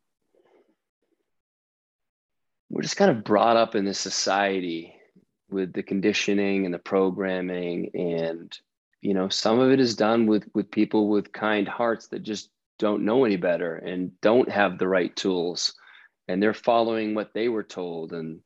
we're 2.69 2.83
just 2.83 2.97
kind 2.97 3.11
of 3.11 3.25
brought 3.25 3.57
up 3.57 3.75
in 3.75 3.85
this 3.85 3.99
society 3.99 4.95
with 5.49 5.73
the 5.73 5.83
conditioning 5.83 6.67
and 6.67 6.75
the 6.75 6.79
programming 6.79 7.91
and 7.95 8.59
you 9.01 9.15
know 9.15 9.29
some 9.29 9.59
of 9.59 9.71
it 9.71 9.81
is 9.81 9.95
done 9.95 10.27
with 10.27 10.45
with 10.55 10.71
people 10.71 11.09
with 11.09 11.33
kind 11.33 11.69
hearts 11.69 12.09
that 12.09 12.23
just 12.23 12.51
don't 12.79 13.05
know 13.05 13.25
any 13.25 13.37
better 13.37 13.77
and 13.77 14.19
don't 14.21 14.49
have 14.49 14.79
the 14.79 14.89
right 14.89 15.15
tools 15.17 15.75
and 16.29 16.43
they're 16.43 16.55
following 16.55 17.15
what 17.15 17.33
they 17.35 17.49
were 17.49 17.63
told 17.63 18.13
and 18.13 18.41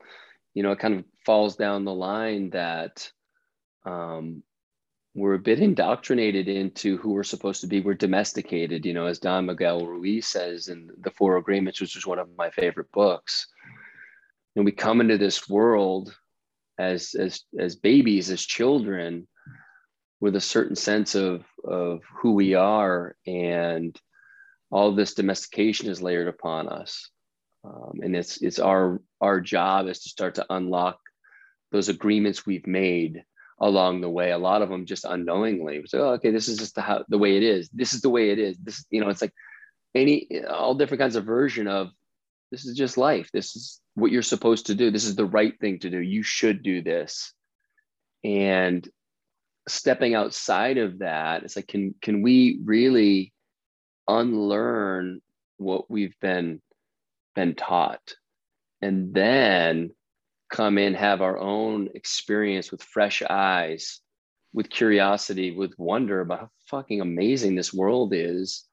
you 0.55 0.62
know 0.62 0.73
it 0.73 0.79
kind 0.79 0.95
of 0.95 1.05
falls 1.25 1.57
down 1.57 1.85
the 1.85 1.95
line 1.95 2.51
that 2.51 3.11
um, 3.85 4.43
we're 5.15 5.35
a 5.35 5.38
bit 5.38 5.61
indoctrinated 5.61 6.49
into 6.49 6.97
who 6.97 7.11
we're 7.12 7.23
supposed 7.23 7.61
to 7.61 7.67
be. 7.67 7.81
We're 7.81 7.95
domesticated, 7.95 8.87
you 8.87 8.95
know, 8.95 9.07
as 9.07 9.19
Don 9.19 9.47
Miguel 9.47 9.87
Ruiz 9.87 10.27
says 10.27 10.69
in 10.69 10.91
The 11.01 11.11
Four 11.11 11.37
Agreements, 11.37 11.81
which 11.81 11.97
is 11.97 12.07
one 12.07 12.19
of 12.19 12.29
my 12.37 12.51
favorite 12.51 12.91
books. 12.93 13.47
And 14.57 14.65
we 14.65 14.73
come 14.73 15.01
into 15.01 15.19
this 15.19 15.49
world 15.49 16.17
as 16.79 17.15
as 17.15 17.43
as 17.59 17.77
babies, 17.77 18.31
as 18.31 18.43
children, 18.43 19.29
with 20.23 20.37
a 20.37 20.41
certain 20.41 20.77
sense 20.77 21.17
of 21.17 21.45
of 21.65 22.01
who 22.21 22.35
we 22.35 22.55
are, 22.55 23.17
and 23.27 24.01
all 24.71 24.93
this 24.93 25.15
domestication 25.15 25.91
is 25.91 26.01
layered 26.01 26.29
upon 26.29 26.69
us. 26.69 27.11
Um, 27.65 27.99
and 28.03 28.15
it's 28.15 28.41
it's 28.41 28.61
our 28.61 29.03
our 29.21 29.41
job 29.41 29.89
is 29.89 29.99
to 30.05 30.09
start 30.09 30.37
to 30.37 30.47
unlock 30.49 31.01
those 31.73 31.89
agreements 31.89 32.47
we've 32.47 32.69
made 32.69 33.25
along 33.61 34.01
the 34.01 34.11
way. 34.11 34.31
A 34.31 34.39
lot 34.39 34.63
of 34.63 34.69
them 34.69 34.87
just 34.87 35.05
unknowingly. 35.05 35.81
Like, 35.81 35.89
oh, 35.95 36.13
okay, 36.13 36.31
this 36.31 36.47
is 36.47 36.59
just 36.59 36.77
the 36.77 36.83
how 36.83 37.05
the 37.09 37.19
way 37.19 37.37
it 37.37 37.43
is. 37.43 37.69
This 37.71 37.93
is 37.93 38.01
the 38.01 38.11
way 38.11 38.31
it 38.31 38.39
is. 38.39 38.57
This, 38.59 38.87
you 38.91 39.01
know, 39.01 39.09
it's 39.09 39.23
like 39.23 39.35
any 39.93 40.29
all 40.49 40.77
different 40.77 41.01
kinds 41.01 41.17
of 41.17 41.25
version 41.25 41.67
of 41.67 41.91
this 42.53 42.65
is 42.65 42.77
just 42.77 42.97
life. 42.97 43.29
This 43.33 43.57
is 43.57 43.81
what 43.95 44.13
you're 44.13 44.23
supposed 44.23 44.67
to 44.67 44.77
do. 44.77 44.93
This 44.93 45.05
is 45.05 45.17
the 45.17 45.27
right 45.27 45.59
thing 45.59 45.81
to 45.81 45.91
do. 45.91 45.99
You 45.99 46.23
should 46.23 46.63
do 46.63 46.81
this. 46.81 47.33
And 48.23 48.89
stepping 49.68 50.14
outside 50.14 50.79
of 50.79 50.98
that, 50.98 51.42
it's 51.42 51.57
like, 51.57 51.68
can 51.68 51.94
can 52.01 52.22
we 52.22 52.61
really 52.64 53.33
unlearn 54.09 55.20
what 55.59 55.90
we've 55.90 56.18
been 56.20 56.61
been 57.35 57.55
taught? 57.55 58.14
And 58.81 59.14
then 59.14 59.92
come 60.51 60.77
in, 60.79 60.94
have 60.94 61.22
our 61.22 61.38
own 61.38 61.88
experience 61.94 62.70
with 62.70 62.83
fresh 62.83 63.22
eyes, 63.29 64.01
with 64.53 64.68
curiosity, 64.68 65.53
with 65.53 65.79
wonder 65.79 66.20
about 66.20 66.40
how 66.40 66.51
fucking 66.68 67.01
amazing 67.01 67.55
this 67.55 67.72
world 67.72 68.12
is 68.14 68.66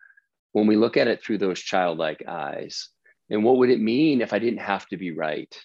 when 0.51 0.67
we 0.67 0.75
look 0.75 0.97
at 0.97 1.07
it 1.07 1.23
through 1.23 1.37
those 1.37 1.59
childlike 1.59 2.23
eyes. 2.27 2.89
And 3.29 3.43
what 3.43 3.57
would 3.57 3.69
it 3.69 3.79
mean 3.79 4.21
if 4.21 4.33
I 4.33 4.39
didn't 4.39 4.59
have 4.59 4.87
to 4.87 4.97
be 4.97 5.11
right? 5.11 5.55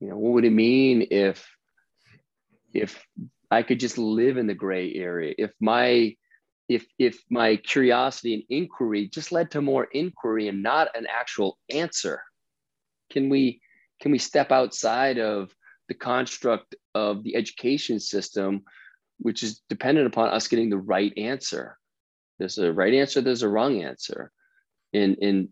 You 0.00 0.08
know, 0.08 0.16
what 0.16 0.34
would 0.34 0.44
it 0.44 0.52
mean 0.52 1.08
if 1.10 1.48
if 2.72 3.04
I 3.50 3.62
could 3.62 3.80
just 3.80 3.98
live 3.98 4.36
in 4.36 4.46
the 4.46 4.54
gray 4.54 4.94
area? 4.94 5.34
If 5.38 5.52
my 5.60 6.16
if 6.68 6.86
if 6.98 7.18
my 7.30 7.56
curiosity 7.56 8.34
and 8.34 8.42
inquiry 8.50 9.08
just 9.08 9.32
led 9.32 9.50
to 9.52 9.62
more 9.62 9.84
inquiry 9.92 10.48
and 10.48 10.62
not 10.62 10.88
an 10.96 11.06
actual 11.08 11.58
answer? 11.70 12.22
Can 13.10 13.28
we 13.30 13.60
can 14.00 14.12
we 14.12 14.18
step 14.18 14.52
outside 14.52 15.18
of 15.18 15.50
the 15.88 15.94
construct 15.94 16.74
of 16.94 17.22
the 17.24 17.34
education 17.36 17.98
system, 17.98 18.62
which 19.18 19.42
is 19.42 19.62
dependent 19.68 20.06
upon 20.06 20.28
us 20.28 20.48
getting 20.48 20.70
the 20.70 20.78
right 20.78 21.12
answer? 21.16 21.78
There's 22.38 22.58
a 22.58 22.72
right 22.72 22.94
answer, 22.94 23.20
there's 23.20 23.42
a 23.42 23.48
wrong 23.48 23.82
answer. 23.82 24.30
And, 24.92 25.18
and 25.20 25.48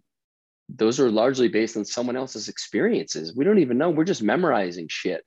those 0.69 1.01
are 1.01 1.11
largely 1.11 1.49
based 1.49 1.77
on 1.77 1.85
someone 1.85 2.17
else's 2.17 2.49
experiences. 2.49 3.35
We 3.35 3.45
don't 3.45 3.59
even 3.59 3.79
know. 3.79 3.91
We're 3.91 4.05
just 4.05 4.23
memorizing 4.23 4.87
shit. 4.89 5.25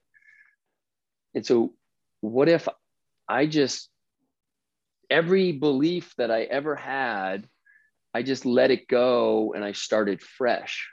And 1.36 1.46
so, 1.46 1.74
what 2.22 2.50
if 2.50 2.68
I 3.28 3.46
just, 3.46 3.90
every 5.10 5.52
belief 5.52 6.14
that 6.18 6.32
I 6.32 6.44
ever 6.44 6.76
had, 6.76 7.48
I 8.14 8.24
just 8.24 8.46
let 8.46 8.72
it 8.72 8.88
go 8.88 9.54
and 9.54 9.64
I 9.64 9.72
started 9.74 10.22
fresh? 10.22 10.90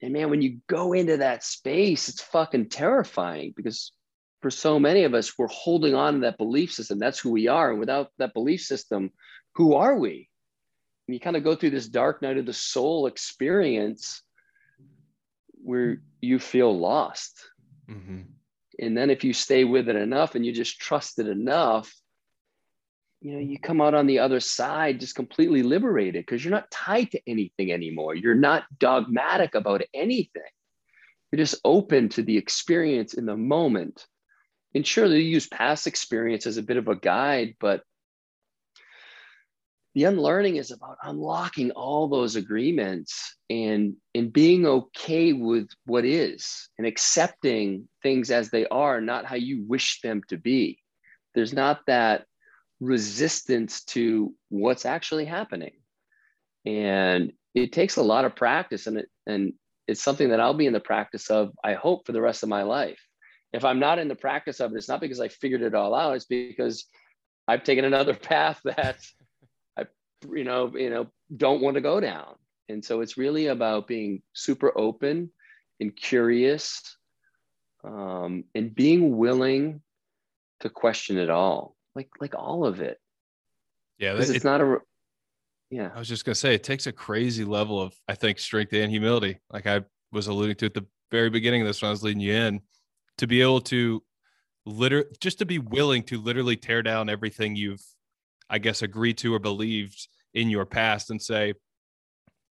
And 0.00 0.12
man, 0.12 0.30
when 0.30 0.42
you 0.42 0.58
go 0.66 0.92
into 0.92 1.18
that 1.18 1.44
space, 1.44 2.08
it's 2.08 2.22
fucking 2.22 2.68
terrifying 2.70 3.52
because 3.56 3.92
for 4.40 4.50
so 4.50 4.80
many 4.80 5.04
of 5.04 5.14
us, 5.14 5.38
we're 5.38 5.46
holding 5.46 5.94
on 5.94 6.14
to 6.14 6.20
that 6.20 6.38
belief 6.38 6.72
system. 6.72 6.98
That's 6.98 7.20
who 7.20 7.30
we 7.30 7.46
are. 7.46 7.70
And 7.70 7.78
without 7.78 8.10
that 8.18 8.34
belief 8.34 8.62
system, 8.62 9.12
who 9.54 9.74
are 9.74 9.96
we? 9.96 10.28
And 11.06 11.14
you 11.14 11.20
kind 11.20 11.36
of 11.36 11.44
go 11.44 11.54
through 11.54 11.70
this 11.70 11.88
dark 11.88 12.22
night 12.22 12.38
of 12.38 12.46
the 12.46 12.52
soul 12.52 13.06
experience 13.06 14.22
where 15.62 16.02
you 16.20 16.40
feel 16.40 16.76
lost. 16.76 17.38
Mm-hmm. 17.88 18.22
And 18.78 18.96
then 18.96 19.10
if 19.10 19.24
you 19.24 19.32
stay 19.32 19.64
with 19.64 19.88
it 19.88 19.96
enough 19.96 20.34
and 20.34 20.44
you 20.44 20.52
just 20.52 20.80
trust 20.80 21.18
it 21.18 21.28
enough, 21.28 21.92
you 23.20 23.32
know 23.34 23.38
you 23.38 23.58
come 23.58 23.80
out 23.80 23.94
on 23.94 24.06
the 24.06 24.18
other 24.18 24.40
side 24.40 24.98
just 24.98 25.14
completely 25.14 25.62
liberated 25.62 26.26
because 26.26 26.44
you're 26.44 26.52
not 26.54 26.70
tied 26.70 27.12
to 27.12 27.20
anything 27.26 27.70
anymore. 27.70 28.14
You're 28.14 28.34
not 28.34 28.64
dogmatic 28.78 29.54
about 29.54 29.82
anything. 29.94 30.42
You're 31.30 31.38
just 31.38 31.60
open 31.64 32.08
to 32.10 32.22
the 32.22 32.36
experience 32.36 33.14
in 33.14 33.26
the 33.26 33.36
moment. 33.36 34.06
And 34.74 34.86
sure 34.86 35.08
they 35.08 35.20
use 35.20 35.46
past 35.46 35.86
experience 35.86 36.46
as 36.46 36.56
a 36.56 36.62
bit 36.62 36.76
of 36.76 36.88
a 36.88 36.96
guide 36.96 37.54
but 37.60 37.82
the 39.94 40.04
unlearning 40.04 40.56
is 40.56 40.70
about 40.70 40.96
unlocking 41.02 41.70
all 41.72 42.08
those 42.08 42.36
agreements 42.36 43.36
and 43.50 43.94
and 44.14 44.32
being 44.32 44.66
okay 44.66 45.32
with 45.32 45.68
what 45.84 46.04
is 46.04 46.68
and 46.78 46.86
accepting 46.86 47.88
things 48.02 48.30
as 48.30 48.50
they 48.50 48.66
are 48.66 49.00
not 49.00 49.26
how 49.26 49.36
you 49.36 49.64
wish 49.66 50.00
them 50.00 50.22
to 50.28 50.36
be 50.36 50.78
there's 51.34 51.52
not 51.52 51.80
that 51.86 52.26
resistance 52.82 53.84
to 53.84 54.34
what's 54.48 54.84
actually 54.84 55.24
happening. 55.24 55.72
And 56.66 57.32
it 57.54 57.72
takes 57.72 57.96
a 57.96 58.02
lot 58.02 58.24
of 58.24 58.36
practice 58.36 58.86
and 58.86 58.98
it, 58.98 59.08
and 59.26 59.52
it's 59.86 60.02
something 60.02 60.30
that 60.30 60.40
I'll 60.40 60.54
be 60.54 60.66
in 60.66 60.72
the 60.72 60.80
practice 60.80 61.30
of, 61.30 61.52
I 61.64 61.74
hope, 61.74 62.06
for 62.06 62.12
the 62.12 62.20
rest 62.20 62.42
of 62.42 62.48
my 62.48 62.62
life. 62.62 63.00
If 63.52 63.64
I'm 63.64 63.78
not 63.78 63.98
in 63.98 64.08
the 64.08 64.14
practice 64.14 64.60
of 64.60 64.72
it, 64.72 64.76
it's 64.76 64.88
not 64.88 65.00
because 65.00 65.20
I 65.20 65.28
figured 65.28 65.62
it 65.62 65.74
all 65.74 65.94
out, 65.94 66.16
it's 66.16 66.24
because 66.24 66.86
I've 67.46 67.64
taken 67.64 67.84
another 67.84 68.14
path 68.30 68.60
that 68.64 68.98
you 70.30 70.44
know, 70.44 70.72
you 70.76 70.90
know, 70.90 71.06
don't 71.36 71.62
want 71.62 71.74
to 71.74 71.80
go 71.80 72.00
down. 72.00 72.34
And 72.68 72.84
so 72.84 73.00
it's 73.00 73.16
really 73.16 73.48
about 73.48 73.86
being 73.86 74.22
super 74.32 74.76
open 74.78 75.30
and 75.80 75.94
curious 75.94 76.96
um, 77.84 78.44
and 78.54 78.74
being 78.74 79.16
willing 79.16 79.80
to 80.60 80.70
question 80.70 81.18
it 81.18 81.28
all 81.28 81.76
like 81.94 82.08
like 82.20 82.34
all 82.34 82.64
of 82.66 82.80
it. 82.80 82.98
Yeah, 83.98 84.14
it, 84.14 84.30
it's 84.30 84.44
not 84.44 84.60
a. 84.60 84.78
Yeah, 85.70 85.90
I 85.94 85.98
was 85.98 86.08
just 86.08 86.24
gonna 86.24 86.34
say 86.34 86.54
it 86.54 86.64
takes 86.64 86.86
a 86.86 86.92
crazy 86.92 87.44
level 87.44 87.80
of 87.80 87.94
I 88.08 88.14
think 88.14 88.38
strength 88.38 88.72
and 88.72 88.90
humility. 88.90 89.38
Like 89.50 89.66
I 89.66 89.82
was 90.10 90.26
alluding 90.26 90.56
to 90.56 90.66
at 90.66 90.74
the 90.74 90.86
very 91.10 91.30
beginning 91.30 91.62
of 91.62 91.66
this 91.66 91.82
when 91.82 91.88
I 91.88 91.92
was 91.92 92.02
leading 92.02 92.20
you 92.20 92.34
in, 92.34 92.60
to 93.18 93.26
be 93.26 93.40
able 93.42 93.60
to 93.62 94.02
literally 94.64 95.06
just 95.20 95.38
to 95.38 95.46
be 95.46 95.58
willing 95.58 96.02
to 96.04 96.20
literally 96.20 96.56
tear 96.56 96.82
down 96.82 97.08
everything 97.08 97.56
you've, 97.56 97.84
I 98.50 98.58
guess, 98.58 98.82
agreed 98.82 99.18
to 99.18 99.34
or 99.34 99.38
believed 99.38 100.08
in 100.34 100.50
your 100.50 100.66
past 100.66 101.10
and 101.10 101.20
say, 101.20 101.54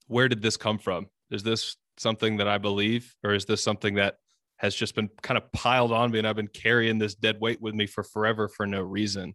where 0.06 0.28
did 0.28 0.42
this 0.42 0.56
come 0.56 0.78
from? 0.78 1.06
Is 1.30 1.42
this 1.42 1.76
something 1.98 2.38
that 2.38 2.48
I 2.48 2.58
believe, 2.58 3.14
or 3.24 3.34
is 3.34 3.44
this 3.44 3.62
something 3.62 3.94
that 3.96 4.16
has 4.58 4.74
just 4.74 4.94
been 4.94 5.08
kind 5.22 5.38
of 5.38 5.50
piled 5.52 5.92
on 5.92 6.10
me 6.10 6.18
and 6.18 6.26
I've 6.26 6.36
been 6.36 6.48
carrying 6.48 6.98
this 6.98 7.14
dead 7.14 7.38
weight 7.40 7.60
with 7.60 7.74
me 7.74 7.86
for 7.86 8.02
forever 8.02 8.48
for 8.48 8.66
no 8.66 8.82
reason. 8.82 9.34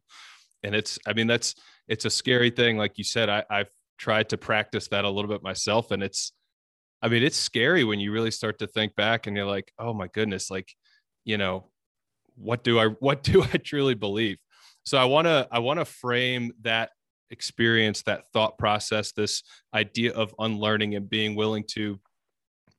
And 0.63 0.75
it's, 0.75 0.99
I 1.07 1.13
mean, 1.13 1.27
that's, 1.27 1.55
it's 1.87 2.05
a 2.05 2.09
scary 2.09 2.49
thing. 2.49 2.77
Like 2.77 2.97
you 2.97 3.03
said, 3.03 3.29
I, 3.29 3.43
I've 3.49 3.69
tried 3.97 4.29
to 4.29 4.37
practice 4.37 4.89
that 4.89 5.05
a 5.05 5.09
little 5.09 5.29
bit 5.29 5.41
myself. 5.41 5.91
And 5.91 6.03
it's, 6.03 6.33
I 7.01 7.07
mean, 7.07 7.23
it's 7.23 7.37
scary 7.37 7.83
when 7.83 7.99
you 7.99 8.11
really 8.11 8.31
start 8.31 8.59
to 8.59 8.67
think 8.67 8.95
back 8.95 9.27
and 9.27 9.35
you're 9.35 9.45
like, 9.45 9.71
oh 9.79 9.93
my 9.93 10.07
goodness, 10.07 10.51
like, 10.51 10.73
you 11.23 11.37
know, 11.37 11.69
what 12.35 12.63
do 12.63 12.79
I, 12.79 12.87
what 12.99 13.23
do 13.23 13.43
I 13.43 13.57
truly 13.57 13.95
believe? 13.95 14.37
So 14.85 14.97
I 14.97 15.05
want 15.05 15.27
to, 15.27 15.47
I 15.49 15.59
want 15.59 15.79
to 15.79 15.85
frame 15.85 16.51
that 16.61 16.89
experience, 17.31 18.03
that 18.03 18.27
thought 18.31 18.57
process, 18.57 19.11
this 19.11 19.43
idea 19.73 20.13
of 20.13 20.33
unlearning 20.39 20.95
and 20.95 21.09
being 21.09 21.35
willing 21.35 21.63
to 21.71 21.99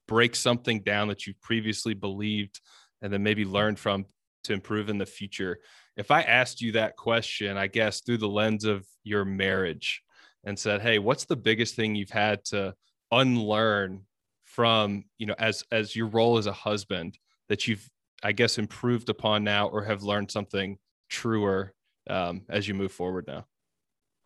break 0.07 0.37
something 0.37 0.83
down 0.83 1.09
that 1.09 1.27
you've 1.27 1.41
previously 1.41 1.95
believed 1.95 2.61
and 3.03 3.13
then 3.13 3.23
maybe 3.23 3.45
learn 3.45 3.77
from 3.77 4.07
to 4.45 4.53
improve 4.53 4.89
in 4.89 4.99
the 4.99 5.07
future. 5.07 5.59
If 5.97 6.11
I 6.11 6.23
asked 6.23 6.61
you 6.61 6.73
that 6.73 6.97
question, 6.97 7.57
I 7.57 7.67
guess 7.67 8.01
through 8.01 8.19
the 8.19 8.29
lens 8.29 8.65
of 8.65 8.87
your 9.03 9.25
marriage 9.25 10.03
and 10.45 10.59
said, 10.59 10.83
"Hey, 10.83 10.99
what's 10.99 11.25
the 11.25 11.37
biggest 11.37 11.75
thing 11.75 11.95
you've 11.95 12.11
had 12.11 12.45
to 12.47 12.75
unlearn 13.11 14.03
from, 14.45 15.05
you 15.19 15.27
know, 15.27 15.35
as 15.39 15.65
as 15.73 15.97
your 15.97 16.09
role 16.09 16.39
as 16.39 16.47
a 16.47 16.53
husband 16.53 17.19
that 17.49 17.67
you've 17.67 17.89
I 18.23 18.33
guess 18.33 18.59
improved 18.59 19.09
upon 19.09 19.45
now 19.45 19.69
or 19.69 19.85
have 19.85 20.03
learned 20.03 20.31
something 20.31 20.79
truer 21.09 21.75
um, 22.09 22.43
as 22.49 22.69
you 22.69 22.75
move 22.75 22.93
forward 22.93 23.27
now?" 23.27 23.47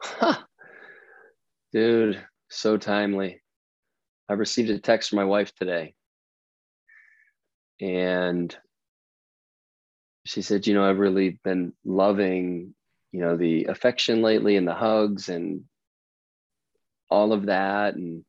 Dude, 1.72 2.24
so 2.48 2.76
timely. 2.76 3.42
I 4.28 4.34
received 4.34 4.70
a 4.70 4.78
text 4.78 5.11
from 5.11 5.16
my 5.16 5.24
wife 5.24 5.54
today. 5.54 5.94
And 7.80 8.54
she 10.26 10.42
said, 10.42 10.66
you 10.66 10.74
know, 10.74 10.84
I've 10.88 10.98
really 10.98 11.38
been 11.44 11.72
loving, 11.84 12.74
you 13.12 13.20
know, 13.20 13.37
the 13.37 13.64
affection 13.64 14.20
lately 14.22 14.56
and 14.56 14.66
the 14.68 14.74
hugs 14.74 15.28
and 15.28 15.64
all 17.11 17.32
of 17.32 17.46
that. 17.46 17.94
And, 17.94 18.24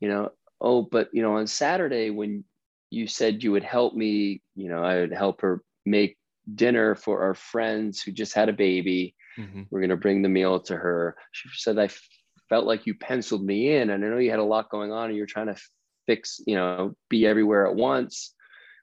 you 0.00 0.08
know, 0.08 0.30
oh, 0.60 0.82
but, 0.82 1.08
you 1.12 1.22
know, 1.22 1.36
on 1.36 1.46
Saturday 1.46 2.10
when 2.10 2.44
you 2.90 3.06
said 3.06 3.42
you 3.42 3.52
would 3.52 3.64
help 3.64 3.94
me, 3.94 4.42
you 4.54 4.68
know, 4.68 4.84
I 4.84 5.00
would 5.00 5.12
help 5.12 5.40
her 5.40 5.62
make 5.84 6.16
dinner 6.54 6.94
for 6.94 7.22
our 7.22 7.34
friends 7.34 8.02
who 8.02 8.12
just 8.12 8.34
had 8.34 8.48
a 8.48 8.52
baby. 8.52 9.14
Mm-hmm. 9.38 9.62
We're 9.70 9.80
going 9.80 9.90
to 9.90 9.96
bring 9.96 10.22
the 10.22 10.28
meal 10.28 10.60
to 10.60 10.76
her. 10.76 11.16
She 11.32 11.48
said, 11.54 11.78
I 11.78 11.88
felt 12.48 12.66
like 12.66 12.86
you 12.86 12.94
penciled 12.94 13.44
me 13.44 13.74
in. 13.74 13.90
And 13.90 14.04
I 14.04 14.08
know 14.08 14.18
you 14.18 14.30
had 14.30 14.38
a 14.38 14.44
lot 14.44 14.70
going 14.70 14.92
on 14.92 15.08
and 15.08 15.16
you're 15.16 15.26
trying 15.26 15.46
to 15.46 15.56
fix, 16.06 16.40
you 16.46 16.54
know, 16.54 16.94
be 17.08 17.26
everywhere 17.26 17.66
at 17.66 17.74
once. 17.74 18.34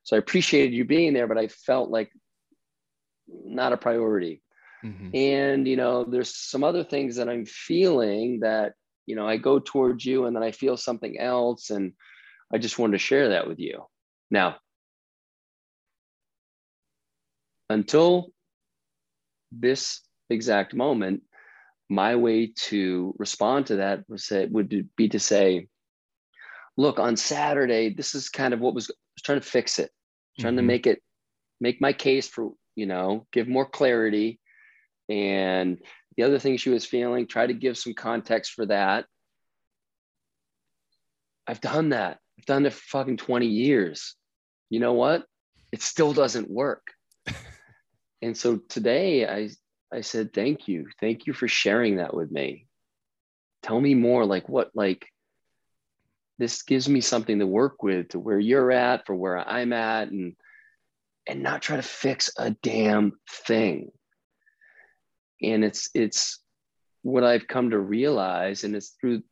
So 0.03 0.15
I 0.15 0.19
appreciated 0.19 0.73
you 0.73 0.85
being 0.85 1.13
there, 1.13 1.27
but 1.27 1.37
I 1.37 1.47
felt 1.47 1.89
like 1.89 2.11
not 3.27 3.73
a 3.73 3.77
priority. 3.77 4.41
Mm-hmm. 4.83 5.15
And, 5.15 5.67
you 5.67 5.75
know, 5.75 6.03
there's 6.03 6.35
some 6.35 6.63
other 6.63 6.83
things 6.83 7.17
that 7.17 7.29
I'm 7.29 7.45
feeling 7.45 8.39
that, 8.39 8.73
you 9.05 9.15
know, 9.15 9.27
I 9.27 9.37
go 9.37 9.59
towards 9.59 10.05
you 10.05 10.25
and 10.25 10.35
then 10.35 10.43
I 10.43 10.51
feel 10.51 10.77
something 10.77 11.19
else. 11.19 11.69
And 11.69 11.93
I 12.51 12.57
just 12.57 12.79
wanted 12.79 12.93
to 12.93 12.99
share 12.99 13.29
that 13.29 13.47
with 13.47 13.59
you. 13.59 13.83
Now, 14.31 14.57
until 17.69 18.31
this 19.51 20.01
exact 20.29 20.73
moment, 20.73 21.23
my 21.89 22.15
way 22.15 22.53
to 22.67 23.15
respond 23.17 23.67
to 23.67 23.77
that 23.77 24.03
was 24.07 24.25
say, 24.25 24.45
would 24.45 24.89
be 24.95 25.09
to 25.09 25.19
say, 25.19 25.67
look, 26.77 26.99
on 26.99 27.17
Saturday, 27.17 27.93
this 27.93 28.15
is 28.15 28.29
kind 28.29 28.53
of 28.53 28.59
what 28.59 28.75
was, 28.75 28.87
was 28.87 29.21
trying 29.23 29.39
to 29.41 29.45
fix 29.45 29.79
it, 29.79 29.91
trying 30.39 30.51
mm-hmm. 30.51 30.57
to 30.57 30.63
make 30.63 30.87
it, 30.87 31.01
make 31.59 31.81
my 31.81 31.93
case 31.93 32.27
for, 32.27 32.51
you 32.75 32.85
know, 32.85 33.25
give 33.33 33.47
more 33.47 33.65
clarity. 33.65 34.39
And 35.09 35.79
the 36.15 36.23
other 36.23 36.39
thing 36.39 36.57
she 36.57 36.69
was 36.69 36.85
feeling, 36.85 37.27
try 37.27 37.47
to 37.47 37.53
give 37.53 37.77
some 37.77 37.93
context 37.93 38.53
for 38.53 38.67
that. 38.67 39.05
I've 41.47 41.61
done 41.61 41.89
that. 41.89 42.19
I've 42.37 42.45
done 42.45 42.65
it 42.67 42.73
for 42.73 42.99
fucking 42.99 43.17
20 43.17 43.47
years. 43.47 44.15
You 44.69 44.79
know 44.79 44.93
what? 44.93 45.25
It 45.71 45.81
still 45.81 46.13
doesn't 46.13 46.49
work. 46.49 46.87
and 48.21 48.37
so 48.37 48.57
today 48.69 49.27
I 49.27 49.49
I 49.91 50.01
said, 50.01 50.33
thank 50.33 50.67
you. 50.67 50.87
Thank 50.99 51.25
you 51.25 51.33
for 51.33 51.47
sharing 51.47 51.97
that 51.97 52.13
with 52.13 52.31
me. 52.31 52.67
Tell 53.63 53.79
me 53.79 53.95
more 53.95 54.25
like 54.25 54.47
what 54.47 54.71
like 54.75 55.05
this 56.37 56.61
gives 56.61 56.87
me 56.87 57.01
something 57.01 57.39
to 57.39 57.47
work 57.47 57.83
with 57.83 58.09
to 58.09 58.19
where 58.19 58.39
you're 58.39 58.71
at 58.71 59.05
for 59.05 59.15
where 59.15 59.37
I'm 59.37 59.73
at 59.73 60.09
and 60.09 60.35
and 61.27 61.43
not 61.43 61.61
try 61.61 61.75
to 61.75 61.81
fix 61.81 62.31
a 62.37 62.51
damn 62.51 63.13
thing. 63.29 63.91
And 65.41 65.63
it's 65.63 65.89
it's 65.93 66.39
what 67.01 67.23
I've 67.23 67.47
come 67.47 67.71
to 67.71 67.79
realize, 67.79 68.63
and 68.63 68.75
it's 68.75 68.95
through 68.99 69.23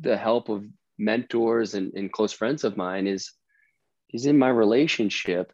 the 0.00 0.16
help 0.16 0.48
of 0.48 0.64
mentors 0.98 1.74
and, 1.74 1.92
and 1.94 2.12
close 2.12 2.32
friends 2.32 2.64
of 2.64 2.76
mine, 2.76 3.06
is 3.06 3.32
is 4.10 4.26
in 4.26 4.38
my 4.38 4.48
relationship. 4.48 5.52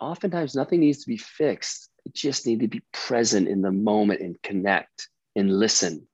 Oftentimes 0.00 0.54
nothing 0.54 0.80
needs 0.80 1.04
to 1.04 1.08
be 1.08 1.18
fixed 1.18 1.89
just 2.12 2.46
need 2.46 2.60
to 2.60 2.68
be 2.68 2.82
present 2.92 3.48
in 3.48 3.62
the 3.62 3.72
moment 3.72 4.20
and 4.20 4.40
connect 4.42 5.08
and 5.36 5.50
listen 5.50 6.06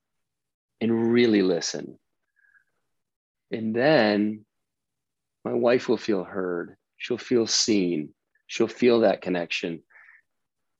and 0.81 1.11
really 1.11 1.41
listen. 1.41 1.97
And 3.51 3.75
then 3.75 4.45
my 5.43 5.53
wife 5.53 5.87
will 5.87 5.97
feel 5.97 6.23
heard. 6.23 6.75
She'll 6.97 7.17
feel 7.17 7.47
seen. 7.47 8.13
She'll 8.47 8.67
feel 8.67 9.01
that 9.01 9.21
connection. 9.21 9.83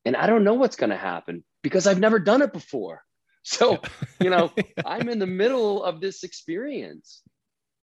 And 0.05 0.15
I 0.15 0.27
don't 0.27 0.43
know 0.43 0.53
what's 0.53 0.75
going 0.75 0.89
to 0.89 0.97
happen 0.97 1.43
because 1.63 1.87
I've 1.87 1.99
never 1.99 2.19
done 2.19 2.41
it 2.41 2.53
before. 2.53 3.03
So, 3.49 3.79
you 4.19 4.29
know, 4.29 4.51
I'm 4.85 5.07
in 5.07 5.19
the 5.19 5.25
middle 5.25 5.81
of 5.81 6.01
this 6.01 6.25
experience. 6.25 7.21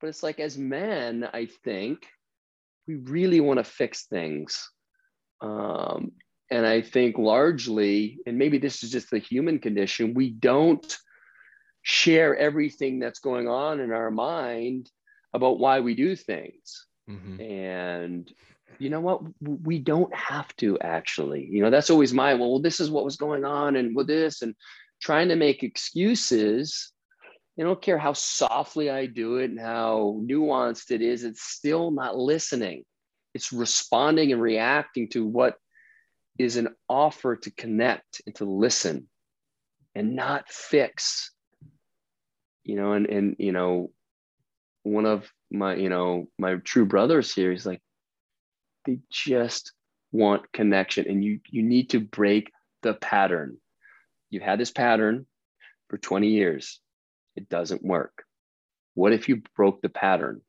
But 0.01 0.07
it's 0.07 0.23
like, 0.23 0.39
as 0.39 0.57
men, 0.57 1.29
I 1.35 1.49
think 1.65 2.07
we 2.87 2.95
really 2.95 3.41
want 3.41 3.59
to 3.59 3.65
fix 3.65 4.07
things. 4.07 4.71
Um, 5.41 6.13
and 6.51 6.67
I 6.67 6.81
think 6.81 7.19
largely, 7.19 8.19
and 8.27 8.39
maybe 8.39 8.59
this 8.59 8.83
is 8.83 8.91
just 8.91 9.11
the 9.11 9.19
human 9.19 9.59
condition, 9.59 10.15
we 10.15 10.31
don't 10.31 10.97
share 11.83 12.37
everything 12.37 12.99
that's 12.99 13.21
going 13.21 13.49
on 13.49 13.81
in 13.81 13.93
our 13.93 14.11
mind 14.11 14.91
about 15.33 15.59
why 15.59 15.81
we 15.81 15.95
do 15.95 16.17
things. 16.17 16.87
Mm-hmm. 17.09 17.41
And 17.41 18.33
you 18.79 18.91
know 18.91 19.01
what? 19.01 19.23
We 19.41 19.79
don't 19.79 20.15
have 20.15 20.55
to 20.57 20.79
actually. 20.81 21.49
You 21.51 21.63
know, 21.63 21.71
that's 21.71 21.91
always 21.91 22.13
my, 22.13 22.35
well, 22.35 22.61
this 22.61 22.81
is 22.81 22.91
what 22.91 23.05
was 23.05 23.17
going 23.17 23.45
on 23.45 23.77
and 23.77 23.95
with 23.95 24.07
this, 24.07 24.43
and 24.43 24.55
trying 25.03 25.29
to 25.29 25.37
make 25.37 25.63
excuses. 25.63 26.93
I 27.59 27.65
don't 27.65 27.83
care 27.83 27.99
how 27.99 28.13
softly 28.13 28.89
I 28.89 29.07
do 29.07 29.39
it 29.39 29.51
and 29.51 29.59
how 29.59 30.21
nuanced 30.23 30.93
it 30.93 31.03
is, 31.03 31.25
it's 31.25 31.43
still 31.43 31.91
not 31.91 32.17
listening. 32.17 32.85
It's 33.35 33.53
responding 33.53 34.33
and 34.33 34.41
reacting 34.41 35.09
to 35.11 35.27
what 35.27 35.57
is 36.39 36.57
an 36.57 36.69
offer 36.89 37.37
to 37.37 37.51
connect 37.51 38.23
and 38.27 38.35
to 38.37 38.45
listen 38.45 39.09
and 39.95 40.15
not 40.15 40.49
fix 40.49 41.33
you 42.65 42.77
know 42.77 42.93
and 42.93 43.07
and 43.07 43.37
you 43.39 43.53
know 43.53 43.91
one 44.83 45.07
of 45.07 45.31
my 45.51 45.75
you 45.75 45.89
know 45.89 46.29
my 46.39 46.57
true 46.57 46.87
brothers 46.87 47.35
here 47.35 47.53
is 47.53 47.67
like 47.67 47.81
they 48.85 48.99
just 49.11 49.73
want 50.13 50.53
connection 50.53 51.07
and 51.09 51.25
you 51.25 51.41
you 51.51 51.63
need 51.63 51.91
to 51.91 52.01
break 52.01 52.51
the 52.83 52.95
pattern. 52.95 53.59
You've 54.31 54.43
had 54.43 54.61
this 54.61 54.71
pattern 54.71 55.27
for 55.89 55.99
20 55.99 56.29
years. 56.29 56.81
It 57.37 57.49
doesn't 57.49 57.83
work. 57.85 58.25
What 58.95 59.13
if 59.13 59.29
you 59.29 59.43
broke 59.57 59.81
the 59.83 59.89
pattern? 59.89 60.41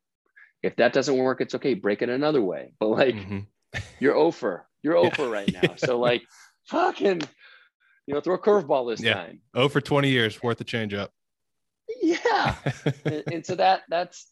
If 0.62 0.76
that 0.76 0.92
doesn't 0.92 1.16
work 1.16 1.40
it's 1.40 1.54
okay. 1.54 1.74
Break 1.74 2.02
it 2.02 2.08
another 2.08 2.42
way. 2.42 2.72
But 2.78 2.88
like 2.88 3.14
mm-hmm. 3.14 3.40
You're 3.98 4.16
over 4.26 4.66
you're 4.82 4.96
over 4.96 5.24
yeah. 5.24 5.30
right 5.30 5.52
now. 5.62 5.74
So 5.76 5.98
like 6.08 6.22
fucking, 6.66 7.22
you 8.06 8.14
know, 8.14 8.20
throw 8.20 8.34
a 8.34 8.38
curveball 8.38 8.90
this 8.90 9.02
yeah. 9.02 9.14
time. 9.14 9.40
Oh, 9.54 9.68
for 9.68 9.80
20 9.80 10.08
years 10.08 10.42
worth 10.42 10.60
a 10.60 10.64
change 10.64 10.94
up. 10.94 11.12
Yeah. 12.00 12.56
and, 13.04 13.24
and, 13.32 13.46
so 13.46 13.56
that 13.56 13.82
that's, 13.88 14.30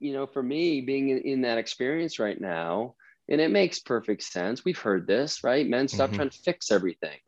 you 0.00 0.12
know, 0.12 0.26
for 0.26 0.42
me 0.42 0.80
being 0.80 1.10
in, 1.10 1.18
in, 1.18 1.40
that 1.42 1.58
experience 1.58 2.18
right 2.18 2.40
now, 2.40 2.94
and 3.28 3.40
it 3.40 3.50
makes 3.50 3.78
perfect 3.78 4.22
sense. 4.22 4.64
We've 4.64 4.78
heard 4.78 5.06
this, 5.06 5.44
right? 5.44 5.66
Men 5.66 5.88
stop 5.88 6.08
mm-hmm. 6.08 6.16
trying 6.16 6.30
to 6.30 6.38
fix 6.38 6.70
everything. 6.70 7.18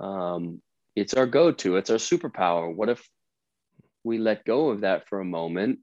Um, 0.00 0.62
it's 0.96 1.14
our 1.14 1.26
go-to, 1.26 1.76
it's 1.76 1.90
our 1.90 1.96
superpower. 1.96 2.74
What 2.74 2.88
if 2.88 3.06
we 4.04 4.18
let 4.18 4.44
go 4.44 4.70
of 4.70 4.80
that 4.80 5.08
for 5.08 5.20
a 5.20 5.24
moment 5.24 5.78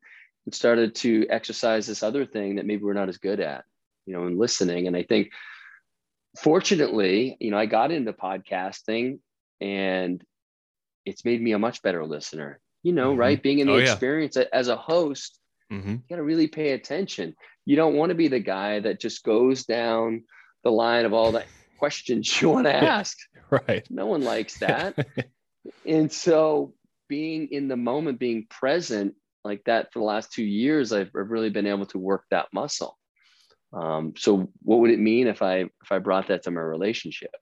and 0.46 0.54
started 0.54 0.96
to 0.96 1.26
exercise 1.30 1.88
this 1.88 2.04
other 2.04 2.26
thing 2.26 2.56
that 2.56 2.66
maybe 2.66 2.84
we're 2.84 2.94
not 2.94 3.10
as 3.10 3.18
good 3.18 3.40
at, 3.40 3.66
you 4.10 4.16
know, 4.16 4.26
and 4.26 4.40
listening. 4.40 4.88
And 4.88 4.98
I 4.98 5.04
think 5.04 5.30
fortunately, 6.36 7.38
you 7.40 7.52
know, 7.52 7.60
I 7.60 7.68
got 7.68 7.92
into 7.92 8.12
podcasting 8.12 9.20
and 9.62 10.24
it's 11.06 11.24
made 11.24 11.40
me 11.40 11.52
a 11.52 11.60
much 11.60 11.84
better 11.84 12.04
listener. 12.06 12.60
You 12.82 12.94
know, 12.94 13.12
mm-hmm. 13.12 13.20
right? 13.20 13.44
Being 13.44 13.60
in 13.60 13.68
the 13.68 13.74
oh, 13.74 13.78
experience 13.78 14.36
yeah. 14.36 14.46
as 14.52 14.68
a 14.68 14.76
host, 14.76 15.38
mm-hmm. 15.72 15.92
you 15.92 16.02
got 16.10 16.16
to 16.16 16.24
really 16.24 16.48
pay 16.48 16.72
attention. 16.72 17.36
You 17.66 17.76
don't 17.76 17.94
want 17.94 18.10
to 18.10 18.16
be 18.16 18.30
the 18.30 18.40
guy 18.40 18.80
that 18.80 19.00
just 19.00 19.24
goes 19.24 19.66
down 19.66 20.24
the 20.64 20.72
line 20.72 21.06
of 21.06 21.14
all 21.14 21.32
the 21.32 21.44
questions 21.78 22.42
you 22.42 22.50
want 22.50 22.66
to 22.66 22.76
ask. 22.76 23.16
right. 23.52 23.86
No 23.92 24.08
one 24.08 24.24
likes 24.24 24.58
that. 24.60 25.08
and 25.86 26.12
so 26.12 26.74
being 27.10 27.50
in 27.52 27.68
the 27.68 27.78
moment, 27.78 28.18
being 28.18 28.48
present 28.50 29.14
like 29.44 29.64
that 29.66 29.94
for 29.94 30.00
the 30.00 30.06
last 30.06 30.32
two 30.32 30.44
years, 30.44 30.92
I've, 30.92 31.12
I've 31.16 31.30
really 31.30 31.52
been 31.52 31.68
able 31.68 31.86
to 31.88 32.00
work 32.00 32.24
that 32.32 32.48
muscle. 32.54 32.99
Um, 33.74 34.14
so 34.18 34.52
what 34.62 34.80
would 34.80 34.92
it 34.92 35.00
mean 35.00 35.28
if 35.28 35.42
I 35.42 35.58
if 35.60 35.92
I 35.92 36.00
brought 36.00 36.28
that 36.28 36.44
to 36.44 36.52
my 36.52 36.62
relationship? 36.62 37.36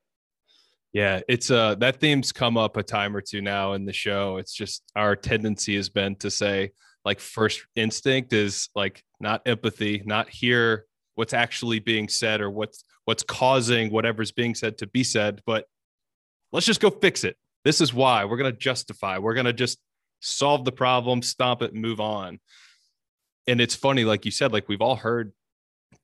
Yeah, 0.94 1.22
it's 1.28 1.52
uh 1.52 1.76
that 1.76 2.00
theme's 2.00 2.32
come 2.32 2.58
up 2.58 2.78
a 2.78 2.84
time 2.84 3.16
or 3.16 3.22
two 3.22 3.42
now 3.42 3.74
in 3.74 3.86
the 3.86 3.94
show. 3.94 4.38
It's 4.38 4.54
just 4.54 4.84
our 4.96 5.16
tendency 5.16 5.76
has 5.76 5.90
been 5.90 6.16
to 6.18 6.32
say 6.32 6.72
like 7.06 7.20
first 7.20 7.66
instinct 7.76 8.34
is 8.34 8.70
like 8.76 9.04
not 9.20 9.42
empathy, 9.46 10.02
not 10.06 10.30
hear 10.30 10.86
what's 11.16 11.34
actually 11.34 11.80
being 11.80 12.10
said 12.10 12.42
or 12.42 12.50
what's 12.50 12.84
what's 13.06 13.24
causing 13.24 13.90
whatever's 13.90 14.32
being 14.32 14.54
said 14.54 14.78
to 14.80 14.88
be 14.88 15.04
said, 15.04 15.42
but 15.46 15.66
let's 16.52 16.66
just 16.66 16.82
go 16.82 16.90
fix 16.90 17.24
it. 17.24 17.38
This 17.64 17.80
is 17.80 17.94
why 17.94 18.26
we're 18.26 18.38
going 18.38 18.52
to 18.52 18.58
justify. 18.58 19.18
We're 19.18 19.34
going 19.34 19.46
to 19.46 19.54
just 19.54 19.80
solve 20.20 20.66
the 20.66 20.72
problem, 20.72 21.22
stop 21.22 21.62
it 21.62 21.74
and 21.74 21.82
move 21.82 22.00
on. 22.00 22.40
And 23.48 23.62
it's 23.62 23.76
funny 23.76 24.04
like 24.04 24.26
you 24.26 24.32
said 24.32 24.52
like 24.52 24.68
we've 24.68 24.82
all 24.82 24.98
heard 24.98 25.32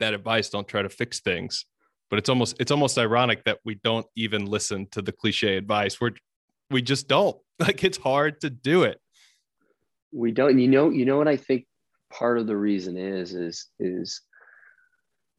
that 0.03 0.13
advice 0.13 0.49
don't 0.49 0.67
try 0.67 0.81
to 0.81 0.89
fix 0.89 1.21
things. 1.21 1.65
But 2.09 2.19
it's 2.19 2.29
almost 2.29 2.57
it's 2.59 2.71
almost 2.71 2.97
ironic 2.97 3.43
that 3.45 3.59
we 3.65 3.75
don't 3.75 4.05
even 4.15 4.45
listen 4.45 4.87
to 4.91 5.01
the 5.01 5.11
cliche 5.11 5.57
advice. 5.57 5.99
We're 5.99 6.11
we 6.69 6.81
just 6.81 7.07
don't. 7.07 7.37
Like 7.59 7.83
it's 7.83 7.99
hard 7.99 8.41
to 8.41 8.49
do 8.49 8.83
it. 8.83 8.99
We 10.11 10.31
don't 10.31 10.59
you 10.59 10.67
know 10.67 10.89
you 10.89 11.05
know 11.05 11.17
what 11.17 11.27
i 11.27 11.37
think 11.37 11.65
part 12.11 12.39
of 12.39 12.47
the 12.47 12.57
reason 12.57 12.97
is 12.97 13.33
is 13.33 13.67
is 13.79 14.21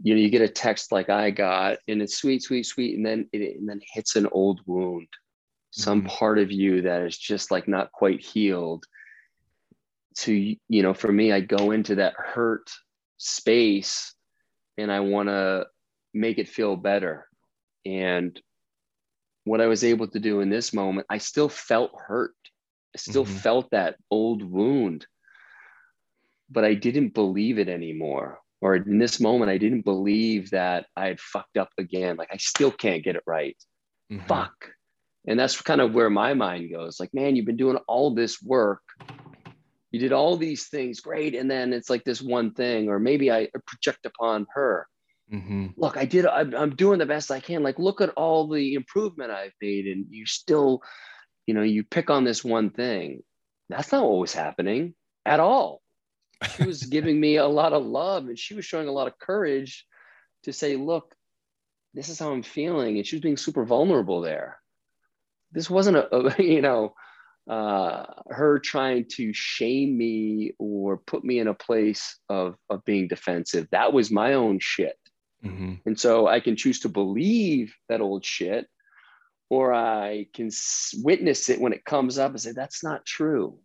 you 0.00 0.14
know 0.14 0.20
you 0.20 0.30
get 0.30 0.40
a 0.40 0.48
text 0.48 0.92
like 0.92 1.10
i 1.10 1.30
got 1.30 1.78
and 1.88 2.00
it's 2.00 2.16
sweet 2.16 2.42
sweet 2.42 2.66
sweet 2.66 2.96
and 2.96 3.04
then 3.04 3.28
it 3.32 3.58
and 3.58 3.68
then 3.68 3.80
hits 3.92 4.16
an 4.16 4.28
old 4.32 4.60
wound. 4.64 5.08
Some 5.72 6.00
mm-hmm. 6.00 6.08
part 6.08 6.38
of 6.38 6.52
you 6.52 6.82
that 6.82 7.02
is 7.02 7.18
just 7.18 7.50
like 7.50 7.66
not 7.68 7.92
quite 7.92 8.24
healed 8.24 8.84
to 10.18 10.32
you 10.32 10.82
know 10.82 10.94
for 10.94 11.12
me 11.12 11.32
i 11.32 11.40
go 11.40 11.72
into 11.72 11.96
that 11.96 12.14
hurt 12.16 12.70
space 13.18 14.13
and 14.78 14.90
I 14.90 15.00
want 15.00 15.28
to 15.28 15.66
make 16.12 16.38
it 16.38 16.48
feel 16.48 16.76
better. 16.76 17.26
And 17.84 18.38
what 19.44 19.60
I 19.60 19.66
was 19.66 19.84
able 19.84 20.08
to 20.08 20.18
do 20.18 20.40
in 20.40 20.50
this 20.50 20.72
moment, 20.72 21.06
I 21.10 21.18
still 21.18 21.48
felt 21.48 21.92
hurt. 21.96 22.34
I 22.94 22.98
still 22.98 23.24
mm-hmm. 23.24 23.36
felt 23.36 23.70
that 23.70 23.96
old 24.10 24.42
wound, 24.42 25.06
but 26.50 26.64
I 26.64 26.74
didn't 26.74 27.14
believe 27.14 27.58
it 27.58 27.68
anymore. 27.68 28.38
Or 28.60 28.76
in 28.76 28.98
this 28.98 29.20
moment, 29.20 29.50
I 29.50 29.58
didn't 29.58 29.82
believe 29.82 30.50
that 30.50 30.86
I 30.96 31.08
had 31.08 31.20
fucked 31.20 31.58
up 31.58 31.68
again. 31.76 32.16
Like 32.16 32.30
I 32.32 32.38
still 32.38 32.70
can't 32.70 33.04
get 33.04 33.16
it 33.16 33.22
right. 33.26 33.56
Mm-hmm. 34.10 34.26
Fuck. 34.26 34.70
And 35.26 35.38
that's 35.38 35.60
kind 35.60 35.80
of 35.80 35.94
where 35.94 36.10
my 36.10 36.34
mind 36.34 36.70
goes. 36.72 37.00
Like, 37.00 37.12
man, 37.12 37.36
you've 37.36 37.46
been 37.46 37.56
doing 37.56 37.78
all 37.88 38.14
this 38.14 38.42
work. 38.42 38.82
You 39.94 40.00
did 40.00 40.12
all 40.12 40.36
these 40.36 40.66
things, 40.66 41.00
great. 41.00 41.34
And 41.34 41.50
then 41.50 41.72
it's 41.72 41.88
like 41.88 42.04
this 42.04 42.20
one 42.20 42.52
thing, 42.52 42.88
or 42.88 42.98
maybe 42.98 43.30
I 43.30 43.48
project 43.66 44.06
upon 44.06 44.46
her 44.54 44.86
Mm-hmm. 45.32 45.68
Look, 45.76 45.96
I 45.96 46.04
did. 46.04 46.26
I'm, 46.26 46.54
I'm 46.54 46.76
doing 46.76 46.98
the 46.98 47.06
best 47.06 47.30
I 47.30 47.40
can. 47.40 47.62
Like, 47.62 47.78
look 47.78 48.00
at 48.00 48.10
all 48.10 48.48
the 48.48 48.74
improvement 48.74 49.30
I've 49.30 49.54
made, 49.60 49.86
and 49.86 50.06
you 50.10 50.26
still, 50.26 50.82
you 51.46 51.54
know, 51.54 51.62
you 51.62 51.82
pick 51.82 52.10
on 52.10 52.24
this 52.24 52.44
one 52.44 52.70
thing. 52.70 53.22
That's 53.68 53.90
not 53.90 54.04
what 54.04 54.18
was 54.18 54.34
happening 54.34 54.94
at 55.24 55.40
all. 55.40 55.80
She 56.56 56.64
was 56.64 56.82
giving 56.84 57.18
me 57.18 57.36
a 57.36 57.46
lot 57.46 57.72
of 57.72 57.84
love, 57.84 58.26
and 58.26 58.38
she 58.38 58.54
was 58.54 58.64
showing 58.64 58.88
a 58.88 58.92
lot 58.92 59.06
of 59.06 59.18
courage 59.18 59.86
to 60.42 60.52
say, 60.52 60.76
"Look, 60.76 61.14
this 61.94 62.10
is 62.10 62.18
how 62.18 62.30
I'm 62.30 62.42
feeling," 62.42 62.98
and 62.98 63.06
she 63.06 63.16
was 63.16 63.22
being 63.22 63.38
super 63.38 63.64
vulnerable 63.64 64.20
there. 64.20 64.60
This 65.52 65.70
wasn't 65.70 65.96
a, 65.96 66.14
a 66.14 66.42
you 66.42 66.60
know, 66.60 66.94
uh, 67.48 68.04
her 68.28 68.58
trying 68.58 69.06
to 69.16 69.32
shame 69.32 69.96
me 69.96 70.52
or 70.58 70.98
put 70.98 71.24
me 71.24 71.38
in 71.38 71.48
a 71.48 71.54
place 71.54 72.18
of 72.28 72.56
of 72.70 72.84
being 72.84 73.08
defensive. 73.08 73.68
That 73.70 73.92
was 73.92 74.10
my 74.10 74.34
own 74.34 74.58
shit 74.60 74.96
Mm-hmm. 75.44 75.74
And 75.86 75.98
so 75.98 76.26
I 76.26 76.40
can 76.40 76.56
choose 76.56 76.80
to 76.80 76.88
believe 76.88 77.74
that 77.88 78.00
old 78.00 78.24
shit, 78.24 78.66
or 79.50 79.74
I 79.74 80.26
can 80.32 80.50
witness 81.02 81.48
it 81.50 81.60
when 81.60 81.72
it 81.72 81.84
comes 81.84 82.18
up 82.18 82.30
and 82.30 82.40
say, 82.40 82.52
that's 82.52 82.82
not 82.82 83.04
true. 83.04 83.58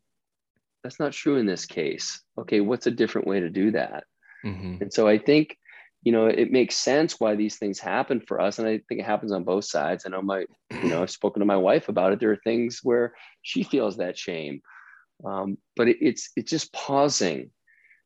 That's 0.84 1.00
not 1.00 1.14
true 1.14 1.38
in 1.38 1.46
this 1.46 1.66
case. 1.66 2.22
Okay, 2.38 2.60
what's 2.60 2.88
a 2.88 2.92
different 2.92 3.28
way 3.28 3.40
to 3.40 3.50
do 3.50 3.72
that? 3.72 4.04
Mm-hmm. 4.46 4.84
And 4.84 4.94
so 4.94 5.08
I 5.08 5.18
think, 5.18 5.58
you 6.04 6.12
know, 6.12 6.28
it 6.28 6.52
makes 6.52 6.76
sense 6.76 7.20
why 7.20 7.36
these 7.36 7.58
things 7.58 7.80
happen 7.80 8.22
for 8.22 8.40
us. 8.40 8.58
And 8.58 8.68
I 8.68 8.80
think 8.88 9.02
it 9.02 9.06
happens 9.06 9.32
on 9.32 9.44
both 9.44 9.66
sides. 9.66 10.06
I 10.06 10.10
know 10.10 10.22
my, 10.22 10.46
you 10.72 10.90
know, 10.90 11.02
I've 11.02 11.12
spoken 11.12 11.42
to 11.42 11.46
my 11.46 11.58
wife 11.58 11.90
about 11.90 12.14
it. 12.14 12.20
There 12.20 12.32
are 12.32 12.40
things 12.44 12.80
where 12.84 13.14
she 13.42 13.64
feels 13.64 13.98
that 13.98 14.18
shame. 14.18 14.62
Um, 15.26 15.58
but 15.76 15.90
it, 15.90 15.98
it's 16.00 16.30
it's 16.38 16.50
just 16.50 16.72
pausing, 16.72 17.52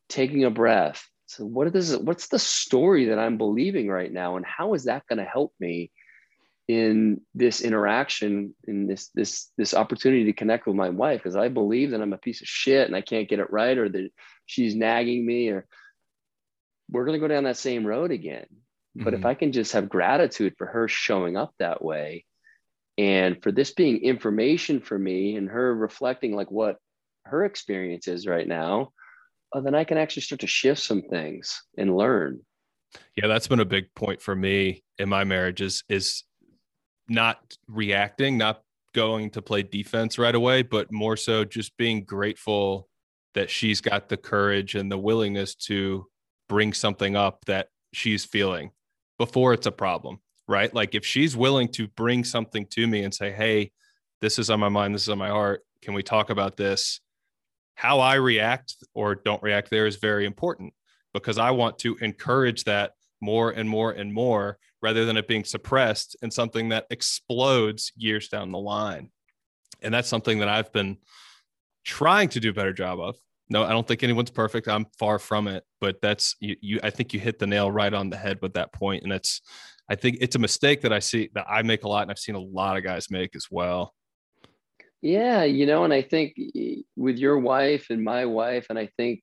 taking 0.10 0.44
a 0.44 0.50
breath, 0.50 1.08
so 1.34 1.46
what 1.46 1.76
is 1.76 1.98
what's 1.98 2.28
the 2.28 2.40
story 2.40 3.06
that 3.06 3.20
i'm 3.20 3.38
believing 3.38 3.88
right 3.88 4.12
now 4.12 4.36
and 4.36 4.46
how 4.46 4.74
is 4.74 4.86
that 4.86 5.06
going 5.08 5.20
to 5.20 5.26
help 5.26 5.54
me 5.60 5.92
in 6.68 7.20
this 7.34 7.62
interaction 7.62 8.54
in 8.68 8.88
this 8.88 9.10
this 9.16 9.52
this 9.58 9.74
opportunity 9.74 10.26
to 10.26 10.34
connect 10.34 10.68
with 10.68 10.76
my 10.76 10.90
wife 10.90 11.22
because 11.22 11.36
i 11.36 11.48
believe 11.48 11.92
that 11.92 12.02
i'm 12.02 12.14
a 12.14 12.18
piece 12.18 12.42
of 12.42 12.48
shit 12.48 12.88
and 12.88 12.96
i 12.96 13.02
can't 13.02 13.28
get 13.28 13.40
it 13.40 13.52
right 13.52 13.78
or 13.78 13.90
that 13.90 14.10
she's 14.46 14.76
nagging 14.76 15.26
me 15.26 15.50
or 15.50 15.66
we're 16.90 17.06
going 17.06 17.20
to 17.20 17.26
go 17.26 17.34
down 17.34 17.44
that 17.44 17.58
same 17.58 17.86
road 17.86 18.12
again 18.12 18.46
mm-hmm. 18.50 19.04
but 19.04 19.14
if 19.14 19.20
mm-hmm. 19.20 19.28
i 19.28 19.34
can 19.34 19.52
just 19.52 19.74
have 19.74 19.90
gratitude 19.90 20.54
for 20.58 20.68
her 20.68 20.88
showing 20.88 21.38
up 21.38 21.54
that 21.60 21.84
way 21.84 22.26
and 22.98 23.42
for 23.42 23.52
this 23.52 23.72
being 23.72 24.04
information 24.04 24.80
for 24.80 24.98
me 24.98 25.36
and 25.36 25.50
her 25.50 25.74
reflecting 25.76 26.36
like 26.36 26.52
what 26.52 26.78
her 27.26 27.46
experience 27.46 28.08
is 28.08 28.28
right 28.28 28.48
now 28.48 28.92
oh, 29.54 29.62
then 29.62 29.76
I 29.76 29.84
can 29.84 29.98
actually 29.98 30.24
start 30.24 30.42
to 30.42 30.48
shift 30.48 30.82
some 30.82 31.02
things 31.04 31.64
and 31.78 31.96
learn. 31.96 32.42
Yeah, 33.16 33.28
that's 33.28 33.48
been 33.48 33.60
a 33.60 33.66
big 33.66 33.94
point 33.96 34.22
for 34.22 34.36
me 34.36 34.84
in 35.00 35.10
my 35.10 35.24
marriage 35.24 35.62
is 35.62 35.84
is 35.90 36.24
not 37.08 37.40
reacting, 37.68 38.38
not 38.38 38.62
going 38.94 39.32
to 39.32 39.42
play 39.42 39.64
defense 39.64 40.18
right 40.18 40.36
away, 40.36 40.62
but 40.62 40.92
more 40.92 41.18
so 41.18 41.44
just 41.44 41.76
being 41.78 42.04
grateful 42.04 42.88
that 43.34 43.50
she's 43.50 43.82
got 43.82 44.10
the 44.10 44.18
courage 44.18 44.76
and 44.76 44.92
the 44.92 44.98
willingness 44.98 45.56
to 45.56 46.06
bring 46.50 46.74
something 46.74 47.16
up 47.16 47.46
that 47.46 47.70
she's 47.94 48.26
feeling 48.26 48.72
before 49.18 49.54
it's 49.54 49.68
a 49.68 49.72
problem, 49.72 50.20
right? 50.48 50.74
Like 50.74 50.96
if 50.96 51.06
she's 51.06 51.36
willing 51.36 51.68
to 51.70 51.88
bring 51.88 52.24
something 52.24 52.66
to 52.72 52.88
me 52.88 53.04
and 53.04 53.14
say, 53.14 53.32
"Hey, 53.32 53.72
this 54.22 54.40
is 54.40 54.50
on 54.50 54.60
my 54.60 54.70
mind, 54.70 54.96
this 54.96 55.04
is 55.04 55.10
on 55.10 55.18
my 55.18 55.30
heart. 55.30 55.64
Can 55.82 55.94
we 55.94 56.04
talk 56.04 56.30
about 56.30 56.58
this?" 56.58 57.00
how 57.76 58.00
I 58.00 58.16
react 58.16 58.76
or 58.94 59.16
don't 59.16 59.42
react 59.44 59.70
there 59.70 59.88
is 59.88 59.98
very 59.98 60.26
important 60.26 60.74
because 61.14 61.38
I 61.38 61.52
want 61.52 61.80
to 61.80 61.96
encourage 61.98 62.64
that 62.66 62.94
more 63.22 63.52
and 63.52 63.70
more 63.70 63.92
and 63.92 64.14
more 64.14 64.58
rather 64.82 65.06
than 65.06 65.18
it 65.18 65.28
being 65.28 65.44
suppressed 65.44 66.16
and 66.22 66.32
something 66.32 66.70
that 66.70 66.86
explodes 66.90 67.92
years 67.96 68.28
down 68.28 68.52
the 68.52 68.60
line. 68.60 69.10
And 69.82 69.94
that's 69.94 70.10
something 70.10 70.40
that 70.40 70.50
I've 70.50 70.72
been 70.74 70.98
trying 71.86 72.30
to 72.30 72.40
do 72.40 72.50
a 72.50 72.54
better 72.54 72.74
job 72.74 73.00
of. 73.00 73.16
No, 73.50 73.64
I 73.64 73.70
don't 73.70 73.88
think 73.88 74.04
anyone's 74.04 74.32
perfect. 74.32 74.68
I'm 74.68 74.86
far 74.98 75.20
from 75.20 75.48
it, 75.48 75.64
but 75.82 76.02
that's 76.02 76.36
you, 76.40 76.56
you 76.62 76.80
I 76.82 76.90
think 76.90 77.14
you 77.14 77.20
hit 77.20 77.40
the 77.40 77.48
nail 77.48 77.72
right 77.72 77.94
on 77.94 78.10
the 78.10 78.18
head 78.18 78.40
with 78.42 78.54
that 78.54 78.74
point 78.74 79.04
and 79.04 79.12
it's 79.12 79.42
I 79.90 79.96
think 79.96 80.18
it's 80.22 80.36
a 80.36 80.40
mistake 80.40 80.82
that 80.82 80.94
I 80.94 81.00
see 81.00 81.30
that 81.36 81.46
I 81.50 81.62
make 81.62 81.84
a 81.84 81.88
lot 81.88 82.04
and 82.04 82.12
I've 82.12 82.20
seen 82.20 82.36
a 82.36 82.40
lot 82.40 82.78
of 82.78 82.84
guys 82.84 83.12
make 83.12 83.36
as 83.36 83.48
well. 83.52 83.94
Yeah, 85.02 85.44
you 85.44 85.66
know, 85.66 85.84
and 85.84 85.94
I 85.94 86.02
think 86.02 86.36
with 86.96 87.18
your 87.18 87.38
wife 87.38 87.88
and 87.90 88.02
my 88.02 88.26
wife, 88.26 88.68
and 88.70 88.80
I 88.80 88.88
think 88.96 89.22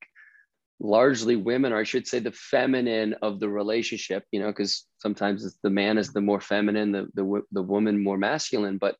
largely 0.79 1.37
women, 1.37 1.73
or 1.73 1.79
I 1.79 1.85
should 1.85 2.07
say 2.07 2.19
the 2.19 2.33
feminine 2.33 3.15
of 3.23 3.41
the 3.41 3.49
relationship, 3.49 4.25
you 4.31 4.41
know, 4.41 4.49
because 4.49 4.87
sometimes 4.99 5.57
the 5.63 5.71
man 5.71 5.97
is 5.97 6.13
the 6.13 6.21
more 6.21 6.41
feminine, 6.41 6.93
the, 6.93 7.09
the, 7.15 7.43
the 7.53 7.63
woman 7.63 8.03
more 8.03 8.19
masculine, 8.19 8.77
but 8.77 8.97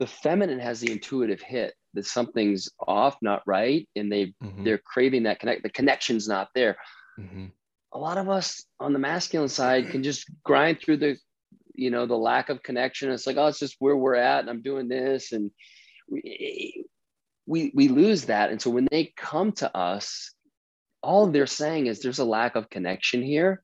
the 0.00 0.06
feminine 0.06 0.60
has 0.60 0.80
the 0.80 0.90
intuitive 0.90 1.40
hit 1.40 1.74
that 1.98 2.06
something's 2.06 2.70
off, 2.78 3.16
not 3.20 3.42
right, 3.44 3.88
and 3.96 4.10
they 4.10 4.26
mm-hmm. 4.42 4.64
they're 4.64 4.78
craving 4.78 5.24
that 5.24 5.40
connect. 5.40 5.64
The 5.64 5.68
connection's 5.70 6.28
not 6.28 6.48
there. 6.54 6.78
Mm-hmm. 7.18 7.46
A 7.92 7.98
lot 7.98 8.18
of 8.18 8.28
us 8.28 8.64
on 8.78 8.92
the 8.92 8.98
masculine 8.98 9.48
side 9.48 9.90
can 9.90 10.02
just 10.02 10.26
grind 10.44 10.80
through 10.80 10.98
the 10.98 11.18
you 11.74 11.90
know 11.90 12.06
the 12.06 12.16
lack 12.16 12.48
of 12.48 12.62
connection 12.62 13.10
it's 13.12 13.26
like 13.26 13.36
oh 13.36 13.46
it's 13.46 13.60
just 13.60 13.76
where 13.78 13.96
we're 13.96 14.16
at 14.16 14.40
and 14.40 14.50
i'm 14.50 14.62
doing 14.62 14.88
this 14.88 15.30
and 15.30 15.52
we 16.10 16.84
we, 17.46 17.70
we 17.72 17.88
lose 17.88 18.24
that 18.24 18.50
and 18.50 18.60
so 18.60 18.68
when 18.68 18.88
they 18.90 19.12
come 19.16 19.52
to 19.52 19.74
us 19.76 20.34
all 21.02 21.28
they're 21.28 21.46
saying 21.46 21.86
is 21.86 22.00
there's 22.00 22.18
a 22.18 22.24
lack 22.24 22.56
of 22.56 22.68
connection 22.68 23.22
here 23.22 23.62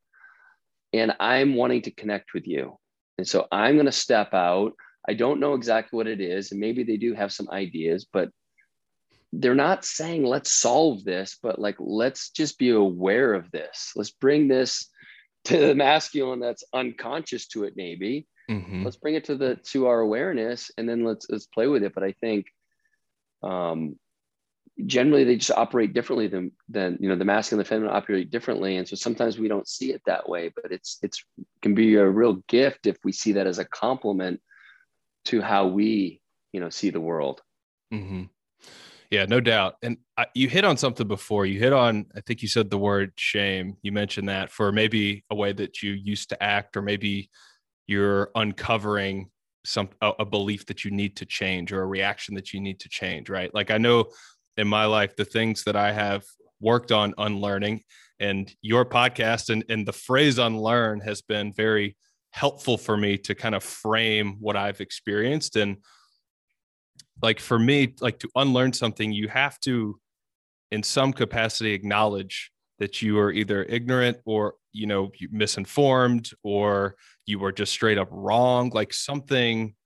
and 0.93 1.13
i'm 1.19 1.57
wanting 1.57 1.83
to 1.83 1.91
connect 1.91 2.35
with 2.35 2.47
you 2.47 2.79
and 3.19 3.27
so 3.27 3.49
i'm 3.51 3.75
going 3.75 3.87
to 3.87 3.93
step 3.93 4.33
out 4.33 4.75
i 5.09 5.15
don't 5.15 5.41
know 5.41 5.55
exactly 5.55 5.97
what 5.97 6.07
it 6.07 6.21
is 6.21 6.53
and 6.53 6.61
maybe 6.61 6.83
they 6.83 6.97
do 6.97 7.15
have 7.15 7.33
some 7.33 7.49
ideas 7.51 8.07
but 8.13 8.31
they're 9.41 9.55
not 9.55 9.85
saying 9.85 10.25
let's 10.25 10.53
solve 10.53 11.05
this 11.05 11.39
but 11.43 11.59
like 11.59 11.77
let's 11.79 12.31
just 12.31 12.59
be 12.59 12.71
aware 12.71 13.35
of 13.35 13.51
this. 13.51 13.93
Let's 13.97 14.11
bring 14.11 14.49
this 14.49 14.89
to 15.45 15.59
the 15.59 15.75
masculine 15.75 16.41
that's 16.41 16.65
unconscious 16.73 17.47
to 17.49 17.65
it 17.65 17.75
maybe. 17.77 18.27
Mm-hmm. 18.51 18.85
let's 18.85 18.97
bring 18.97 19.15
it 19.15 19.25
to 19.25 19.37
the 19.37 19.57
to 19.71 19.87
our 19.87 20.01
awareness 20.01 20.71
and 20.77 20.87
then 20.87 21.03
let's 21.03 21.27
let's 21.31 21.47
play 21.47 21.67
with 21.67 21.83
it. 21.83 21.95
But 21.95 22.05
i 22.05 22.13
think 22.13 22.47
um 23.43 23.99
generally 24.87 25.25
they 25.25 25.37
just 25.37 25.57
operate 25.57 25.95
differently 25.95 26.27
than 26.27 26.53
than 26.69 26.99
you 27.01 27.09
know 27.09 27.17
the 27.17 27.25
masculine 27.25 27.61
and 27.61 27.67
the 27.67 27.69
feminine 27.69 27.95
operate 27.95 28.31
differently 28.31 28.77
and 28.77 28.87
so 28.87 28.97
sometimes 28.97 29.39
we 29.39 29.49
don't 29.49 29.69
see 29.69 29.93
it 29.93 30.03
that 30.05 30.29
way 30.29 30.53
but 30.55 30.71
it's 30.73 30.99
it's 31.03 31.25
can 31.63 31.75
be 31.75 31.95
a 31.95 32.07
real 32.07 32.35
gift 32.49 32.87
if 32.87 32.97
we 33.05 33.13
see 33.13 33.33
that 33.33 33.47
as 33.47 33.59
a 33.59 33.65
compliment 33.65 34.41
to 35.27 35.41
how 35.41 35.67
we 35.67 36.21
you 36.53 36.61
know 36.61 36.71
see 36.71 36.91
the 36.91 37.01
world 37.01 37.43
mm-hmm. 37.93 38.25
Yeah, 39.15 39.27
no 39.27 39.39
doubt. 39.39 39.77
And 39.81 39.99
I, 40.17 40.27
you 40.35 40.49
hit 40.49 40.65
on 40.65 40.77
something 40.77 41.07
before. 41.07 41.47
You 41.47 41.61
hit 41.61 41.73
on, 41.73 42.07
I 42.17 42.21
think 42.21 42.43
you 42.43 42.49
said 42.49 42.69
the 42.69 42.79
word 42.79 43.13
shame. 43.15 43.77
You 43.83 43.93
mentioned 43.93 44.29
that 44.29 44.51
for 44.51 44.73
maybe 44.73 45.25
a 45.31 45.37
way 45.37 45.53
that 45.53 45.83
you 45.83 45.93
used 45.93 46.31
to 46.31 46.43
act, 46.43 46.77
or 46.77 46.83
maybe 46.83 47.31
you're 47.87 48.31
uncovering 48.35 49.31
some 49.65 49.91
a, 50.01 50.13
a 50.19 50.25
belief 50.25 50.67
that 50.67 50.85
you 50.85 50.91
need 50.91 51.17
to 51.19 51.27
change 51.27 51.73
or 51.73 51.83
a 51.83 51.87
reaction 51.87 52.35
that 52.35 52.53
you 52.53 52.61
need 52.61 52.81
to 52.81 52.89
change. 52.89 53.31
Right? 53.31 53.55
Like 53.55 53.71
I 53.71 53.79
know 53.79 54.07
in 54.57 54.67
my 54.67 54.87
life 54.87 55.15
the 55.15 55.25
things 55.25 55.63
that 55.63 55.77
I 55.77 55.93
have 55.93 56.25
worked 56.61 56.91
on 56.91 57.15
unlearning, 57.17 57.83
and 58.19 58.53
your 58.63 58.85
podcast 58.85 59.49
and 59.49 59.65
and 59.69 59.87
the 59.87 59.93
phrase 59.93 60.39
unlearn 60.39 60.99
has 61.01 61.23
been 61.23 61.53
very 61.53 61.97
helpful 62.35 62.77
for 62.77 62.97
me 62.97 63.17
to 63.17 63.33
kind 63.33 63.55
of 63.55 63.63
frame 63.63 64.37
what 64.41 64.57
I've 64.57 64.81
experienced. 64.81 65.55
And 65.55 65.77
like 67.23 67.39
for 67.39 67.61
me 67.61 67.95
like 68.01 68.19
to 68.19 68.29
unlearn 68.35 68.73
something 68.73 69.13
you 69.13 69.29
have 69.29 69.61
to 69.61 70.01
in 70.73 70.83
some 70.83 71.13
capacity 71.13 71.73
acknowledge 71.73 72.51
that 72.81 73.01
you 73.01 73.21
are 73.21 73.31
either 73.31 73.63
ignorant 73.63 74.19
or 74.25 74.55
you 74.73 74.85
know 74.85 75.13
misinformed 75.31 76.33
or 76.43 76.97
you 77.25 77.39
were 77.39 77.53
just 77.53 77.71
straight 77.71 77.99
up 77.99 78.09
wrong. 78.11 78.73
Like 78.75 78.93
something 78.93 79.77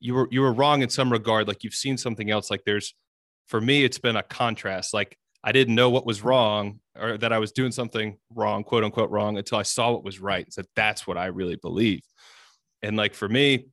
you 0.00 0.14
were 0.14 0.28
you 0.32 0.40
were 0.40 0.52
wrong 0.52 0.82
in 0.82 0.88
some 0.88 1.12
regard. 1.12 1.46
Like 1.46 1.62
you've 1.62 1.72
seen 1.72 1.96
something 1.96 2.32
else. 2.32 2.50
Like 2.50 2.64
there's 2.66 2.96
for 3.46 3.60
me 3.60 3.84
it's 3.84 3.98
been 3.98 4.16
a 4.16 4.24
contrast. 4.24 4.92
Like 4.92 5.16
I 5.48 5.52
didn't 5.52 5.76
know 5.76 5.88
what 5.88 6.04
was 6.04 6.22
wrong 6.22 6.78
or 6.94 7.16
that 7.16 7.32
I 7.32 7.38
was 7.38 7.52
doing 7.52 7.72
something 7.72 8.18
wrong, 8.34 8.62
quote 8.62 8.84
unquote 8.84 9.08
wrong, 9.08 9.38
until 9.38 9.56
I 9.56 9.62
saw 9.62 9.92
what 9.92 10.04
was 10.04 10.20
right 10.20 10.44
said, 10.52 10.66
that's 10.76 11.06
what 11.06 11.16
I 11.16 11.26
really 11.26 11.56
believe. 11.56 12.02
And 12.82 12.98
like 12.98 13.14
for 13.14 13.30
me, 13.30 13.68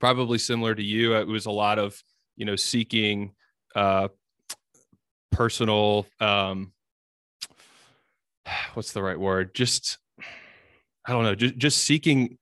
probably 0.00 0.38
similar 0.38 0.74
to 0.74 0.82
you, 0.82 1.14
it 1.16 1.26
was 1.26 1.44
a 1.44 1.50
lot 1.50 1.78
of, 1.78 2.02
you 2.34 2.46
know, 2.46 2.56
seeking 2.56 3.34
uh, 3.76 4.08
personal, 5.30 6.06
um, 6.18 6.72
what's 8.72 8.92
the 8.92 9.02
right 9.02 9.20
word? 9.20 9.54
Just, 9.54 9.98
I 11.04 11.12
don't 11.12 11.24
know, 11.24 11.34
just, 11.34 11.58
just 11.58 11.84
seeking 11.84 12.38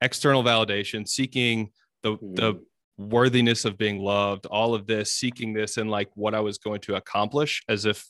external 0.00 0.42
validation, 0.42 1.06
seeking 1.06 1.70
the, 2.02 2.16
the 2.20 2.54
mm 2.54 2.60
worthiness 2.98 3.64
of 3.64 3.78
being 3.78 4.00
loved, 4.00 4.44
all 4.46 4.74
of 4.74 4.86
this, 4.86 5.12
seeking 5.12 5.54
this 5.54 5.76
and 5.76 5.90
like 5.90 6.10
what 6.14 6.34
I 6.34 6.40
was 6.40 6.58
going 6.58 6.80
to 6.80 6.96
accomplish 6.96 7.62
as 7.68 7.86
if 7.86 8.06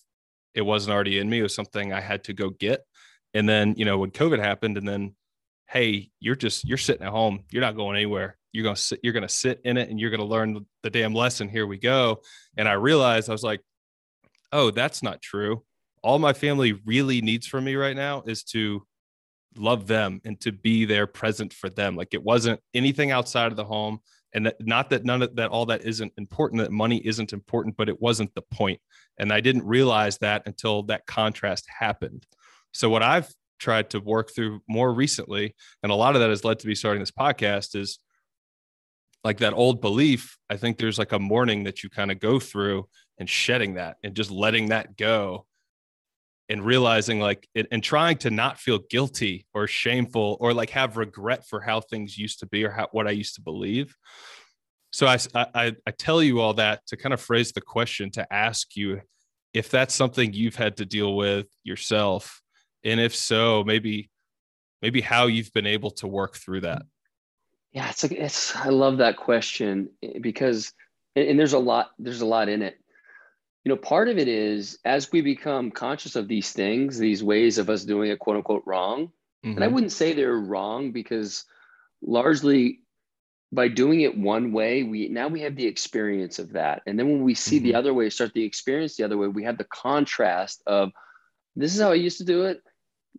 it 0.55 0.63
wasn't 0.63 0.95
already 0.95 1.19
in 1.19 1.29
me. 1.29 1.39
It 1.39 1.43
was 1.43 1.55
something 1.55 1.93
I 1.93 2.01
had 2.01 2.25
to 2.25 2.33
go 2.33 2.51
get. 2.51 2.81
And 3.35 3.49
then, 3.49 3.75
you 3.77 3.85
know, 3.85 3.99
when 3.99 4.11
COVID 4.11 4.39
happened, 4.39 4.79
and 4.79 4.89
then, 4.89 5.15
hey, 5.69 6.11
you're 6.19 6.35
just 6.35 6.67
you're 6.67 6.79
sitting 6.79 7.07
at 7.07 7.13
home, 7.13 7.45
you're 7.51 7.61
not 7.61 7.77
going 7.77 7.97
anywhere. 7.97 8.39
You're 8.53 8.65
gonna 8.65 8.77
sit, 8.77 9.01
you're 9.03 9.13
gonna 9.13 9.29
sit 9.29 9.61
in 9.65 9.77
it 9.77 9.91
and 9.91 10.01
you're 10.01 10.11
gonna 10.11 10.25
learn 10.25 10.65
the 10.83 10.91
damn 10.91 11.15
lesson. 11.15 11.49
Here 11.51 11.67
we 11.67 11.77
go. 11.77 12.23
And 12.57 12.67
I 12.67 12.73
realized 12.73 13.29
I 13.29 13.33
was 13.33 13.43
like, 13.43 13.61
oh, 14.51 14.71
that's 14.71 15.03
not 15.03 15.21
true. 15.21 15.63
All 16.03 16.19
my 16.19 16.33
family 16.33 16.73
really 16.73 17.21
needs 17.21 17.47
from 17.47 17.65
me 17.65 17.75
right 17.75 17.95
now 17.95 18.23
is 18.27 18.43
to 18.45 18.87
love 19.57 19.87
them 19.87 20.23
and 20.25 20.41
to 20.41 20.53
be 20.53 20.87
there 20.87 21.07
present 21.07 21.53
for 21.53 21.69
them. 21.69 21.97
Like 21.97 22.15
it 22.15 22.23
wasn't 22.23 22.61
anything 22.73 23.11
outside 23.11 23.51
of 23.51 23.57
the 23.57 23.65
home 23.65 24.01
and 24.35 24.47
that, 24.47 24.57
not 24.61 24.91
that 24.91 25.05
none 25.05 25.23
of 25.23 25.37
that 25.37 25.51
all 25.51 25.67
that 25.67 25.85
isn't 25.85 26.13
important 26.19 26.63
that 26.63 26.73
money 26.73 26.99
isn't 27.05 27.33
important 27.33 27.77
but 27.77 27.89
it 27.89 28.01
wasn't 28.01 28.35
the 28.35 28.43
point. 28.43 28.81
And 29.19 29.33
i 29.33 29.41
didn't 29.41 29.65
realize 29.65 30.19
that 30.19 30.43
until 30.47 30.83
that 30.85 31.07
contrast 31.07 31.67
happened. 31.79 32.27
So 32.73 32.89
what 32.91 33.03
i've 33.03 33.33
tried 33.59 33.91
to 33.91 34.01
work 34.01 34.31
through 34.35 34.61
more 34.69 34.93
recently 34.93 35.55
and 35.83 35.91
a 35.91 35.95
lot 35.95 36.15
of 36.15 36.21
that 36.21 36.31
has 36.31 36.45
led 36.45 36.59
to 36.61 36.69
me 36.69 36.75
starting 36.75 37.01
this 37.01 37.11
podcast 37.11 37.75
is 37.75 37.99
like 39.25 39.39
that 39.39 39.53
old 39.53 39.81
belief 39.81 40.39
i 40.49 40.57
think 40.57 40.79
there's 40.79 40.99
like 40.99 41.11
a 41.11 41.19
mourning 41.19 41.65
that 41.65 41.83
you 41.83 41.91
kind 41.91 42.13
of 42.13 42.21
go 42.21 42.39
through 42.39 42.87
and 43.19 43.29
shedding 43.29 43.75
that 43.75 43.97
and 44.05 44.15
just 44.15 44.31
letting 44.31 44.69
that 44.69 44.97
go 44.97 45.45
and 46.49 46.65
realizing 46.65 47.21
like 47.21 47.47
it 47.55 47.67
and 47.71 47.83
trying 47.83 48.17
to 48.19 48.31
not 48.31 48.59
feel 48.59 48.81
guilty 48.91 49.47
or 49.55 49.67
shameful 49.67 50.37
or 50.41 50.55
like 50.55 50.71
have 50.71 50.97
regret 50.97 51.47
for 51.47 51.61
how 51.61 51.81
things 51.81 52.17
used 52.17 52.41
to 52.41 52.47
be 52.47 52.65
or 52.65 52.71
how, 52.71 52.89
what 52.93 53.07
I 53.07 53.11
used 53.11 53.35
to 53.35 53.43
believe. 53.43 53.95
So 54.91 55.07
I, 55.07 55.19
I, 55.35 55.77
I 55.87 55.91
tell 55.99 56.23
you 56.23 56.41
all 56.41 56.55
that 56.55 56.87
to 56.87 56.97
kind 56.97 57.13
of 57.13 57.21
phrase 57.21 57.53
the 57.53 57.61
question 57.61 58.11
to 58.13 58.33
ask 58.33 58.75
you 58.75 59.03
if 59.53 59.71
that's 59.71 59.95
something 59.95 60.33
you've 60.33 60.57
had 60.57 60.77
to 60.79 60.87
deal 60.87 61.17
with 61.17 61.47
yourself, 61.65 62.41
and 62.85 63.01
if 63.01 63.15
so, 63.15 63.65
maybe 63.65 64.11
maybe 64.83 65.01
how 65.01 65.27
you've 65.27 65.53
been 65.53 65.67
able 65.67 65.91
to 65.91 66.07
work 66.07 66.37
through 66.37 66.63
that. 66.63 66.83
Yeah, 67.73 67.89
it's 67.91 68.03
like 68.03 68.13
it's 68.13 68.55
I 68.55 68.69
love 68.69 68.99
that 68.99 69.17
question 69.17 69.91
eh, 70.03 70.19
because 70.21 70.73
and 71.17 71.39
there's 71.39 71.53
a 71.55 71.59
lot 71.59 71.91
there's 71.99 72.21
a 72.21 72.27
lot 72.27 72.49
in 72.49 72.63
it 72.63 72.79
you 73.69 73.75
know 73.75 73.81
part 73.81 74.09
of 74.09 74.17
it 74.17 74.29
is 74.29 74.79
as 74.87 75.13
we 75.13 75.21
become 75.21 75.71
conscious 75.71 76.17
of 76.17 76.27
these 76.27 76.53
things 76.53 76.97
these 76.97 77.23
ways 77.23 77.59
of 77.59 77.69
us 77.69 77.85
doing 77.85 78.11
it 78.11 78.19
quote 78.19 78.37
unquote 78.37 78.63
wrong 78.65 79.09
mm-hmm. 79.09 79.51
and 79.51 79.59
i 79.63 79.67
mm-hmm. 79.67 79.75
wouldn't 79.75 79.93
say 79.93 80.15
they're 80.15 80.39
wrong 80.39 80.91
because 80.91 81.45
largely 82.01 82.81
by 83.53 83.69
doing 83.69 84.01
it 84.01 84.17
one 84.17 84.53
way 84.53 84.85
we 84.85 85.11
now 85.11 85.29
we 85.29 85.43
have 85.43 85.55
the 85.55 85.67
experience 85.67 86.39
of 86.39 86.55
that 86.55 86.81
and 86.87 86.99
then 86.99 87.11
when 87.11 87.23
we 87.23 87.35
see 87.35 87.57
mm-hmm. 87.57 87.65
the 87.67 87.75
other 87.75 87.93
way 87.93 88.09
start 88.09 88.33
the 88.33 88.43
experience 88.43 88.97
the 88.97 89.05
other 89.05 89.19
way 89.19 89.29
we 89.29 89.45
have 89.45 89.59
the 89.59 89.65
contrast 89.65 90.63
of 90.67 90.91
this 91.55 91.75
is 91.75 91.81
how 91.83 91.91
i 91.91 91.95
used 91.95 92.17
to 92.17 92.25
do 92.25 92.45
it 92.45 92.63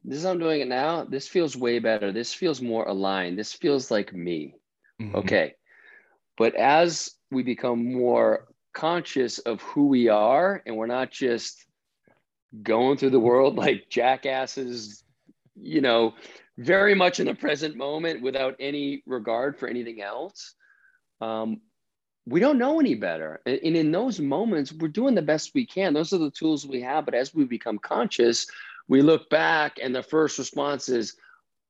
this 0.03 0.17
is 0.17 0.23
how 0.23 0.31
i'm 0.31 0.39
doing 0.39 0.61
it 0.61 0.67
now 0.67 1.03
this 1.03 1.27
feels 1.27 1.55
way 1.55 1.77
better 1.77 2.11
this 2.11 2.33
feels 2.33 2.59
more 2.59 2.87
aligned 2.87 3.37
this 3.37 3.53
feels 3.53 3.91
like 3.91 4.11
me 4.13 4.55
mm-hmm. 4.99 5.15
okay 5.15 5.53
but 6.39 6.55
as 6.55 7.11
we 7.29 7.43
become 7.43 7.93
more 7.93 8.48
conscious 8.74 9.39
of 9.39 9.61
who 9.61 9.88
we 9.88 10.07
are 10.07 10.61
and 10.65 10.76
we're 10.76 10.88
not 10.88 11.11
just 11.11 11.65
going 12.63 12.97
through 12.97 13.09
the 13.11 13.20
world 13.20 13.55
like 13.57 13.89
jackasses, 13.89 15.03
you 15.55 15.82
know, 15.82 16.13
very 16.57 16.93
much 16.93 17.20
in 17.20 17.28
the 17.28 17.36
present 17.36 17.76
moment 17.76 18.22
without 18.22 18.55
any 18.59 19.01
regard 19.05 19.57
for 19.57 19.67
anything 19.67 20.01
else. 20.01 20.55
Um, 21.22 21.61
we 22.26 22.39
don't 22.39 22.57
know 22.57 22.80
any 22.80 22.95
better. 22.95 23.41
And, 23.45 23.59
in 23.59 23.91
those 23.91 24.20
moments, 24.20 24.72
we're 24.72 24.89
doing 24.89 25.15
the 25.15 25.22
best 25.22 25.51
we 25.55 25.65
can. 25.65 25.93
Those 25.93 26.13
are 26.13 26.17
the 26.17 26.30
tools 26.30 26.65
we 26.65 26.82
have. 26.82 27.05
But 27.05 27.15
as 27.15 27.34
we 27.34 27.45
become 27.45 27.80
conscious, 27.80 28.45
we 28.88 29.01
look 29.01 29.30
back 29.30 29.80
and 29.82 29.95
the 29.95 30.03
first 30.03 30.38
response 30.38 30.89
is, 30.89 31.15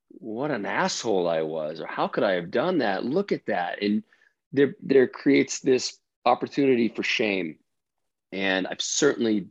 what 0.10 0.50
an 0.50 0.66
asshole 0.66 1.30
I 1.30 1.44
was, 1.44 1.80
or 1.80 1.86
how 1.86 2.08
could 2.08 2.24
I 2.24 2.34
have 2.34 2.50
done 2.50 2.80
that? 2.80 3.06
Look 3.06 3.32
at 3.32 3.46
that. 3.46 3.82
And 3.84 4.04
there, 4.52 4.76
there 4.82 5.08
creates 5.08 5.60
this 5.60 6.00
opportunity 6.30 6.88
for 6.90 7.04
shame. 7.04 7.58
And 8.32 8.68
I've 8.68 8.82
certainly 8.82 9.48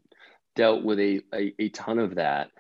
dealt 0.55 0.85
with 0.85 0.99
a, 0.99 1.21
a, 1.35 1.55
a 1.59 1.69
ton 1.71 1.99
of 1.99 2.15
that. 2.15 2.51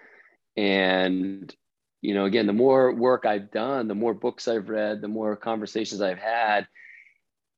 And, 0.57 1.55
you 2.03 2.15
know, 2.15 2.25
again, 2.25 2.47
the 2.47 2.53
more 2.53 2.93
work 2.93 3.25
I've 3.25 3.51
done, 3.51 3.89
the 3.89 3.95
more 3.95 4.15
books 4.15 4.49
I've 4.49 4.69
read, 4.69 5.01
the 5.01 5.09
more 5.09 5.37
conversations 5.37 6.01
I've 6.01 6.19
had, 6.19 6.67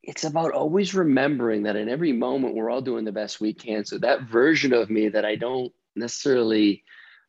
it's 0.03 0.25
about 0.25 0.53
always 0.53 0.95
remembering 0.95 1.65
that 1.65 1.77
in 1.77 1.89
every 1.89 2.13
moment 2.13 2.55
we're 2.55 2.71
all 2.71 2.81
doing 2.81 3.05
the 3.05 3.13
best 3.13 3.41
we 3.41 3.53
can. 3.53 3.85
So 3.85 3.99
that 3.99 4.23
version 4.23 4.73
of 4.73 4.91
me 4.91 5.09
that 5.09 5.25
I 5.25 5.37
don't 5.37 5.73
necessarily 5.95 6.85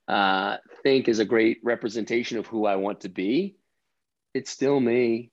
uh, 0.07 0.57
think 0.83 1.07
is 1.07 1.19
a 1.19 1.25
great 1.25 1.59
representation 1.63 2.37
of 2.37 2.47
who 2.47 2.65
I 2.65 2.75
want 2.77 3.01
to 3.01 3.09
be, 3.09 3.57
it's 4.33 4.51
still 4.51 4.79
me. 4.79 5.31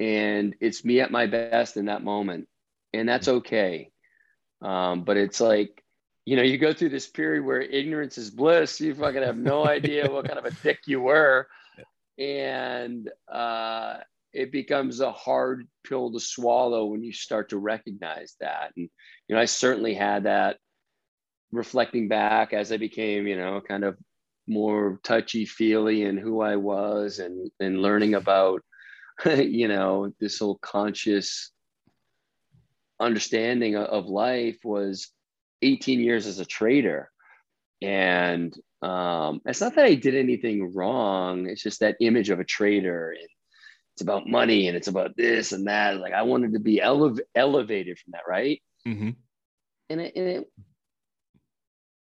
And 0.00 0.56
it's 0.60 0.84
me 0.84 1.00
at 1.00 1.12
my 1.12 1.26
best 1.26 1.76
in 1.76 1.86
that 1.86 2.02
moment 2.02 2.48
and 2.94 3.08
that's 3.08 3.28
okay. 3.28 3.90
Um, 4.62 5.04
but 5.04 5.16
it's 5.16 5.40
like, 5.40 5.82
you 6.24 6.36
know, 6.36 6.42
you 6.42 6.56
go 6.56 6.72
through 6.72 6.88
this 6.88 7.06
period 7.06 7.44
where 7.44 7.60
ignorance 7.60 8.16
is 8.16 8.30
bliss. 8.30 8.80
You 8.80 8.94
fucking 8.94 9.22
have 9.22 9.36
no 9.36 9.66
idea 9.68 10.10
what 10.10 10.26
kind 10.26 10.38
of 10.38 10.46
a 10.46 10.50
dick 10.62 10.80
you 10.86 11.00
were. 11.00 11.46
And 12.18 13.10
uh, 13.30 13.98
it 14.32 14.50
becomes 14.52 15.00
a 15.00 15.12
hard 15.12 15.66
pill 15.86 16.12
to 16.12 16.20
swallow 16.20 16.86
when 16.86 17.02
you 17.02 17.12
start 17.12 17.50
to 17.50 17.58
recognize 17.58 18.36
that. 18.40 18.72
And, 18.76 18.88
you 19.28 19.34
know, 19.34 19.40
I 19.40 19.44
certainly 19.44 19.94
had 19.94 20.24
that 20.24 20.58
reflecting 21.52 22.08
back 22.08 22.52
as 22.52 22.72
I 22.72 22.78
became, 22.78 23.26
you 23.26 23.36
know, 23.36 23.60
kind 23.60 23.84
of 23.84 23.98
more 24.46 25.00
touchy 25.02 25.44
feely 25.44 26.02
in 26.02 26.16
who 26.16 26.40
I 26.40 26.56
was 26.56 27.18
and, 27.18 27.50
and 27.60 27.82
learning 27.82 28.14
about, 28.14 28.62
you 29.24 29.68
know, 29.68 30.12
this 30.20 30.38
whole 30.38 30.58
conscious 30.58 31.50
understanding 33.00 33.76
of 33.76 34.06
life 34.06 34.58
was 34.64 35.10
18 35.62 36.00
years 36.00 36.26
as 36.26 36.38
a 36.38 36.44
trader. 36.44 37.10
And 37.82 38.54
um, 38.82 39.40
it's 39.44 39.60
not 39.60 39.74
that 39.74 39.84
I 39.84 39.94
did 39.94 40.14
anything 40.14 40.74
wrong. 40.74 41.48
It's 41.48 41.62
just 41.62 41.80
that 41.80 41.96
image 42.00 42.30
of 42.30 42.40
a 42.40 42.44
trader. 42.44 43.10
And 43.10 43.28
it's 43.94 44.02
about 44.02 44.28
money 44.28 44.68
and 44.68 44.76
it's 44.76 44.88
about 44.88 45.16
this 45.16 45.52
and 45.52 45.66
that. 45.66 45.98
Like 45.98 46.12
I 46.12 46.22
wanted 46.22 46.54
to 46.54 46.60
be 46.60 46.80
ele- 46.80 47.18
elevated 47.34 47.98
from 47.98 48.12
that, 48.12 48.28
right? 48.28 48.62
Mm-hmm. 48.86 49.10
And, 49.90 50.00
it, 50.00 50.12
and 50.16 50.28
it, 50.28 50.52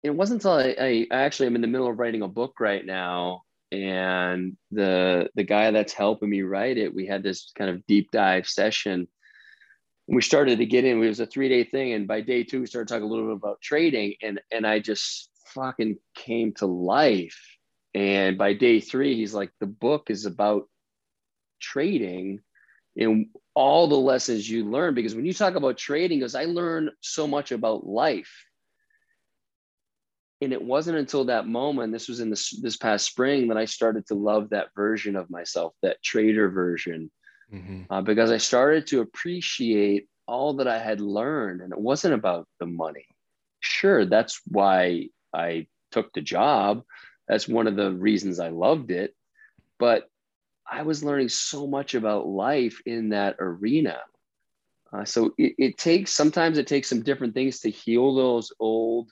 it 0.04 0.10
wasn't 0.10 0.44
until 0.44 0.58
I, 0.58 1.06
I, 1.10 1.24
actually 1.24 1.46
am 1.46 1.56
in 1.56 1.60
the 1.60 1.66
middle 1.66 1.88
of 1.88 1.98
writing 1.98 2.22
a 2.22 2.28
book 2.28 2.60
right 2.60 2.84
now 2.84 3.42
and 3.72 4.56
the 4.70 5.28
the 5.34 5.42
guy 5.42 5.70
that's 5.70 5.92
helping 5.92 6.30
me 6.30 6.42
write 6.42 6.78
it 6.78 6.94
we 6.94 7.06
had 7.06 7.22
this 7.22 7.50
kind 7.56 7.70
of 7.70 7.84
deep 7.86 8.10
dive 8.12 8.46
session 8.46 9.08
we 10.06 10.22
started 10.22 10.58
to 10.58 10.66
get 10.66 10.84
in. 10.84 11.02
It 11.02 11.08
was 11.08 11.20
a 11.20 11.26
three 11.26 11.48
day 11.48 11.64
thing, 11.64 11.92
and 11.92 12.06
by 12.06 12.20
day 12.20 12.44
two, 12.44 12.60
we 12.60 12.66
started 12.66 12.88
talking 12.88 13.04
a 13.04 13.08
little 13.08 13.26
bit 13.26 13.36
about 13.36 13.60
trading, 13.60 14.14
and 14.22 14.40
and 14.52 14.66
I 14.66 14.78
just 14.78 15.30
fucking 15.54 15.98
came 16.14 16.52
to 16.54 16.66
life. 16.66 17.40
And 17.94 18.36
by 18.36 18.54
day 18.54 18.80
three, 18.80 19.14
he's 19.14 19.34
like, 19.34 19.52
the 19.60 19.66
book 19.66 20.10
is 20.10 20.26
about 20.26 20.68
trading 21.60 22.40
and 22.96 23.26
all 23.54 23.86
the 23.86 23.94
lessons 23.94 24.50
you 24.50 24.64
learn. 24.64 24.94
Because 24.94 25.14
when 25.14 25.26
you 25.26 25.32
talk 25.32 25.54
about 25.54 25.78
trading, 25.78 26.18
because 26.18 26.34
I 26.34 26.44
learned 26.44 26.90
so 27.00 27.26
much 27.26 27.52
about 27.52 27.86
life. 27.86 28.44
And 30.40 30.52
it 30.52 30.62
wasn't 30.62 30.98
until 30.98 31.26
that 31.26 31.46
moment, 31.46 31.92
this 31.92 32.08
was 32.08 32.18
in 32.18 32.30
this, 32.30 32.50
this 32.60 32.76
past 32.76 33.06
spring, 33.06 33.48
that 33.48 33.56
I 33.56 33.64
started 33.64 34.06
to 34.08 34.14
love 34.14 34.50
that 34.50 34.68
version 34.74 35.14
of 35.14 35.30
myself, 35.30 35.72
that 35.82 36.02
trader 36.02 36.50
version 36.50 37.10
mm-hmm. 37.52 37.82
uh, 37.90 38.02
because 38.02 38.30
I 38.30 38.38
started 38.38 38.86
to 38.88 39.00
appreciate 39.00 40.08
all 40.26 40.54
that 40.54 40.68
I 40.68 40.78
had 40.78 41.00
learned. 41.00 41.60
And 41.60 41.72
it 41.72 41.80
wasn't 41.80 42.14
about 42.14 42.46
the 42.60 42.66
money. 42.66 43.06
Sure, 43.60 44.04
that's 44.04 44.40
why 44.46 45.08
I 45.32 45.66
took 45.92 46.12
the 46.12 46.20
job. 46.20 46.82
That's 47.28 47.48
one 47.48 47.66
of 47.66 47.76
the 47.76 47.92
reasons 47.92 48.40
I 48.40 48.48
loved 48.48 48.90
it. 48.90 49.14
But 49.78 50.08
I 50.70 50.82
was 50.82 51.04
learning 51.04 51.28
so 51.28 51.66
much 51.66 51.94
about 51.94 52.26
life 52.26 52.80
in 52.86 53.10
that 53.10 53.36
arena. 53.38 53.98
Uh, 54.92 55.04
so 55.04 55.34
it, 55.36 55.54
it 55.58 55.78
takes 55.78 56.12
sometimes 56.12 56.56
it 56.56 56.66
takes 56.66 56.88
some 56.88 57.02
different 57.02 57.34
things 57.34 57.60
to 57.60 57.70
heal 57.70 58.14
those 58.14 58.52
old 58.60 59.10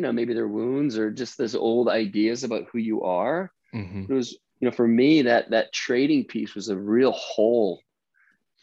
you 0.00 0.02
know, 0.06 0.12
maybe 0.12 0.32
they're 0.32 0.48
wounds 0.48 0.96
or 0.96 1.10
just 1.10 1.36
those 1.36 1.54
old 1.54 1.86
ideas 1.86 2.42
about 2.42 2.66
who 2.72 2.78
you 2.78 3.02
are. 3.02 3.52
Mm-hmm. 3.74 4.04
It 4.10 4.14
was, 4.14 4.38
you 4.60 4.68
know, 4.68 4.72
for 4.72 4.86
me, 4.86 5.22
that 5.22 5.50
that 5.50 5.72
trading 5.72 6.24
piece 6.24 6.54
was 6.54 6.68
a 6.68 6.78
real 6.78 7.12
hole 7.12 7.80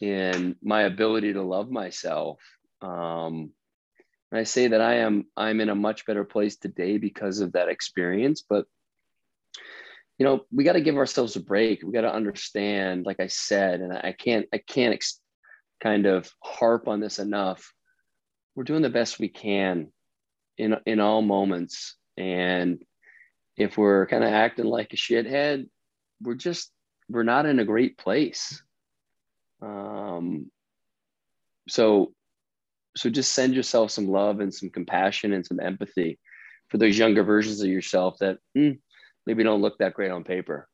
in 0.00 0.56
my 0.62 0.82
ability 0.82 1.32
to 1.32 1.42
love 1.42 1.70
myself. 1.70 2.38
Um, 2.80 3.50
and 4.30 4.38
I 4.38 4.44
say 4.44 4.68
that 4.68 4.80
I 4.80 4.98
am 4.98 5.26
I'm 5.36 5.60
in 5.60 5.68
a 5.68 5.74
much 5.74 6.06
better 6.06 6.24
place 6.24 6.56
today 6.56 6.98
because 6.98 7.40
of 7.40 7.52
that 7.52 7.68
experience. 7.68 8.44
But 8.48 8.66
you 10.18 10.24
know, 10.24 10.44
we 10.52 10.64
got 10.64 10.72
to 10.72 10.80
give 10.80 10.96
ourselves 10.96 11.36
a 11.36 11.40
break. 11.40 11.82
We 11.82 11.92
got 11.92 12.02
to 12.02 12.12
understand, 12.12 13.06
like 13.06 13.20
I 13.20 13.28
said, 13.28 13.80
and 13.80 13.92
I 13.92 14.14
can't 14.16 14.46
I 14.52 14.58
can't 14.58 14.94
ex- 14.94 15.20
kind 15.80 16.06
of 16.06 16.30
harp 16.40 16.86
on 16.86 17.00
this 17.00 17.18
enough. 17.18 17.72
We're 18.54 18.64
doing 18.64 18.82
the 18.82 18.90
best 18.90 19.18
we 19.18 19.28
can 19.28 19.92
in 20.56 20.76
in 20.86 21.00
all 21.00 21.22
moments, 21.22 21.96
and 22.16 22.82
if 23.56 23.76
we're 23.76 24.06
kind 24.06 24.22
of 24.22 24.32
acting 24.32 24.66
like 24.66 24.92
a 24.92 24.96
shithead, 24.96 25.68
we're 26.22 26.34
just 26.34 26.70
we're 27.08 27.22
not 27.22 27.46
in 27.46 27.58
a 27.58 27.64
great 27.64 27.98
place. 27.98 28.62
Um, 29.62 30.50
so 31.68 32.12
so 32.96 33.10
just 33.10 33.32
send 33.32 33.54
yourself 33.54 33.90
some 33.90 34.08
love 34.08 34.40
and 34.40 34.52
some 34.52 34.70
compassion 34.70 35.32
and 35.32 35.46
some 35.46 35.60
empathy 35.60 36.18
for 36.68 36.78
those 36.78 36.98
younger 36.98 37.22
versions 37.22 37.60
of 37.60 37.68
yourself 37.68 38.18
that 38.18 38.38
mm, 38.56 38.78
maybe 39.26 39.42
don't 39.42 39.62
look 39.62 39.78
that 39.78 39.94
great 39.94 40.10
on 40.10 40.24
paper. 40.24 40.68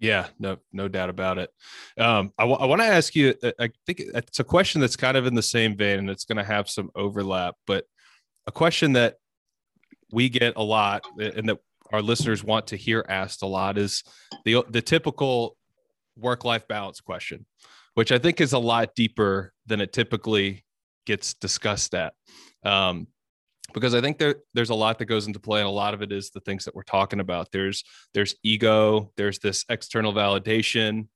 Yeah, 0.00 0.28
no, 0.38 0.58
no 0.72 0.86
doubt 0.86 1.10
about 1.10 1.38
it. 1.38 1.50
Um, 1.98 2.32
I, 2.38 2.44
w- 2.44 2.58
I 2.58 2.66
want 2.66 2.80
to 2.80 2.86
ask 2.86 3.16
you. 3.16 3.34
Uh, 3.42 3.50
I 3.58 3.70
think 3.84 4.00
it's 4.00 4.38
a 4.38 4.44
question 4.44 4.80
that's 4.80 4.96
kind 4.96 5.16
of 5.16 5.26
in 5.26 5.34
the 5.34 5.42
same 5.42 5.76
vein, 5.76 5.98
and 5.98 6.10
it's 6.10 6.24
going 6.24 6.38
to 6.38 6.44
have 6.44 6.70
some 6.70 6.90
overlap. 6.94 7.56
But 7.66 7.84
a 8.46 8.52
question 8.52 8.92
that 8.92 9.16
we 10.12 10.28
get 10.28 10.54
a 10.56 10.62
lot, 10.62 11.02
and 11.18 11.48
that 11.48 11.58
our 11.92 12.02
listeners 12.02 12.44
want 12.44 12.68
to 12.68 12.76
hear 12.76 13.04
asked 13.08 13.42
a 13.42 13.46
lot, 13.46 13.78
is 13.78 14.02
the 14.44 14.64
the 14.68 14.82
typical 14.82 15.56
work 16.16 16.44
life 16.44 16.66
balance 16.68 17.00
question, 17.00 17.46
which 17.94 18.12
I 18.12 18.18
think 18.18 18.40
is 18.40 18.52
a 18.52 18.58
lot 18.58 18.94
deeper 18.94 19.52
than 19.66 19.80
it 19.80 19.92
typically 19.92 20.64
gets 21.06 21.34
discussed 21.34 21.94
at. 21.94 22.12
Um, 22.64 23.06
because 23.74 23.94
I 23.94 24.00
think 24.00 24.18
there 24.18 24.36
there's 24.54 24.70
a 24.70 24.74
lot 24.74 24.98
that 24.98 25.06
goes 25.06 25.26
into 25.26 25.40
play, 25.40 25.60
and 25.60 25.68
a 25.68 25.72
lot 25.72 25.94
of 25.94 26.02
it 26.02 26.12
is 26.12 26.30
the 26.30 26.40
things 26.40 26.64
that 26.64 26.74
we're 26.74 26.82
talking 26.82 27.20
about. 27.20 27.52
There's 27.52 27.84
there's 28.14 28.34
ego, 28.42 29.12
there's 29.16 29.38
this 29.38 29.64
external 29.68 30.12
validation, 30.12 31.08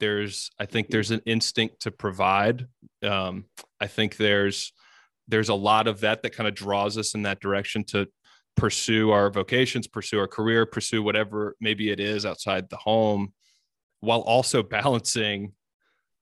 there's 0.00 0.50
I 0.58 0.66
think 0.66 0.88
there's 0.88 1.12
an 1.12 1.20
instinct 1.26 1.82
to 1.82 1.90
provide. 1.90 2.66
Um, 3.02 3.44
I 3.80 3.86
think 3.86 4.16
there's 4.16 4.72
there's 5.28 5.50
a 5.50 5.54
lot 5.54 5.86
of 5.86 6.00
that 6.00 6.22
that 6.22 6.34
kind 6.34 6.48
of 6.48 6.54
draws 6.54 6.98
us 6.98 7.14
in 7.14 7.22
that 7.22 7.40
direction 7.40 7.84
to 7.84 8.08
pursue 8.60 9.10
our 9.10 9.30
vocations, 9.30 9.86
pursue 9.86 10.18
our 10.18 10.28
career, 10.28 10.66
pursue 10.66 11.02
whatever 11.02 11.56
maybe 11.60 11.90
it 11.90 11.98
is 11.98 12.26
outside 12.26 12.68
the 12.68 12.76
home, 12.76 13.32
while 14.00 14.20
also 14.20 14.62
balancing 14.78 15.52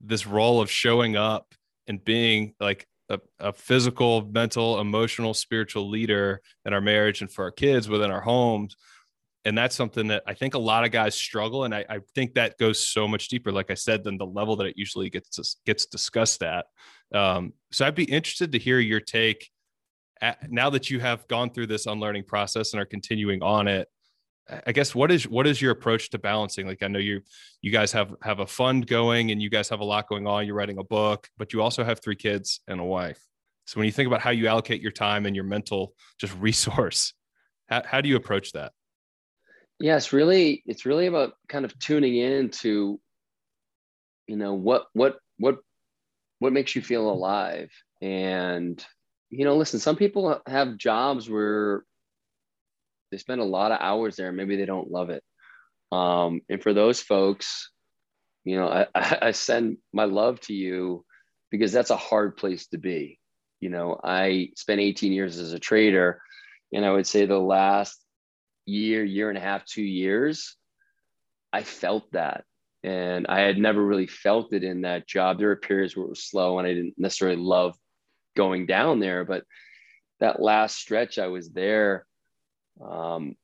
this 0.01 0.27
role 0.27 0.61
of 0.61 0.71
showing 0.71 1.17
up 1.17 1.53
and 1.89 2.03
being 2.05 2.55
like 2.61 2.87
a, 3.09 3.19
a, 3.41 3.53
physical, 3.53 4.25
mental, 4.31 4.81
emotional, 4.81 5.35
spiritual 5.35 5.91
leader 5.91 6.41
in 6.65 6.73
our 6.73 6.81
marriage 6.81 7.23
and 7.23 7.33
for 7.33 7.45
our 7.45 7.51
kids 7.51 7.89
within 7.89 8.11
our 8.11 8.21
homes. 8.21 8.77
And 9.45 9.57
that's 9.57 9.75
something 9.75 10.09
that 10.09 10.23
I 10.27 10.35
think 10.35 10.55
a 10.55 10.59
lot 10.59 10.85
of 10.85 10.93
guys 10.93 11.15
struggle. 11.15 11.65
And 11.65 11.75
I, 11.75 11.85
I 11.89 11.99
think 12.15 12.35
that 12.35 12.59
goes 12.59 12.87
so 12.87 13.09
much 13.09 13.29
deeper, 13.29 13.51
like 13.51 13.71
I 13.71 13.75
said, 13.75 14.05
than 14.05 14.19
the 14.19 14.27
level 14.27 14.55
that 14.57 14.67
it 14.67 14.77
usually 14.77 15.11
gets 15.11 15.57
gets 15.65 15.87
discussed 15.87 16.43
at. 16.43 16.67
Um, 17.13 17.55
so 17.73 17.87
I'd 17.87 17.95
be 17.95 18.05
interested 18.05 18.53
to 18.53 18.59
hear 18.59 18.79
your 18.79 19.01
take 19.01 19.51
now 20.49 20.71
that 20.71 20.91
you 20.91 21.01
have 21.01 21.27
gone 21.29 21.51
through 21.51 21.67
this 21.67 21.87
unlearning 21.87 22.25
process 22.25 22.73
and 22.73 22.81
are 22.81 22.87
continuing 22.87 23.43
on 23.43 23.69
it 23.69 23.89
I 24.67 24.73
guess 24.73 24.95
what 24.95 25.11
is 25.11 25.29
what 25.29 25.47
is 25.47 25.61
your 25.61 25.73
approach 25.73 26.11
to 26.11 26.19
balancing? 26.19 26.67
Like 26.67 26.83
I 26.83 26.89
know 26.89 26.99
you 26.99 27.21
you 27.61 27.71
guys 27.71 27.93
have 27.93 28.15
have 28.23 28.41
a 28.41 28.47
fund 28.47 28.87
going 28.87 29.31
and 29.31 29.43
you 29.43 29.51
guys 29.51 29.69
have 29.69 29.81
a 29.81 29.85
lot 29.85 30.09
going 30.09 30.27
on. 30.27 30.47
You're 30.47 30.55
writing 30.55 30.79
a 30.79 30.85
book, 30.85 31.29
but 31.37 31.53
you 31.53 31.61
also 31.61 31.85
have 31.85 32.01
three 32.01 32.17
kids 32.17 32.61
and 32.67 32.81
a 32.81 32.85
wife. 32.85 33.21
So 33.67 33.79
when 33.79 33.85
you 33.85 33.93
think 33.93 34.07
about 34.07 34.23
how 34.23 34.31
you 34.31 34.49
allocate 34.49 34.81
your 34.81 34.93
time 34.93 35.27
and 35.27 35.37
your 35.37 35.45
mental 35.45 35.95
just 36.19 36.35
resource, 36.39 37.13
how, 37.69 37.83
how 37.85 38.01
do 38.01 38.09
you 38.09 38.17
approach 38.17 38.53
that? 38.53 38.73
Yeah, 39.79 40.01
really 40.13 40.63
it's 40.65 40.87
really 40.87 41.07
about 41.07 41.35
kind 41.49 41.65
of 41.65 41.79
tuning 41.79 42.17
in 42.17 42.49
to, 42.63 42.99
you 44.27 44.37
know, 44.37 44.55
what 44.55 44.87
what 44.95 45.19
what 45.37 45.59
what 46.39 46.55
makes 46.55 46.75
you 46.75 46.81
feel 46.81 47.11
alive. 47.11 47.71
And 48.01 48.83
you 49.31 49.45
know, 49.45 49.57
listen, 49.57 49.81
some 49.81 49.97
people 49.97 50.41
have 50.47 50.77
jobs 50.77 51.29
where 51.29 51.85
they 53.11 53.19
spend 53.19 53.41
a 53.41 53.45
lot 53.45 53.73
of 53.73 53.79
hours 53.81 54.17
there. 54.17 54.33
Maybe 54.33 54.57
they 54.57 54.67
don't 54.67 54.91
love 54.91 55.11
it. 55.11 55.23
Um, 55.93 56.41
and 56.49 56.63
for 56.63 56.75
those 56.75 57.01
folks, 57.01 57.71
you 58.45 58.57
know, 58.57 58.69
I, 58.95 59.19
I 59.23 59.31
send 59.33 59.79
my 59.93 60.05
love 60.05 60.41
to 60.43 60.55
you 60.55 61.05
because 61.51 61.73
that's 61.73 61.91
a 61.91 61.97
hard 61.97 62.37
place 62.37 62.67
to 62.69 62.79
be. 62.79 63.19
You 63.61 63.71
know, 63.71 63.99
I 64.03 64.51
spent 64.57 64.81
18 64.81 65.13
years 65.13 65.39
as 65.39 65.53
a 65.53 65.59
trader, 65.59 66.23
and 66.73 66.85
I 66.85 66.93
would 66.93 67.07
say 67.07 67.27
the 67.27 67.39
last 67.39 67.99
year, 68.67 69.03
year 69.03 69.29
and 69.29 69.39
a 69.39 69.43
half, 69.43 69.65
two 69.65 69.83
years, 69.83 70.57
I 71.53 71.63
felt 71.63 72.11
that. 72.13 72.45
And 72.85 73.27
I 73.27 73.41
had 73.41 73.59
never 73.59 73.85
really 73.85 74.07
felt 74.07 74.53
it 74.53 74.63
in 74.63 74.83
that 74.83 75.09
job. 75.09 75.39
There 75.39 75.49
were 75.49 75.57
periods 75.57 75.97
where 75.97 76.07
it 76.07 76.11
was 76.11 76.23
slow 76.23 76.59
and 76.59 76.69
I 76.69 76.75
didn't 76.75 76.95
necessarily 76.97 77.39
love 77.39 77.77
going 78.39 78.65
down 78.65 79.01
there. 79.01 79.25
But 79.25 79.45
that 80.21 80.41
last 80.41 80.77
stretch 80.77 81.19
I 81.19 81.27
was 81.27 81.51
there, 81.51 82.07
um, 82.81 83.37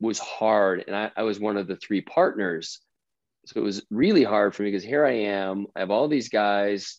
was 0.00 0.18
hard. 0.18 0.84
And 0.86 0.94
I, 0.94 1.10
I 1.16 1.22
was 1.22 1.40
one 1.40 1.56
of 1.56 1.68
the 1.68 1.76
three 1.76 2.02
partners. 2.02 2.80
So 3.46 3.60
it 3.60 3.64
was 3.64 3.86
really 3.90 4.24
hard 4.24 4.54
for 4.54 4.64
me 4.64 4.70
because 4.70 4.84
here 4.84 5.06
I 5.06 5.12
am. 5.12 5.66
I 5.74 5.80
have 5.80 5.90
all 5.90 6.08
these 6.08 6.28
guys 6.28 6.98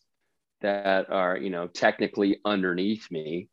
that 0.62 1.12
are, 1.12 1.38
you 1.38 1.50
know, 1.50 1.68
technically 1.68 2.40
underneath 2.46 3.12
me 3.12 3.50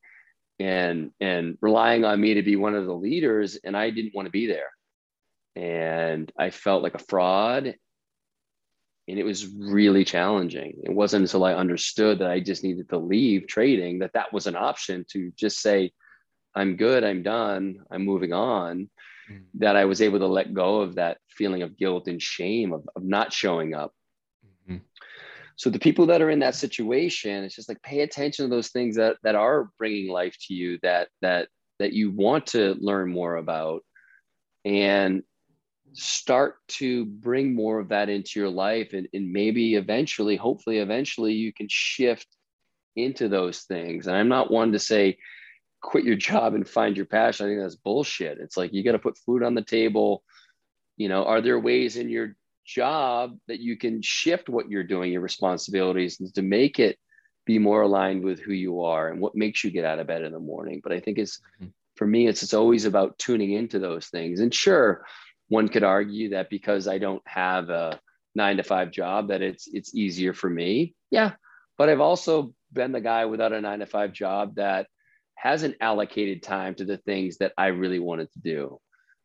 and 0.60 1.10
and 1.20 1.56
relying 1.60 2.04
on 2.04 2.20
me 2.20 2.34
to 2.34 2.42
be 2.42 2.54
one 2.54 2.74
of 2.74 2.86
the 2.86 2.94
leaders 2.94 3.56
and 3.64 3.76
I 3.76 3.90
didn't 3.90 4.14
want 4.14 4.26
to 4.26 4.32
be 4.32 4.46
there. 4.46 4.70
And 5.56 6.30
I 6.38 6.50
felt 6.50 6.82
like 6.82 6.94
a 6.94 7.06
fraud 7.08 7.74
and 9.10 9.18
it 9.18 9.24
was 9.24 9.48
really 9.48 10.04
challenging. 10.04 10.80
It 10.84 10.94
wasn't 10.94 11.22
until 11.22 11.44
I 11.44 11.54
understood 11.54 12.20
that 12.20 12.30
I 12.30 12.38
just 12.38 12.62
needed 12.62 12.88
to 12.90 12.98
leave 12.98 13.48
trading 13.48 13.98
that 13.98 14.12
that 14.14 14.32
was 14.32 14.46
an 14.46 14.54
option 14.54 15.04
to 15.10 15.32
just 15.36 15.60
say, 15.60 15.90
I'm 16.54 16.76
good, 16.76 17.02
I'm 17.02 17.24
done, 17.24 17.80
I'm 17.90 18.04
moving 18.04 18.32
on, 18.32 18.88
mm-hmm. 19.28 19.42
that 19.54 19.74
I 19.74 19.84
was 19.84 20.00
able 20.00 20.20
to 20.20 20.28
let 20.28 20.54
go 20.54 20.80
of 20.80 20.94
that 20.94 21.18
feeling 21.28 21.62
of 21.62 21.76
guilt 21.76 22.06
and 22.06 22.22
shame 22.22 22.72
of, 22.72 22.88
of 22.94 23.02
not 23.02 23.32
showing 23.32 23.74
up. 23.74 23.92
Mm-hmm. 24.46 24.78
So 25.56 25.70
the 25.70 25.80
people 25.80 26.06
that 26.06 26.22
are 26.22 26.30
in 26.30 26.38
that 26.38 26.54
situation, 26.54 27.42
it's 27.42 27.56
just 27.56 27.68
like 27.68 27.82
pay 27.82 28.00
attention 28.00 28.44
to 28.44 28.48
those 28.48 28.68
things 28.68 28.96
that 28.96 29.16
that 29.24 29.34
are 29.34 29.70
bringing 29.76 30.10
life 30.10 30.36
to 30.46 30.54
you 30.54 30.78
that 30.82 31.08
that 31.20 31.48
that 31.80 31.92
you 31.92 32.12
want 32.12 32.46
to 32.46 32.76
learn 32.80 33.10
more 33.10 33.36
about 33.36 33.82
and 34.64 35.22
start 35.92 36.56
to 36.68 37.04
bring 37.04 37.54
more 37.54 37.78
of 37.78 37.88
that 37.88 38.08
into 38.08 38.38
your 38.38 38.48
life 38.48 38.92
and, 38.92 39.08
and 39.12 39.32
maybe 39.32 39.74
eventually 39.74 40.36
hopefully 40.36 40.78
eventually 40.78 41.32
you 41.32 41.52
can 41.52 41.66
shift 41.68 42.26
into 42.96 43.28
those 43.28 43.60
things 43.62 44.06
and 44.06 44.16
i'm 44.16 44.28
not 44.28 44.50
one 44.50 44.72
to 44.72 44.78
say 44.78 45.16
quit 45.80 46.04
your 46.04 46.16
job 46.16 46.54
and 46.54 46.68
find 46.68 46.96
your 46.96 47.06
passion. 47.06 47.46
I 47.46 47.48
think 47.50 47.60
that's 47.60 47.76
bullshit. 47.76 48.38
It's 48.38 48.56
like 48.56 48.72
you 48.72 48.84
got 48.84 48.92
to 48.92 48.98
put 48.98 49.18
food 49.18 49.42
on 49.42 49.54
the 49.54 49.64
table. 49.64 50.22
You 50.96 51.08
know, 51.08 51.24
are 51.24 51.40
there 51.40 51.58
ways 51.58 51.96
in 51.96 52.08
your 52.08 52.36
job 52.64 53.38
that 53.48 53.60
you 53.60 53.76
can 53.76 54.02
shift 54.02 54.48
what 54.48 54.70
you're 54.70 54.84
doing, 54.84 55.12
your 55.12 55.22
responsibilities, 55.22 56.20
and 56.20 56.32
to 56.34 56.42
make 56.42 56.78
it 56.78 56.98
be 57.46 57.58
more 57.58 57.82
aligned 57.82 58.22
with 58.22 58.38
who 58.38 58.52
you 58.52 58.82
are 58.82 59.08
and 59.08 59.20
what 59.20 59.34
makes 59.34 59.64
you 59.64 59.70
get 59.70 59.84
out 59.84 59.98
of 59.98 60.06
bed 60.06 60.22
in 60.22 60.32
the 60.32 60.38
morning? 60.38 60.80
But 60.82 60.92
I 60.92 61.00
think 61.00 61.18
it's 61.18 61.40
mm-hmm. 61.60 61.70
for 61.96 62.06
me, 62.06 62.26
it's 62.26 62.42
it's 62.42 62.54
always 62.54 62.84
about 62.84 63.18
tuning 63.18 63.52
into 63.52 63.78
those 63.78 64.06
things. 64.08 64.40
And 64.40 64.54
sure, 64.54 65.04
one 65.50 65.68
could 65.68 65.84
argue 65.84 66.30
that 66.30 66.48
because 66.48 66.88
I 66.88 66.98
don't 66.98 67.22
have 67.26 67.68
a 67.68 68.00
nine 68.34 68.56
to 68.56 68.62
five 68.62 68.92
job, 68.92 69.28
that 69.28 69.42
it's 69.42 69.68
it's 69.70 69.94
easier 69.94 70.32
for 70.32 70.48
me. 70.48 70.94
Yeah. 71.10 71.32
But 71.76 71.88
I've 71.88 72.00
also 72.00 72.54
been 72.72 72.92
the 72.92 73.00
guy 73.00 73.26
without 73.26 73.52
a 73.52 73.60
nine 73.60 73.80
to 73.80 73.86
five 73.86 74.12
job 74.12 74.54
that 74.54 74.86
hasn't 75.34 75.76
allocated 75.80 76.42
time 76.42 76.74
to 76.76 76.84
the 76.84 76.98
things 76.98 77.38
that 77.38 77.52
I 77.58 77.68
really 77.68 77.98
wanted 77.98 78.30
to 78.32 78.40
do. 78.40 78.78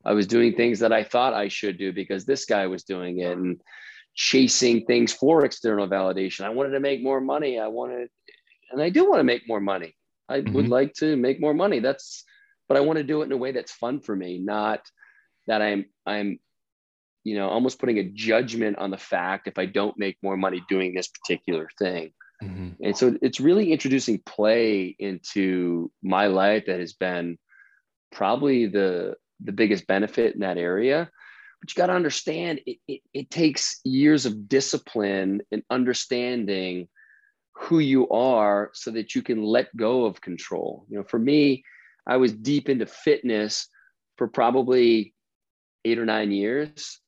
I 0.04 0.14
was 0.14 0.28
doing 0.28 0.56
things 0.56 0.80
that 0.80 0.92
I 0.92 1.04
thought 1.04 1.34
I 1.34 1.48
should 1.48 1.78
do 1.78 1.94
because 1.94 2.26
this 2.26 2.46
guy 2.46 2.68
was 2.68 2.84
doing 2.84 3.20
it 3.20 3.38
and 3.38 3.62
chasing 4.16 4.86
things 4.86 5.14
for 5.14 5.46
external 5.46 5.88
validation. 5.88 6.46
I 6.46 6.50
wanted 6.50 6.72
to 6.72 6.80
make 6.80 7.04
more 7.04 7.22
money. 7.22 7.60
I 7.60 7.68
wanted, 7.68 8.10
and 8.72 8.82
I 8.82 8.90
do 8.90 9.08
want 9.08 9.20
to 9.20 9.24
make 9.24 9.48
more 9.48 9.60
money. 9.60 9.96
I 10.28 10.40
mm-hmm. 10.40 10.54
would 10.54 10.70
like 10.70 10.94
to 10.96 11.16
make 11.18 11.40
more 11.40 11.54
money. 11.54 11.80
That's, 11.80 12.24
but 12.68 12.78
I 12.78 12.82
want 12.82 12.98
to 12.98 13.04
do 13.04 13.22
it 13.22 13.26
in 13.26 13.32
a 13.32 13.38
way 13.38 13.52
that's 13.52 13.74
fun 13.74 14.00
for 14.00 14.16
me, 14.16 14.40
not 14.40 14.82
that 15.48 15.62
I'm, 15.62 15.86
I'm, 16.06 16.40
you 17.24 17.36
know, 17.36 17.50
almost 17.50 17.80
putting 17.80 17.98
a 17.98 18.04
judgment 18.04 18.78
on 18.78 18.92
the 18.92 18.98
fact 18.98 19.48
if 19.48 19.58
I 19.58 19.66
don't 19.66 19.98
make 19.98 20.18
more 20.22 20.38
money 20.38 20.64
doing 20.70 20.94
this 20.94 21.08
particular 21.08 21.70
thing. 21.80 22.12
Mm-hmm. 22.44 22.84
And 22.84 22.98
so 22.98 23.18
it's 23.22 23.40
really 23.40 23.72
introducing 23.72 24.20
play 24.20 24.96
into 25.00 25.92
my 26.04 26.28
life 26.28 26.66
that 26.68 26.80
has 26.80 26.94
been 26.94 27.38
probably 28.12 28.68
the 28.68 29.16
the 29.42 29.52
biggest 29.52 29.88
benefit 29.88 30.34
in 30.34 30.42
that 30.42 30.58
area 30.58 31.10
but 31.66 31.76
you 31.76 31.82
got 31.82 31.88
to 31.88 31.94
understand 31.94 32.62
it, 32.66 32.78
it, 32.88 33.02
it 33.14 33.30
takes 33.32 33.80
years 33.84 34.26
of 34.26 34.48
discipline 34.48 35.42
and 35.52 35.64
understanding 35.70 36.88
who 37.54 37.80
you 37.80 38.08
are 38.10 38.70
so 38.74 38.92
that 38.92 39.16
you 39.16 39.22
can 39.22 39.42
let 39.42 39.76
go 39.76 40.06
of 40.06 40.22
control 40.22 40.86
you 40.90 40.98
know 40.98 41.04
for 41.04 41.20
me 41.20 41.64
i 42.08 42.16
was 42.16 42.34
deep 42.34 42.70
into 42.70 42.86
fitness 42.86 43.68
for 44.18 44.28
probably 44.28 45.14
eight 45.86 46.00
or 46.00 46.06
nine 46.06 46.32
years 46.32 47.00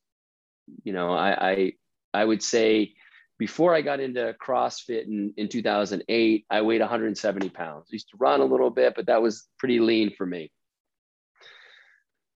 you 0.83 0.93
know 0.93 1.11
i 1.13 1.49
i, 1.51 1.73
I 2.13 2.23
would 2.23 2.41
say 2.41 2.93
before 3.37 3.75
I 3.75 3.81
got 3.81 3.99
into 3.99 4.35
CrossFit 4.43 5.05
in, 5.05 5.33
in 5.37 5.47
2008, 5.47 6.45
I 6.49 6.61
weighed 6.61 6.81
170 6.81 7.49
pounds. 7.49 7.85
I 7.91 7.93
used 7.93 8.09
to 8.09 8.17
run 8.17 8.41
a 8.41 8.45
little 8.45 8.71
bit, 8.71 8.93
but 8.95 9.07
that 9.07 9.21
was 9.21 9.47
pretty 9.59 9.79
lean 9.79 10.11
for 10.15 10.25
me. 10.25 10.51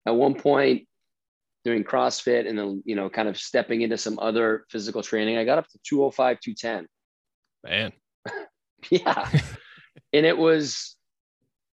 At 0.06 0.16
one 0.16 0.36
point, 0.36 0.88
doing 1.64 1.84
CrossFit 1.84 2.48
and 2.48 2.58
then, 2.58 2.84
you 2.86 2.96
know, 2.96 3.10
kind 3.10 3.28
of 3.28 3.38
stepping 3.38 3.82
into 3.82 3.98
some 3.98 4.20
other 4.20 4.66
physical 4.70 5.02
training, 5.02 5.38
I 5.38 5.46
got 5.46 5.58
up 5.58 5.68
to 5.70 5.80
205, 5.84 6.40
210. 6.40 6.88
Man. 7.64 7.92
yeah. 8.90 9.30
and 10.14 10.26
it 10.26 10.38
was 10.38 10.96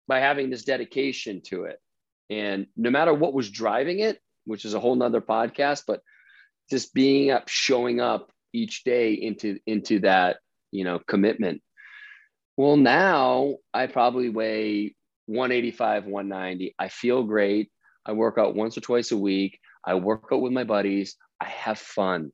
by 0.08 0.20
having 0.20 0.50
this 0.50 0.64
dedication 0.64 1.42
to 1.48 1.66
it. 1.66 1.80
And 2.30 2.68
no 2.76 2.90
matter 2.90 3.14
what 3.14 3.34
was 3.34 3.50
driving 3.50 4.00
it, 4.00 4.20
which 4.46 4.66
is 4.66 4.74
a 4.74 4.80
whole 4.80 4.96
nother 4.96 5.22
podcast, 5.22 5.84
but 5.88 6.02
just 6.70 6.94
being 6.94 7.32
up, 7.32 7.48
showing 7.48 8.00
up 8.00 8.32
each 8.54 8.84
day 8.84 9.14
into 9.14 9.60
into 9.66 10.00
that 10.00 10.38
you 10.72 10.84
know 10.84 11.00
commitment. 11.00 11.62
Well 12.58 12.78
now 12.78 13.56
i 13.74 13.88
probably 13.88 14.30
weigh 14.30 14.96
185 15.26 16.06
190 16.06 16.76
i 16.80 16.88
feel 16.88 17.24
great. 17.24 17.72
I 18.06 18.14
work 18.14 18.38
out 18.38 18.56
once 18.56 18.78
or 18.78 18.82
twice 18.82 19.12
a 19.12 19.18
week. 19.18 19.60
I 19.84 19.96
work 19.96 20.26
out 20.32 20.42
with 20.42 20.54
my 20.54 20.64
buddies. 20.64 21.16
I 21.42 21.46
have 21.46 21.80
fun. 21.80 22.32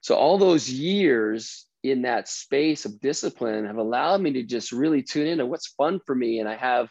So 0.00 0.16
all 0.16 0.38
those 0.38 0.68
years 0.68 1.66
in 1.84 2.02
that 2.02 2.28
space 2.28 2.84
of 2.84 3.00
discipline 3.00 3.66
have 3.66 3.76
allowed 3.76 4.20
me 4.20 4.32
to 4.34 4.42
just 4.42 4.72
really 4.72 5.02
tune 5.02 5.26
into 5.26 5.46
what's 5.46 5.68
fun 5.68 6.00
for 6.04 6.14
me. 6.14 6.40
And 6.40 6.48
i 6.48 6.56
have 6.56 6.88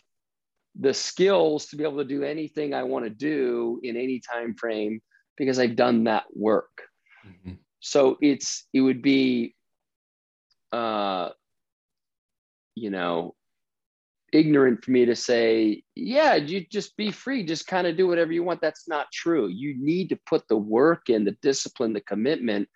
the 0.80 0.94
skills 0.94 1.68
to 1.68 1.76
be 1.76 1.84
able 1.84 1.98
to 1.98 2.06
do 2.06 2.24
anything 2.24 2.74
i 2.74 2.84
want 2.84 3.04
to 3.04 3.10
do 3.10 3.80
in 3.84 3.98
any 3.98 4.20
time 4.20 4.56
frame 4.56 5.02
because 5.38 5.60
i've 5.60 5.76
done 5.76 6.04
that 6.06 6.26
work. 6.34 6.84
Mm-hmm. 7.28 7.54
So 7.80 8.18
it's 8.22 8.68
it 8.74 8.82
would 8.82 9.02
be 9.02 9.56
uh 10.72 11.30
you 12.76 12.90
know 12.90 13.36
ignorant 14.32 14.86
for 14.86 14.92
me 14.92 15.04
to 15.04 15.16
say 15.16 15.84
yeah 15.94 16.36
you 16.36 16.66
just 16.72 16.96
be 16.96 17.12
free 17.12 17.44
just 17.44 17.68
kind 17.68 17.86
of 17.86 17.98
do 17.98 18.08
whatever 18.08 18.32
you 18.32 18.44
want. 18.44 18.62
That's 18.62 18.88
not 18.88 19.12
true. 19.12 19.48
You 19.48 19.76
need 19.80 20.10
to 20.10 20.20
put 20.28 20.48
the 20.48 20.58
work 20.58 21.10
in 21.10 21.26
the 21.26 21.36
discipline 21.42 21.94
the 21.94 22.02
commitment 22.02 22.70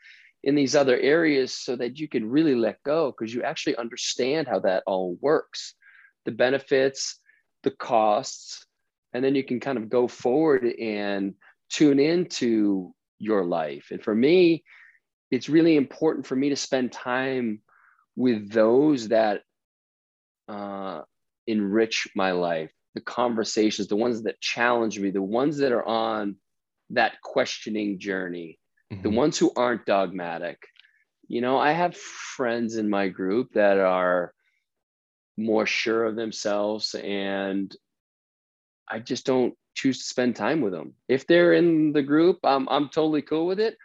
in 0.44 0.56
these 0.56 0.76
other 0.76 1.00
areas 1.00 1.54
so 1.54 1.76
that 1.76 1.98
you 1.98 2.08
can 2.08 2.30
really 2.30 2.56
let 2.56 2.82
go 2.84 3.12
because 3.12 3.34
you 3.34 3.44
actually 3.44 3.76
understand 3.78 4.48
how 4.48 4.60
that 4.60 4.84
all 4.86 5.18
works. 5.22 5.76
The 6.26 6.32
benefits 6.32 7.20
the 7.66 7.72
costs 7.72 8.66
and 9.14 9.24
then 9.24 9.36
you 9.36 9.44
can 9.44 9.60
kind 9.60 9.78
of 9.78 9.90
go 9.90 10.08
forward 10.08 10.64
and 10.66 11.34
tune 11.70 12.00
into 12.00 12.94
your 13.20 13.44
life 13.44 13.88
and 13.92 14.02
for 14.02 14.16
me 14.16 14.64
it's 15.32 15.50
really 15.50 15.76
important 15.76 16.26
for 16.26 16.36
me 16.36 16.50
to 16.50 16.56
spend 16.56 16.92
time 16.92 17.62
with 18.16 18.50
those 18.50 19.10
that 19.10 19.42
uh, 20.48 21.02
enrich 21.48 22.08
my 22.16 22.32
life, 22.32 22.72
the 22.94 23.02
conversations, 23.02 23.88
the 23.88 23.96
ones 23.96 24.24
that 24.24 24.40
challenge 24.40 25.00
me, 25.00 25.12
the 25.12 25.22
ones 25.22 25.58
that 25.58 25.72
are 25.72 25.86
on 25.86 26.38
that 26.92 27.20
questioning 27.22 28.00
journey, 28.00 28.60
mm-hmm. 28.92 29.02
the 29.02 29.10
ones 29.10 29.38
who 29.38 29.52
aren't 29.56 29.86
dogmatic. 29.86 30.58
You 31.28 31.42
know, 31.42 31.58
I 31.58 31.72
have 31.72 31.98
friends 31.98 32.78
in 32.78 32.90
my 32.90 33.08
group 33.08 33.54
that 33.54 33.80
are 33.80 34.32
more 35.38 35.66
sure 35.66 36.06
of 36.06 36.16
themselves 36.16 36.96
and 36.96 37.76
I 38.90 39.00
just 39.00 39.26
don't 39.26 39.54
choose 39.74 39.98
to 40.00 40.04
spend 40.06 40.36
time 40.36 40.62
with 40.62 40.72
them. 40.72 40.94
If 41.08 41.28
they're 41.28 41.54
in 41.54 41.92
the 41.92 42.04
group, 42.04 42.40
I'm, 42.44 42.68
I'm 42.70 42.90
totally 42.90 43.22
cool 43.22 43.46
with 43.48 43.60
it 43.60 43.78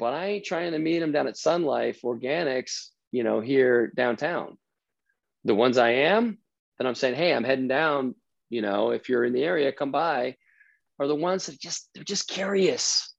but 0.00 0.14
I 0.14 0.26
ain't 0.28 0.46
trying 0.46 0.72
to 0.72 0.78
meet 0.78 0.98
them 0.98 1.12
down 1.12 1.28
at 1.28 1.36
Sun 1.36 1.62
Life 1.62 2.00
Organics, 2.02 2.88
you 3.12 3.22
know, 3.22 3.40
here 3.40 3.92
downtown. 3.94 4.56
The 5.44 5.54
ones 5.54 5.76
I 5.76 5.90
am, 5.90 6.38
and 6.78 6.88
I'm 6.88 6.94
saying, 6.94 7.16
hey, 7.16 7.34
I'm 7.34 7.44
heading 7.44 7.68
down, 7.68 8.14
you 8.48 8.62
know, 8.62 8.90
if 8.90 9.10
you're 9.10 9.26
in 9.26 9.34
the 9.34 9.44
area, 9.44 9.72
come 9.72 9.92
by, 9.92 10.36
are 10.98 11.06
the 11.06 11.14
ones 11.14 11.46
that 11.46 11.60
just 11.60 11.90
they're 11.94 12.02
just 12.02 12.28
curious. 12.28 13.14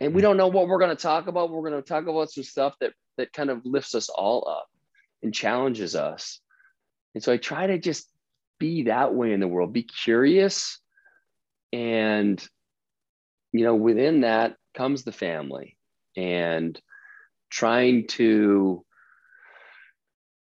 we 0.00 0.06
mm-hmm. 0.06 0.20
don't 0.20 0.36
know 0.36 0.46
what 0.46 0.68
we're 0.68 0.78
going 0.78 0.96
to 0.96 1.02
talk 1.02 1.26
about. 1.26 1.50
We're 1.50 1.68
going 1.68 1.82
to 1.82 1.88
talk 1.88 2.06
about 2.06 2.30
some 2.30 2.44
stuff 2.44 2.76
that 2.80 2.92
that 3.18 3.32
kind 3.32 3.50
of 3.50 3.66
lifts 3.66 3.96
us 3.96 4.08
all 4.08 4.48
up 4.48 4.68
and 5.24 5.34
challenges 5.34 5.96
us. 5.96 6.40
And 7.14 7.22
so 7.22 7.32
I 7.32 7.36
try 7.36 7.66
to 7.66 7.78
just 7.78 8.08
be 8.58 8.84
that 8.84 9.14
way 9.14 9.32
in 9.32 9.40
the 9.40 9.48
world, 9.48 9.72
be 9.72 9.82
curious. 9.82 10.78
And, 11.72 12.42
you 13.52 13.64
know, 13.64 13.74
within 13.74 14.22
that 14.22 14.56
comes 14.74 15.04
the 15.04 15.12
family 15.12 15.76
and 16.16 16.80
trying 17.50 18.06
to 18.06 18.84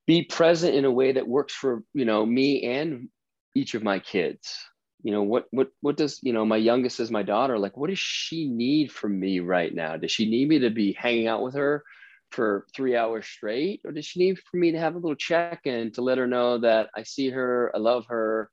be 0.06 0.22
present 0.22 0.74
in 0.74 0.86
a 0.86 0.90
way 0.90 1.12
that 1.12 1.28
works 1.28 1.52
for 1.52 1.82
you 1.92 2.06
know 2.06 2.24
me 2.24 2.64
and 2.64 3.08
each 3.54 3.74
of 3.74 3.82
my 3.82 3.98
kids. 3.98 4.56
You 5.02 5.12
know 5.12 5.22
what 5.22 5.46
what 5.50 5.68
what 5.80 5.96
does 5.96 6.18
you 6.22 6.32
know 6.32 6.44
my 6.44 6.56
youngest 6.56 6.98
is 6.98 7.10
my 7.10 7.22
daughter. 7.22 7.58
Like 7.58 7.76
what 7.76 7.90
does 7.90 7.98
she 7.98 8.48
need 8.48 8.90
from 8.90 9.20
me 9.20 9.40
right 9.40 9.72
now? 9.72 9.96
Does 9.96 10.10
she 10.10 10.28
need 10.28 10.48
me 10.48 10.60
to 10.60 10.70
be 10.70 10.94
hanging 10.94 11.28
out 11.28 11.42
with 11.42 11.54
her 11.54 11.84
for 12.30 12.66
three 12.74 12.96
hours 12.96 13.26
straight 13.26 13.80
or 13.84 13.92
does 13.92 14.04
she 14.04 14.20
need 14.20 14.38
for 14.38 14.56
me 14.56 14.72
to 14.72 14.78
have 14.78 14.94
a 14.94 14.98
little 14.98 15.16
check-in 15.16 15.90
to 15.92 16.02
let 16.02 16.18
her 16.18 16.26
know 16.26 16.58
that 16.58 16.88
i 16.94 17.02
see 17.02 17.30
her 17.30 17.72
i 17.74 17.78
love 17.78 18.04
her 18.06 18.50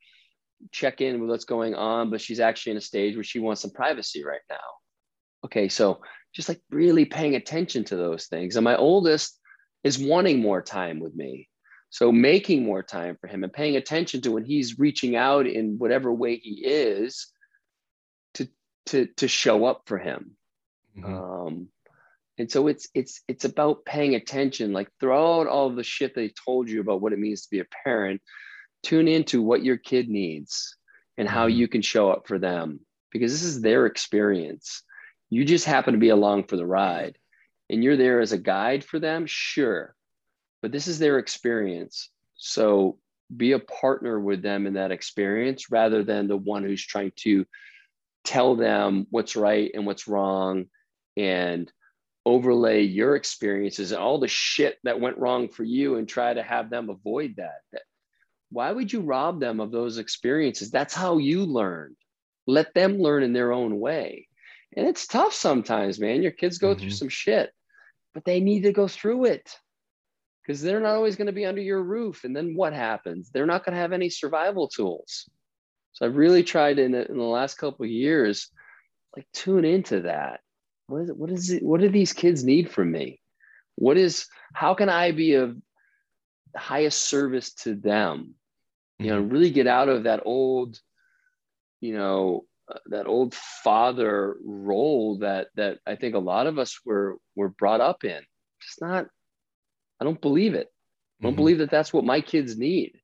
check 0.71 1.01
in 1.01 1.19
with 1.19 1.29
what's 1.29 1.45
going 1.45 1.75
on 1.75 2.09
but 2.09 2.21
she's 2.21 2.39
actually 2.39 2.71
in 2.71 2.77
a 2.77 2.81
stage 2.81 3.15
where 3.15 3.23
she 3.23 3.39
wants 3.39 3.61
some 3.61 3.71
privacy 3.71 4.23
right 4.23 4.41
now 4.49 4.55
okay 5.43 5.67
so 5.67 5.99
just 6.35 6.49
like 6.49 6.61
really 6.69 7.05
paying 7.05 7.35
attention 7.35 7.85
to 7.85 7.95
those 7.95 8.27
things. 8.27 8.57
And 8.57 8.63
my 8.63 8.75
oldest 8.75 9.39
is 9.83 9.97
wanting 9.97 10.41
more 10.41 10.61
time 10.61 10.99
with 10.99 11.15
me. 11.15 11.47
So 11.89 12.11
making 12.11 12.65
more 12.65 12.83
time 12.83 13.17
for 13.21 13.27
him 13.27 13.43
and 13.43 13.53
paying 13.53 13.77
attention 13.77 14.21
to 14.21 14.33
when 14.33 14.43
he's 14.43 14.77
reaching 14.77 15.15
out 15.15 15.47
in 15.47 15.77
whatever 15.77 16.13
way 16.13 16.35
he 16.35 16.61
is 16.65 17.27
to 18.33 18.49
to 18.87 19.07
to 19.17 19.29
show 19.29 19.63
up 19.65 19.83
for 19.85 19.97
him. 19.97 20.35
Mm-hmm. 20.97 21.13
Um, 21.13 21.67
and 22.37 22.51
so 22.51 22.67
it's 22.67 22.87
it's 22.93 23.21
it's 23.27 23.45
about 23.45 23.85
paying 23.85 24.15
attention, 24.15 24.73
like 24.73 24.89
throw 24.99 25.41
out 25.41 25.47
all 25.47 25.69
the 25.69 25.83
shit 25.83 26.13
they 26.15 26.33
told 26.45 26.69
you 26.69 26.81
about 26.81 27.01
what 27.01 27.13
it 27.13 27.19
means 27.19 27.43
to 27.43 27.49
be 27.49 27.59
a 27.59 27.65
parent. 27.83 28.21
Tune 28.83 29.07
into 29.07 29.41
what 29.41 29.63
your 29.63 29.77
kid 29.77 30.09
needs 30.09 30.75
and 31.17 31.27
how 31.27 31.47
mm-hmm. 31.47 31.57
you 31.57 31.67
can 31.67 31.81
show 31.81 32.11
up 32.11 32.27
for 32.27 32.37
them 32.37 32.81
because 33.11 33.31
this 33.31 33.43
is 33.43 33.61
their 33.61 33.85
experience 33.85 34.83
you 35.29 35.45
just 35.45 35.65
happen 35.65 35.93
to 35.93 35.99
be 35.99 36.09
along 36.09 36.45
for 36.45 36.57
the 36.57 36.65
ride 36.65 37.17
and 37.69 37.83
you're 37.83 37.97
there 37.97 38.21
as 38.21 38.31
a 38.31 38.37
guide 38.37 38.83
for 38.83 38.99
them, 38.99 39.25
sure. 39.25 39.95
But 40.61 40.71
this 40.71 40.87
is 40.87 40.99
their 40.99 41.17
experience. 41.17 42.09
So 42.35 42.99
be 43.35 43.53
a 43.53 43.59
partner 43.59 44.19
with 44.19 44.41
them 44.41 44.67
in 44.67 44.73
that 44.73 44.91
experience 44.91 45.71
rather 45.71 46.03
than 46.03 46.27
the 46.27 46.37
one 46.37 46.63
who's 46.63 46.85
trying 46.85 47.11
to 47.17 47.45
tell 48.23 48.55
them 48.55 49.07
what's 49.09 49.35
right 49.35 49.71
and 49.73 49.85
what's 49.85 50.07
wrong 50.07 50.65
and 51.17 51.71
overlay 52.25 52.81
your 52.81 53.15
experiences 53.15 53.91
and 53.91 54.01
all 54.01 54.19
the 54.19 54.27
shit 54.27 54.77
that 54.83 54.99
went 54.99 55.17
wrong 55.17 55.47
for 55.47 55.63
you 55.63 55.95
and 55.95 56.09
try 56.09 56.33
to 56.33 56.41
have 56.41 56.69
them 56.69 56.89
avoid 56.89 57.35
that. 57.37 57.81
Why 58.51 58.71
would 58.71 58.91
you 58.91 59.01
rob 59.01 59.39
them 59.39 59.59
of 59.59 59.71
those 59.71 59.97
experiences? 59.97 60.71
That's 60.71 60.93
how 60.93 61.17
you 61.17 61.45
learned. 61.45 61.95
Let 62.47 62.73
them 62.73 62.97
learn 62.97 63.23
in 63.23 63.33
their 63.33 63.51
own 63.51 63.79
way. 63.79 64.27
And 64.75 64.87
it's 64.87 65.07
tough 65.07 65.33
sometimes, 65.33 65.99
man. 65.99 66.21
Your 66.21 66.31
kids 66.31 66.57
go 66.57 66.71
mm-hmm. 66.71 66.81
through 66.81 66.91
some 66.91 67.09
shit, 67.09 67.51
but 68.13 68.25
they 68.25 68.39
need 68.39 68.61
to 68.63 68.73
go 68.73 68.87
through 68.87 69.25
it 69.25 69.55
because 70.41 70.61
they're 70.61 70.79
not 70.79 70.95
always 70.95 71.15
going 71.15 71.27
to 71.27 71.33
be 71.33 71.45
under 71.45 71.61
your 71.61 71.81
roof. 71.81 72.23
And 72.23 72.35
then 72.35 72.55
what 72.55 72.73
happens? 72.73 73.29
They're 73.29 73.45
not 73.45 73.65
going 73.65 73.73
to 73.73 73.81
have 73.81 73.93
any 73.93 74.09
survival 74.09 74.67
tools. 74.67 75.29
So 75.93 76.05
I've 76.05 76.17
really 76.17 76.43
tried 76.43 76.77
in 76.77 76.91
the, 76.91 77.09
in 77.09 77.17
the 77.17 77.23
last 77.23 77.57
couple 77.57 77.85
of 77.85 77.91
years, 77.91 78.49
like 79.15 79.25
tune 79.33 79.65
into 79.65 80.01
that. 80.01 80.41
What 80.87 81.01
is 81.01 81.09
it? 81.09 81.17
What 81.17 81.29
is 81.31 81.49
it? 81.51 81.63
What 81.63 81.81
do 81.81 81.89
these 81.89 82.13
kids 82.13 82.43
need 82.43 82.69
from 82.69 82.91
me? 82.91 83.19
What 83.75 83.97
is? 83.97 84.27
How 84.53 84.73
can 84.73 84.89
I 84.89 85.11
be 85.11 85.33
of 85.33 85.57
highest 86.55 87.01
service 87.01 87.53
to 87.55 87.75
them? 87.75 88.35
You 88.99 89.07
know, 89.07 89.21
mm-hmm. 89.21 89.31
really 89.31 89.49
get 89.49 89.67
out 89.67 89.89
of 89.89 90.03
that 90.03 90.21
old, 90.25 90.79
you 91.81 91.93
know, 91.97 92.45
that 92.87 93.07
old 93.07 93.33
father 93.33 94.35
role 94.43 95.19
that 95.19 95.47
that 95.55 95.79
I 95.85 95.95
think 95.95 96.15
a 96.15 96.19
lot 96.19 96.47
of 96.47 96.59
us 96.59 96.79
were 96.85 97.17
were 97.35 97.49
brought 97.49 97.81
up 97.81 98.03
in. 98.03 98.21
It's 98.61 98.81
not. 98.81 99.07
I 99.99 100.03
don't 100.03 100.21
believe 100.21 100.53
it. 100.53 100.67
I 101.19 101.23
don't 101.23 101.31
mm-hmm. 101.31 101.37
believe 101.37 101.57
that 101.59 101.71
that's 101.71 101.93
what 101.93 102.05
my 102.05 102.21
kids 102.21 102.57
need. 102.57 102.99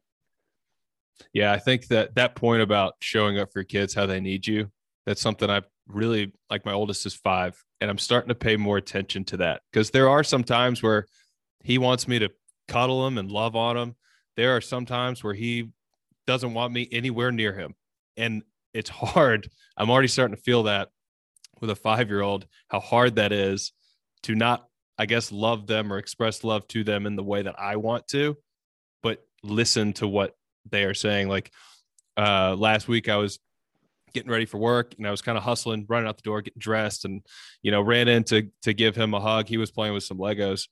Yeah, 1.34 1.52
I 1.54 1.60
think 1.60 1.88
that 1.88 2.16
that 2.16 2.36
point 2.36 2.62
about 2.62 2.96
showing 3.02 3.40
up 3.40 3.52
for 3.52 3.60
your 3.60 3.66
kids 3.66 3.94
how 3.94 4.06
they 4.06 4.20
need 4.20 4.46
you, 4.46 4.72
that's 5.06 5.22
something 5.22 5.50
I 5.50 5.62
really 5.94 6.34
like. 6.50 6.66
My 6.66 6.74
oldest 6.74 7.06
is 7.06 7.14
five, 7.14 7.62
and 7.80 7.90
I'm 7.90 7.98
starting 7.98 8.30
to 8.30 8.36
pay 8.36 8.58
more 8.58 8.78
attention 8.78 9.24
to 9.26 9.38
that 9.38 9.62
because 9.72 9.92
there 9.92 10.10
are 10.10 10.24
some 10.24 10.44
times 10.44 10.82
where 10.82 11.06
he 11.64 11.78
wants 11.78 12.08
me 12.08 12.20
to 12.20 12.30
cuddle 12.68 13.06
him 13.06 13.18
and 13.18 13.32
love 13.32 13.56
on 13.56 13.78
him. 13.78 13.96
There 14.38 14.56
are 14.56 14.62
some 14.62 14.86
times 14.86 15.24
where 15.24 15.34
he 15.34 15.72
doesn't 16.28 16.54
want 16.54 16.74
me 16.74 16.88
anywhere 16.92 17.32
near 17.32 17.54
him. 17.54 17.76
And 18.18 18.44
it's 18.74 18.90
hard. 18.90 19.50
I'm 19.78 19.90
already 19.90 20.08
starting 20.08 20.36
to 20.36 20.42
feel 20.42 20.64
that 20.64 20.90
with 21.60 21.70
a 21.70 21.76
five 21.76 22.10
year 22.10 22.22
old, 22.22 22.48
how 22.70 22.80
hard 22.80 23.16
that 23.16 23.32
is 23.32 23.74
to 24.24 24.36
not, 24.36 24.68
I 24.98 25.06
guess, 25.06 25.32
love 25.32 25.68
them 25.68 25.92
or 25.92 25.98
express 25.98 26.44
love 26.44 26.68
to 26.70 26.84
them 26.84 27.06
in 27.06 27.16
the 27.16 27.24
way 27.24 27.42
that 27.42 27.60
I 27.60 27.76
want 27.76 28.08
to, 28.10 28.38
but 29.04 29.20
listen 29.44 29.94
to 29.94 30.08
what 30.08 30.36
they 30.70 30.84
are 30.84 30.94
saying. 30.94 31.28
Like 31.28 31.52
uh, 32.18 32.56
last 32.56 32.88
week, 32.88 33.10
I 33.10 33.18
was 33.18 33.40
getting 34.14 34.32
ready 34.32 34.46
for 34.46 34.58
work 34.58 34.94
and 34.98 35.08
I 35.08 35.12
was 35.12 35.22
kind 35.22 35.38
of 35.38 35.44
hustling, 35.44 35.86
running 35.88 36.08
out 36.08 36.18
the 36.18 36.24
door, 36.24 36.42
getting 36.42 36.60
dressed, 36.60 37.06
and 37.06 37.22
you 37.62 37.72
know, 37.72 37.82
ran 37.82 38.08
in 38.08 38.24
to 38.26 38.50
to 38.64 38.74
give 38.74 38.96
him 38.96 39.14
a 39.14 39.20
hug. 39.20 39.48
He 39.48 39.58
was 39.58 39.72
playing 39.72 39.94
with 39.94 40.04
some 40.04 40.18
Legos, 40.18 40.68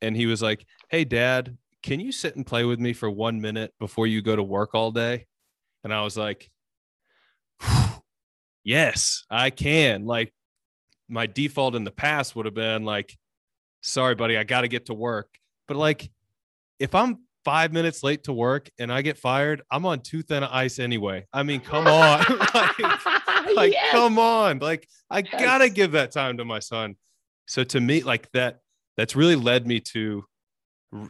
and 0.00 0.16
he 0.16 0.26
was 0.26 0.42
like, 0.42 0.64
"Hey, 0.88 1.04
Dad, 1.04 1.56
can 1.82 2.00
you 2.00 2.12
sit 2.12 2.36
and 2.36 2.46
play 2.46 2.64
with 2.64 2.80
me 2.80 2.92
for 2.92 3.10
one 3.10 3.40
minute 3.40 3.72
before 3.78 4.06
you 4.06 4.22
go 4.22 4.36
to 4.36 4.42
work 4.42 4.74
all 4.74 4.90
day?" 4.90 5.26
And 5.84 5.92
I 5.92 6.02
was 6.02 6.16
like, 6.16 6.50
"Yes, 8.64 9.24
I 9.30 9.50
can." 9.50 10.04
Like 10.04 10.32
my 11.08 11.26
default 11.26 11.74
in 11.74 11.84
the 11.84 11.90
past 11.90 12.36
would 12.36 12.46
have 12.46 12.54
been 12.54 12.84
like, 12.84 13.16
"Sorry, 13.82 14.14
buddy, 14.14 14.36
I 14.36 14.44
got 14.44 14.62
to 14.62 14.68
get 14.68 14.86
to 14.86 14.94
work." 14.94 15.38
But 15.68 15.76
like, 15.76 16.10
if 16.78 16.94
I'm 16.94 17.25
five 17.46 17.72
minutes 17.72 18.02
late 18.02 18.24
to 18.24 18.32
work 18.32 18.68
and 18.76 18.92
I 18.92 19.02
get 19.02 19.16
fired, 19.16 19.62
I'm 19.70 19.86
on 19.86 20.00
too 20.00 20.22
thin 20.22 20.42
ice 20.42 20.80
anyway. 20.80 21.26
I 21.32 21.44
mean, 21.44 21.60
come 21.60 21.86
on. 21.86 22.18
like, 22.54 23.54
like 23.54 23.72
yes. 23.72 23.92
come 23.92 24.18
on. 24.18 24.58
Like, 24.58 24.88
I 25.08 25.18
yes. 25.20 25.40
gotta 25.40 25.68
give 25.68 25.92
that 25.92 26.10
time 26.10 26.38
to 26.38 26.44
my 26.44 26.58
son. 26.58 26.96
So 27.46 27.62
to 27.62 27.80
me, 27.80 28.02
like 28.02 28.28
that, 28.32 28.58
that's 28.96 29.14
really 29.14 29.36
led 29.36 29.64
me 29.64 29.78
to 29.92 30.24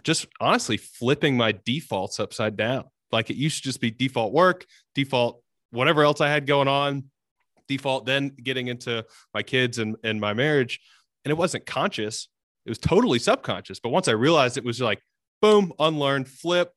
just 0.03 0.27
honestly 0.39 0.77
flipping 0.77 1.39
my 1.39 1.53
defaults 1.53 2.21
upside 2.21 2.55
down. 2.55 2.85
Like 3.11 3.31
it 3.31 3.37
used 3.37 3.63
to 3.63 3.63
just 3.63 3.81
be 3.81 3.91
default 3.91 4.35
work, 4.35 4.67
default 4.95 5.43
whatever 5.71 6.05
else 6.05 6.21
I 6.21 6.29
had 6.29 6.47
going 6.47 6.69
on, 6.69 7.05
default 7.67 8.05
then 8.05 8.29
getting 8.29 8.69
into 8.69 9.07
my 9.33 9.43
kids 9.43 9.79
and, 9.79 9.97
and 10.05 10.21
my 10.21 10.35
marriage. 10.35 10.81
And 11.25 11.31
it 11.31 11.39
wasn't 11.39 11.65
conscious. 11.65 12.29
It 12.67 12.69
was 12.69 12.79
totally 12.79 13.21
subconscious. 13.21 13.81
But 13.81 13.89
once 13.89 14.07
I 14.07 14.13
realized 14.13 14.59
it 14.59 14.65
was 14.65 14.83
like, 14.83 15.01
boom, 15.41 15.73
unlearn, 15.79 16.25
flip, 16.25 16.73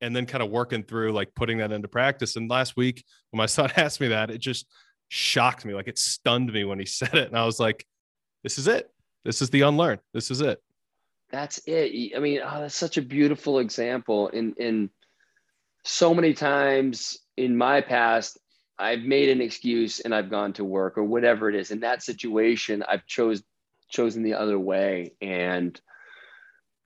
and 0.00 0.14
then 0.14 0.26
kind 0.26 0.42
of 0.42 0.50
working 0.50 0.82
through 0.82 1.12
like 1.12 1.34
putting 1.34 1.58
that 1.58 1.72
into 1.72 1.88
practice. 1.88 2.36
And 2.36 2.50
last 2.50 2.76
week, 2.76 3.04
when 3.30 3.38
my 3.38 3.46
son 3.46 3.70
asked 3.76 4.00
me 4.00 4.08
that, 4.08 4.30
it 4.30 4.38
just 4.38 4.66
shocked 5.08 5.64
me. 5.64 5.74
Like 5.74 5.88
it 5.88 5.98
stunned 5.98 6.52
me 6.52 6.64
when 6.64 6.78
he 6.78 6.86
said 6.86 7.14
it. 7.14 7.28
And 7.28 7.38
I 7.38 7.44
was 7.44 7.60
like, 7.60 7.86
this 8.42 8.58
is 8.58 8.66
it. 8.66 8.90
This 9.24 9.42
is 9.42 9.50
the 9.50 9.62
unlearn. 9.62 9.98
This 10.14 10.30
is 10.30 10.40
it. 10.40 10.62
That's 11.30 11.60
it. 11.66 12.16
I 12.16 12.18
mean, 12.18 12.40
oh, 12.42 12.60
that's 12.62 12.74
such 12.74 12.96
a 12.96 13.02
beautiful 13.02 13.60
example. 13.60 14.28
In 14.28 14.54
in 14.54 14.90
so 15.84 16.12
many 16.12 16.34
times 16.34 17.18
in 17.36 17.56
my 17.56 17.80
past, 17.80 18.38
I've 18.78 19.02
made 19.02 19.28
an 19.28 19.40
excuse 19.40 20.00
and 20.00 20.14
I've 20.14 20.30
gone 20.30 20.54
to 20.54 20.64
work 20.64 20.98
or 20.98 21.04
whatever 21.04 21.48
it 21.48 21.54
is. 21.54 21.70
In 21.70 21.80
that 21.80 22.02
situation, 22.02 22.82
I've 22.88 23.06
chose 23.06 23.42
chosen 23.90 24.22
the 24.22 24.34
other 24.34 24.58
way. 24.58 25.12
And 25.20 25.78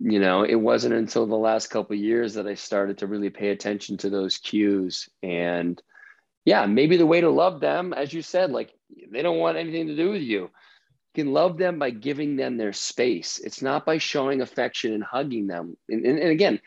you 0.01 0.19
know 0.19 0.43
it 0.43 0.57
wasn't 0.57 0.95
until 0.95 1.27
the 1.27 1.37
last 1.37 1.69
couple 1.69 1.97
years 1.97 2.35
that 2.35 2.47
i 2.47 2.55
started 2.55 2.99
to 2.99 3.07
really 3.07 3.31
pay 3.31 3.51
attention 3.51 3.97
to 3.97 4.11
those 4.11 4.39
cues. 4.39 5.09
And 5.23 5.81
yeah 6.45 6.67
maybe 6.67 6.97
the 6.97 7.07
way 7.07 7.21
to 7.21 7.31
love 7.31 7.61
them 7.61 7.93
as 7.93 8.13
you 8.13 8.23
said 8.23 8.51
like 8.51 8.71
they 9.11 9.23
don't 9.23 9.39
want 9.39 9.57
anything 9.57 9.89
to 9.89 9.97
do 9.97 10.11
with 10.11 10.23
you. 10.23 10.43
You 10.43 10.51
can 11.25 11.33
love 11.33 11.59
them 11.59 11.79
by 11.79 11.91
giving 11.91 12.37
them 12.37 12.57
their 12.57 12.73
space. 12.73 13.39
It's 13.39 13.63
not 13.63 13.87
by 13.87 13.99
showing 13.99 14.41
affection 14.41 14.93
and 14.93 15.03
hugging 15.03 15.47
them. 15.47 15.77
And, 15.89 16.05
and, 16.05 16.19
and 16.19 16.31
again 16.31 16.61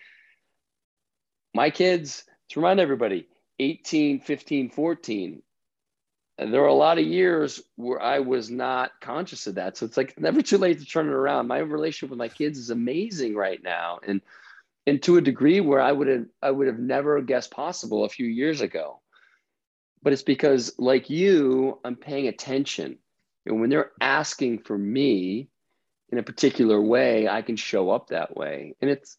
my 1.53 1.69
kids 1.69 2.23
to 2.49 2.59
remind 2.59 2.79
everybody 2.79 3.27
18 3.59 4.21
15 4.21 4.69
14 4.69 5.41
and 6.37 6.53
there 6.53 6.61
were 6.61 6.67
a 6.67 6.73
lot 6.73 6.99
of 6.99 7.05
years 7.05 7.61
where 7.77 8.01
I 8.01 8.19
was 8.19 8.51
not 8.51 8.91
conscious 9.01 9.47
of 9.47 9.55
that. 9.55 9.75
So 9.75 9.85
it's 9.85 9.97
like 9.97 10.19
never 10.19 10.41
too 10.41 10.59
late 10.59 10.79
to 10.79 10.85
turn 10.85 11.07
it 11.07 11.13
around. 11.13 11.47
My 11.47 11.59
relationship 11.59 12.11
with 12.11 12.19
my 12.19 12.27
kids 12.27 12.59
is 12.59 12.69
amazing 12.69 13.35
right 13.35 13.61
now. 13.61 13.99
And 14.05 14.21
and 14.85 15.01
to 15.03 15.17
a 15.17 15.21
degree 15.21 15.59
where 15.59 15.81
I 15.81 15.91
would 15.91 16.07
have 16.07 16.25
I 16.41 16.51
would 16.51 16.67
have 16.67 16.79
never 16.79 17.21
guessed 17.21 17.51
possible 17.51 18.05
a 18.05 18.09
few 18.09 18.27
years 18.27 18.61
ago. 18.61 19.01
But 20.03 20.13
it's 20.13 20.23
because 20.23 20.75
like 20.77 21.09
you, 21.09 21.79
I'm 21.83 21.95
paying 21.95 22.27
attention. 22.27 22.99
And 23.47 23.59
when 23.59 23.71
they're 23.71 23.91
asking 23.99 24.59
for 24.59 24.77
me 24.77 25.49
in 26.11 26.19
a 26.19 26.23
particular 26.23 26.79
way, 26.79 27.27
I 27.27 27.41
can 27.41 27.55
show 27.55 27.89
up 27.89 28.09
that 28.09 28.37
way. 28.37 28.75
And 28.79 28.91
it's 28.91 29.17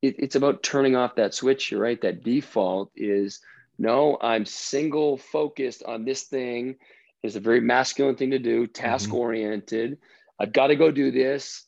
it, 0.00 0.14
it's 0.20 0.36
about 0.36 0.62
turning 0.62 0.94
off 0.94 1.16
that 1.16 1.34
switch. 1.34 1.72
You're 1.72 1.80
right. 1.80 2.00
That 2.00 2.22
default 2.22 2.92
is 2.94 3.40
no, 3.80 4.18
I'm 4.20 4.44
single 4.44 5.16
focused 5.16 5.82
on 5.84 6.04
this 6.04 6.24
thing. 6.24 6.76
It's 7.22 7.34
a 7.34 7.40
very 7.40 7.62
masculine 7.62 8.14
thing 8.14 8.30
to 8.32 8.38
do, 8.38 8.66
task 8.66 9.12
oriented. 9.14 9.92
Mm-hmm. 9.92 10.42
I've 10.42 10.52
got 10.52 10.66
to 10.66 10.76
go 10.76 10.90
do 10.90 11.10
this. 11.10 11.64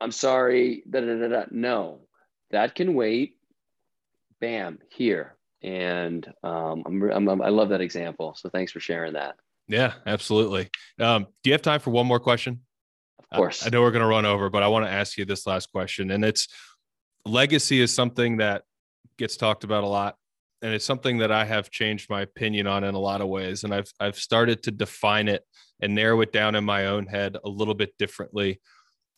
I'm 0.00 0.10
sorry. 0.10 0.82
Da, 0.90 1.00
da, 1.00 1.14
da, 1.14 1.28
da. 1.28 1.44
No, 1.52 2.00
that 2.50 2.74
can 2.74 2.94
wait. 2.94 3.36
Bam, 4.40 4.80
here. 4.88 5.36
And 5.62 6.26
um, 6.42 6.82
I'm, 6.86 7.28
I'm, 7.28 7.40
i 7.40 7.48
love 7.50 7.68
that 7.68 7.80
example. 7.80 8.34
So 8.36 8.48
thanks 8.48 8.72
for 8.72 8.80
sharing 8.80 9.12
that. 9.12 9.36
Yeah, 9.68 9.92
absolutely. 10.06 10.70
Um, 10.98 11.28
do 11.44 11.50
you 11.50 11.52
have 11.52 11.62
time 11.62 11.78
for 11.78 11.90
one 11.90 12.06
more 12.06 12.20
question? 12.20 12.62
Of 13.30 13.36
course. 13.36 13.62
I, 13.62 13.68
I 13.68 13.70
know 13.70 13.80
we're 13.82 13.92
going 13.92 14.02
to 14.02 14.08
run 14.08 14.26
over, 14.26 14.50
but 14.50 14.64
I 14.64 14.68
want 14.68 14.86
to 14.86 14.90
ask 14.90 15.16
you 15.16 15.24
this 15.24 15.46
last 15.46 15.70
question. 15.70 16.10
And 16.10 16.24
it's 16.24 16.48
legacy 17.24 17.80
is 17.80 17.94
something 17.94 18.38
that 18.38 18.64
gets 19.18 19.36
talked 19.36 19.62
about 19.62 19.84
a 19.84 19.88
lot 19.88 20.16
and 20.64 20.72
it's 20.72 20.86
something 20.86 21.18
that 21.18 21.30
I 21.30 21.44
have 21.44 21.70
changed 21.70 22.08
my 22.08 22.22
opinion 22.22 22.66
on 22.66 22.84
in 22.84 22.94
a 22.94 22.98
lot 22.98 23.20
of 23.20 23.28
ways. 23.28 23.64
And 23.64 23.74
I've 23.74 23.92
I've 24.00 24.16
started 24.16 24.62
to 24.62 24.70
define 24.70 25.28
it 25.28 25.44
and 25.82 25.94
narrow 25.94 26.22
it 26.22 26.32
down 26.32 26.54
in 26.54 26.64
my 26.64 26.86
own 26.86 27.06
head 27.06 27.36
a 27.44 27.48
little 27.50 27.74
bit 27.74 27.92
differently. 27.98 28.62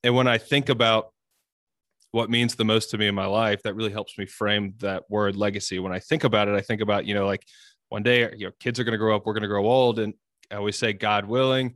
And 0.03 0.17
when 0.17 0.27
I 0.27 0.39
think 0.39 0.69
about 0.71 1.13
what 2.11 2.31
means 2.31 2.57
the 2.57 2.65
most 2.65 2.91
to 2.91 2.99
me 2.99 3.07
in 3.07 3.15
my 3.15 3.27
life, 3.27 3.63
that 3.63 3.77
really 3.77 3.93
helps 3.93 4.19
me 4.19 4.27
frame 4.27 4.75
that 4.79 5.05
word 5.09 5.37
legacy. 5.37 5.79
When 5.79 5.93
I 5.93 6.01
think 6.01 6.25
about 6.25 6.49
it, 6.49 6.57
I 6.57 6.63
think 6.63 6.81
about, 6.81 7.07
you 7.07 7.15
know, 7.15 7.27
like 7.27 7.47
one 7.91 8.03
day, 8.03 8.29
you 8.37 8.47
know, 8.47 8.53
kids 8.59 8.81
are 8.81 8.85
going 8.85 8.93
to 8.93 8.99
grow 8.99 9.15
up, 9.15 9.25
we're 9.25 9.33
going 9.33 9.43
to 9.43 9.49
grow 9.49 9.67
old. 9.67 10.01
And 10.01 10.15
I 10.51 10.57
always 10.57 10.77
say, 10.77 10.95
God 10.95 11.27
willing, 11.27 11.75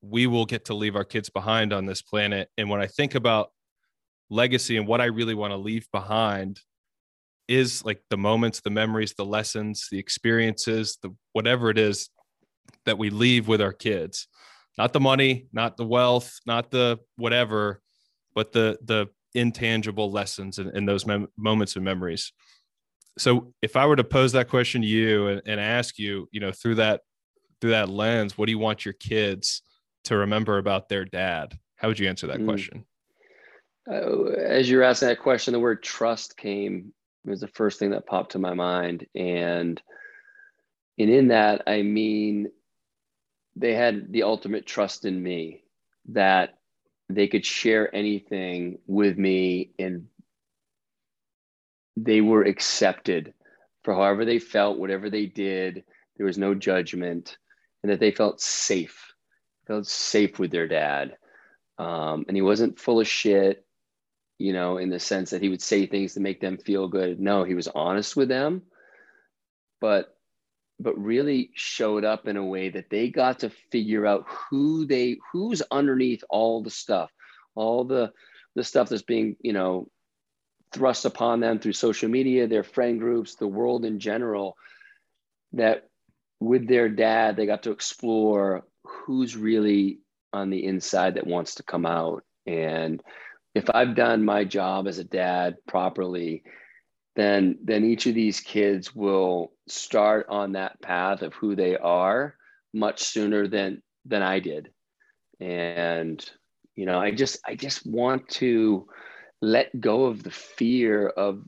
we 0.00 0.26
will 0.26 0.46
get 0.46 0.64
to 0.66 0.74
leave 0.74 0.96
our 0.96 1.04
kids 1.04 1.28
behind 1.28 1.74
on 1.74 1.84
this 1.84 2.00
planet. 2.00 2.48
And 2.56 2.70
when 2.70 2.80
I 2.80 2.86
think 2.86 3.14
about 3.14 3.50
legacy 4.30 4.78
and 4.78 4.86
what 4.86 5.02
I 5.02 5.06
really 5.06 5.34
want 5.34 5.50
to 5.50 5.58
leave 5.58 5.86
behind, 5.92 6.60
is 7.48 7.84
like 7.84 8.02
the 8.10 8.16
moments, 8.16 8.60
the 8.60 8.70
memories, 8.70 9.14
the 9.14 9.24
lessons, 9.24 9.88
the 9.90 9.98
experiences, 9.98 10.98
the 11.02 11.14
whatever 11.32 11.70
it 11.70 11.78
is 11.78 12.08
that 12.86 12.98
we 12.98 13.10
leave 13.10 13.48
with 13.48 13.60
our 13.60 13.72
kids. 13.72 14.28
Not 14.78 14.92
the 14.92 15.00
money, 15.00 15.46
not 15.52 15.76
the 15.76 15.84
wealth, 15.84 16.38
not 16.46 16.70
the 16.70 16.98
whatever, 17.16 17.80
but 18.34 18.52
the 18.52 18.78
the 18.84 19.08
intangible 19.34 20.10
lessons 20.10 20.58
in, 20.58 20.74
in 20.76 20.86
those 20.86 21.06
mem- 21.06 21.28
moments 21.36 21.76
and 21.76 21.84
memories. 21.84 22.32
So 23.18 23.52
if 23.60 23.76
I 23.76 23.86
were 23.86 23.96
to 23.96 24.04
pose 24.04 24.32
that 24.32 24.48
question 24.48 24.82
to 24.82 24.86
you 24.86 25.28
and, 25.28 25.42
and 25.46 25.60
ask 25.60 25.98
you, 25.98 26.28
you 26.32 26.40
know, 26.40 26.52
through 26.52 26.76
that 26.76 27.02
through 27.60 27.70
that 27.70 27.88
lens, 27.88 28.36
what 28.36 28.46
do 28.46 28.52
you 28.52 28.58
want 28.58 28.84
your 28.84 28.94
kids 28.94 29.62
to 30.04 30.16
remember 30.16 30.58
about 30.58 30.88
their 30.88 31.04
dad? 31.04 31.58
How 31.76 31.88
would 31.88 31.98
you 31.98 32.08
answer 32.08 32.26
that 32.28 32.40
mm. 32.40 32.46
question? 32.46 32.84
Uh, 33.90 34.30
as 34.30 34.70
you're 34.70 34.82
asking 34.82 35.08
that 35.08 35.20
question, 35.20 35.52
the 35.52 35.60
word 35.60 35.82
trust 35.82 36.36
came 36.36 36.92
was 37.24 37.40
the 37.40 37.48
first 37.48 37.78
thing 37.78 37.90
that 37.90 38.06
popped 38.06 38.32
to 38.32 38.38
my 38.38 38.54
mind. 38.54 39.06
And 39.14 39.80
and 40.98 41.10
in 41.10 41.28
that 41.28 41.62
i 41.66 41.80
mean 41.82 42.48
they 43.56 43.74
had 43.74 44.12
the 44.12 44.22
ultimate 44.22 44.66
trust 44.66 45.04
in 45.06 45.22
me 45.22 45.62
that 46.06 46.58
they 47.08 47.26
could 47.26 47.44
share 47.44 47.94
anything 47.94 48.78
with 48.86 49.16
me 49.16 49.70
and 49.78 50.06
they 51.96 52.20
were 52.20 52.42
accepted 52.42 53.32
for 53.84 53.94
however 53.94 54.24
they 54.24 54.38
felt 54.38 54.78
whatever 54.78 55.08
they 55.08 55.26
did 55.26 55.82
there 56.16 56.26
was 56.26 56.38
no 56.38 56.54
judgment 56.54 57.38
and 57.82 57.90
that 57.90 58.00
they 58.00 58.10
felt 58.10 58.40
safe 58.40 59.12
felt 59.66 59.86
safe 59.86 60.38
with 60.38 60.50
their 60.50 60.68
dad. 60.68 61.16
Um, 61.78 62.24
and 62.28 62.36
he 62.36 62.42
wasn't 62.42 62.78
full 62.78 63.00
of 63.00 63.08
shit 63.08 63.64
you 64.42 64.52
know, 64.52 64.76
in 64.76 64.90
the 64.90 64.98
sense 64.98 65.30
that 65.30 65.40
he 65.40 65.48
would 65.48 65.62
say 65.62 65.86
things 65.86 66.14
to 66.14 66.20
make 66.20 66.40
them 66.40 66.58
feel 66.58 66.88
good. 66.88 67.20
No, 67.20 67.44
he 67.44 67.54
was 67.54 67.68
honest 67.68 68.16
with 68.16 68.28
them, 68.28 68.62
but 69.80 70.16
but 70.80 70.98
really 70.98 71.50
showed 71.54 72.04
up 72.04 72.26
in 72.26 72.36
a 72.36 72.44
way 72.44 72.68
that 72.70 72.90
they 72.90 73.08
got 73.08 73.38
to 73.40 73.50
figure 73.70 74.04
out 74.04 74.26
who 74.26 74.84
they 74.84 75.18
who's 75.32 75.62
underneath 75.70 76.24
all 76.28 76.60
the 76.60 76.70
stuff, 76.70 77.12
all 77.54 77.84
the 77.84 78.12
the 78.56 78.64
stuff 78.64 78.88
that's 78.88 79.02
being, 79.02 79.36
you 79.40 79.52
know, 79.52 79.88
thrust 80.72 81.04
upon 81.04 81.38
them 81.38 81.60
through 81.60 81.74
social 81.74 82.08
media, 82.08 82.48
their 82.48 82.64
friend 82.64 82.98
groups, 82.98 83.36
the 83.36 83.46
world 83.46 83.84
in 83.84 84.00
general, 84.00 84.56
that 85.52 85.88
with 86.40 86.66
their 86.66 86.88
dad, 86.88 87.36
they 87.36 87.46
got 87.46 87.62
to 87.62 87.70
explore 87.70 88.64
who's 88.82 89.36
really 89.36 90.00
on 90.32 90.50
the 90.50 90.64
inside 90.64 91.14
that 91.14 91.28
wants 91.28 91.54
to 91.54 91.62
come 91.62 91.86
out. 91.86 92.24
And 92.44 93.00
if 93.54 93.68
I've 93.70 93.94
done 93.94 94.24
my 94.24 94.44
job 94.44 94.86
as 94.86 94.98
a 94.98 95.04
dad 95.04 95.56
properly, 95.66 96.42
then 97.16 97.58
then 97.62 97.84
each 97.84 98.06
of 98.06 98.14
these 98.14 98.40
kids 98.40 98.94
will 98.94 99.52
start 99.68 100.26
on 100.28 100.52
that 100.52 100.80
path 100.80 101.22
of 101.22 101.34
who 101.34 101.54
they 101.54 101.76
are 101.76 102.34
much 102.72 103.02
sooner 103.02 103.46
than 103.46 103.82
than 104.06 104.22
I 104.22 104.40
did. 104.40 104.70
And 105.40 106.24
you 106.74 106.86
know, 106.86 106.98
I 106.98 107.10
just 107.10 107.40
I 107.46 107.54
just 107.54 107.86
want 107.86 108.28
to 108.30 108.86
let 109.42 109.78
go 109.78 110.04
of 110.04 110.22
the 110.22 110.30
fear 110.30 111.08
of 111.08 111.42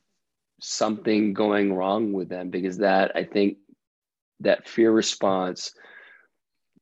something 0.61 1.33
going 1.33 1.73
wrong 1.73 2.13
with 2.13 2.29
them 2.29 2.51
because 2.51 2.79
that 2.79 3.13
I 3.15 3.25
think 3.25 3.59
that 4.41 4.69
fear 4.69 4.91
response 4.91 5.73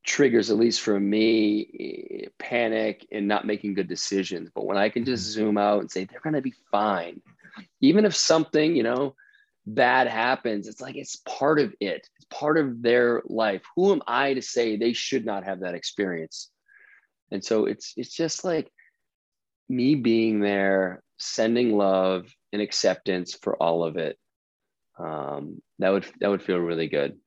triggers 0.04 0.50
at 0.50 0.56
least 0.56 0.80
for 0.80 0.98
me 0.98 2.28
panic 2.38 3.06
and 3.12 3.28
not 3.28 3.46
making 3.46 3.74
good 3.74 3.88
decisions. 3.88 4.50
But 4.54 4.66
when 4.66 4.76
i 4.76 4.88
can 4.88 5.04
just 5.04 5.24
mm-hmm. 5.24 5.44
zoom 5.44 5.58
out 5.58 5.80
and 5.80 5.90
say 5.90 6.04
they're 6.04 6.20
going 6.20 6.34
to 6.34 6.42
be 6.42 6.54
fine 6.70 7.20
even 7.80 8.04
if 8.04 8.16
something 8.16 8.74
you 8.74 8.82
know 8.82 9.14
bad 9.66 10.08
happens 10.08 10.66
it's 10.66 10.80
like 10.80 10.96
it's 10.96 11.16
part 11.16 11.60
of 11.60 11.74
it. 11.80 12.08
It's 12.16 12.26
part 12.30 12.58
of 12.58 12.82
their 12.82 13.22
life. 13.26 13.62
Who 13.76 13.92
am 13.92 14.02
i 14.06 14.34
to 14.34 14.42
say 14.42 14.76
they 14.76 14.92
should 14.92 15.24
not 15.24 15.44
have 15.44 15.60
that 15.60 15.74
experience? 15.74 16.50
And 17.30 17.44
so 17.44 17.66
it's 17.66 17.94
it's 17.96 18.14
just 18.14 18.44
like 18.44 18.70
me 19.68 19.94
being 19.94 20.40
there 20.40 21.02
sending 21.18 21.76
love 21.76 22.32
and 22.52 22.60
acceptance 22.60 23.34
for 23.34 23.56
all 23.56 23.84
of 23.84 23.96
it. 23.96 24.18
Um, 24.98 25.62
that 25.78 25.90
would 25.90 26.06
that 26.20 26.28
would 26.28 26.42
feel 26.42 26.58
really 26.58 26.88
good. 26.88 27.18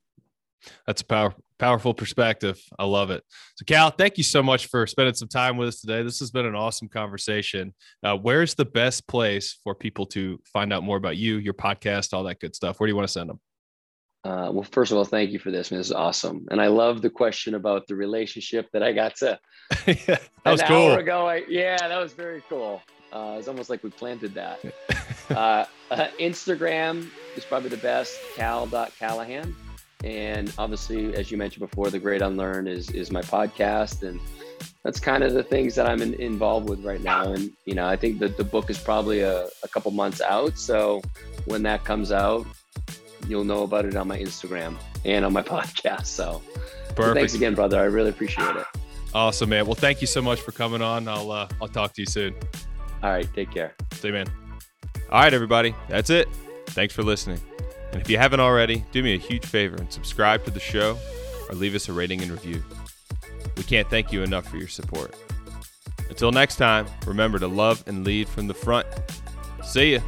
That's 0.86 1.01
a 1.01 1.05
power, 1.05 1.36
powerful 1.60 1.93
perspective. 1.93 2.62
I 2.78 2.86
love 2.86 3.12
it. 3.12 3.24
So, 3.56 3.66
Cal, 3.66 3.89
thank 3.89 4.18
you 4.18 4.24
so 4.24 4.43
much 4.43 4.68
for 4.68 4.86
spending 4.88 5.14
some 5.14 5.28
time 5.28 5.58
with 5.58 5.70
us 5.70 5.82
today. 5.82 6.03
This 6.03 6.20
has 6.20 6.32
been 6.32 6.45
an 6.45 6.56
awesome 6.56 6.88
conversation. 6.88 7.74
Uh, 8.03 8.16
where's 8.18 8.56
the 8.56 8.66
best 8.66 9.08
place 9.08 9.58
for 9.64 9.76
people 9.76 10.06
to 10.08 10.39
find 10.45 10.74
out 10.74 10.84
more 10.84 10.97
about 10.97 11.18
you, 11.18 11.38
your 11.38 11.53
podcast, 11.53 12.14
all 12.14 12.24
that 12.24 12.39
good 12.39 12.56
stuff? 12.56 12.80
Where 12.80 12.88
do 12.88 12.91
you 12.91 12.95
want 12.95 13.08
to 13.08 13.12
send 13.12 13.30
them? 13.30 13.39
Uh, 14.24 14.49
well, 14.51 14.64
first 14.64 14.91
of 14.91 14.97
all, 14.97 15.06
thank 15.06 15.30
you 15.30 15.38
for 15.38 15.51
this. 15.51 15.70
Man, 15.70 15.80
this 15.80 15.88
is 15.88 15.93
awesome, 15.93 16.47
and 16.49 16.60
I 16.60 16.66
love 16.66 17.03
the 17.03 17.12
question 17.12 17.53
about 17.53 17.86
the 17.86 17.95
relationship 17.95 18.68
that 18.74 18.82
I 18.82 18.91
got 18.91 19.16
to. 19.18 19.39
yeah, 19.88 19.95
that 19.95 20.51
was 20.51 20.62
an 20.62 20.68
cool. 20.68 20.91
hour 20.91 20.99
ago. 20.99 21.28
I, 21.28 21.43
yeah, 21.47 21.78
that 21.78 21.99
was 21.99 22.14
very 22.14 22.41
cool. 22.49 22.82
Uh, 23.14 23.36
it's 23.38 23.47
almost 23.47 23.70
like 23.70 23.84
we 23.84 23.91
planted 23.91 24.34
that. 24.34 24.60
uh, 25.30 25.66
uh, 25.91 26.08
Instagram 26.20 27.08
is 27.38 27.45
probably 27.45 27.70
the 27.70 27.78
best. 27.78 28.18
Cal.Callahan. 28.36 29.56
And 30.06 30.53
obviously, 30.60 31.16
as 31.16 31.32
you 31.32 31.38
mentioned 31.38 31.68
before, 31.68 31.89
the 31.89 31.97
Great 31.97 32.22
Unlearn 32.22 32.68
is 32.68 32.91
is 32.91 33.12
my 33.12 33.22
podcast, 33.22 34.08
and 34.08 34.20
that's 34.84 34.99
kind 34.99 35.24
of 35.24 35.34
the 35.34 35.41
things 35.41 35.74
that 35.76 35.88
I'm 35.88 35.99
in, 36.03 36.14
involved 36.14 36.70
with 36.70 36.86
right 36.86 37.01
now. 37.01 37.34
And 37.34 37.51
you 37.66 37.74
know, 37.74 37.88
I 37.88 37.95
think 37.95 38.20
that 38.20 38.38
the 38.38 38.43
book 38.43 38.70
is 38.70 38.78
probably 38.78 39.22
a, 39.22 39.47
a 39.64 39.68
couple 39.68 39.89
months 39.89 40.22
out. 40.22 40.60
So 40.60 41.01
when 41.45 41.64
that 41.64 41.84
comes 41.86 42.12
out, 42.12 42.45
you'll 43.28 43.43
know 43.43 43.64
about 43.64 43.86
it 43.86 43.95
on 43.95 44.08
my 44.08 44.20
Instagram 44.20 44.76
and 45.03 45.26
on 45.26 45.34
my 45.34 45.41
podcast. 45.56 46.06
So, 46.06 46.43
so 46.95 47.14
thanks 47.16 47.34
again, 47.34 47.56
brother. 47.56 47.80
I 47.80 47.86
really 47.86 48.12
appreciate 48.12 48.56
it. 48.56 48.66
Awesome, 49.16 49.49
man. 49.49 49.66
Well, 49.66 49.76
thank 49.76 50.01
you 50.01 50.08
so 50.08 50.22
much 50.22 50.39
for 50.41 50.51
coming 50.51 50.84
on. 50.84 51.08
I'll 51.08 51.32
uh, 51.32 51.47
I'll 51.60 51.68
talk 51.68 51.93
to 51.93 52.01
you 52.03 52.06
soon. 52.06 52.36
All 53.01 53.10
right, 53.10 53.28
take 53.34 53.49
care. 53.49 53.74
See 53.93 54.10
you, 54.10 54.14
man. 54.14 54.28
All 55.10 55.22
right, 55.22 55.34
everybody. 55.34 55.74
That's 55.89 56.12
it. 56.12 56.30
Thanks 56.68 56.93
for 56.93 57.01
listening. 57.01 57.39
And 57.96 58.02
if 58.02 58.10
you 58.10 58.18
haven't 58.18 58.41
already, 58.41 58.84
do 58.91 59.02
me 59.02 59.14
a 59.14 59.18
huge 59.18 59.46
favor 59.46 59.78
and 59.78 59.89
subscribe 59.89 60.43
to 60.43 60.52
the 60.52 60.60
show 60.60 60.98
or 61.48 61.56
leave 61.56 61.76
us 61.76 61.88
a 61.88 61.93
rating 61.93 62.22
and 62.22 62.30
review. 62.30 62.62
We 63.56 63.64
can't 63.64 63.89
thank 63.89 64.12
you 64.12 64.22
enough 64.22 64.46
for 64.50 64.58
your 64.58 64.68
support. 64.68 65.16
Until 66.10 66.34
next 66.34 66.58
time, 66.58 66.88
remember 67.08 67.39
to 67.39 67.48
love 67.48 67.86
and 67.88 68.04
lead 68.04 68.28
from 68.28 68.48
the 68.48 68.54
front. 68.54 68.86
See 69.64 69.93
ya. 69.93 70.00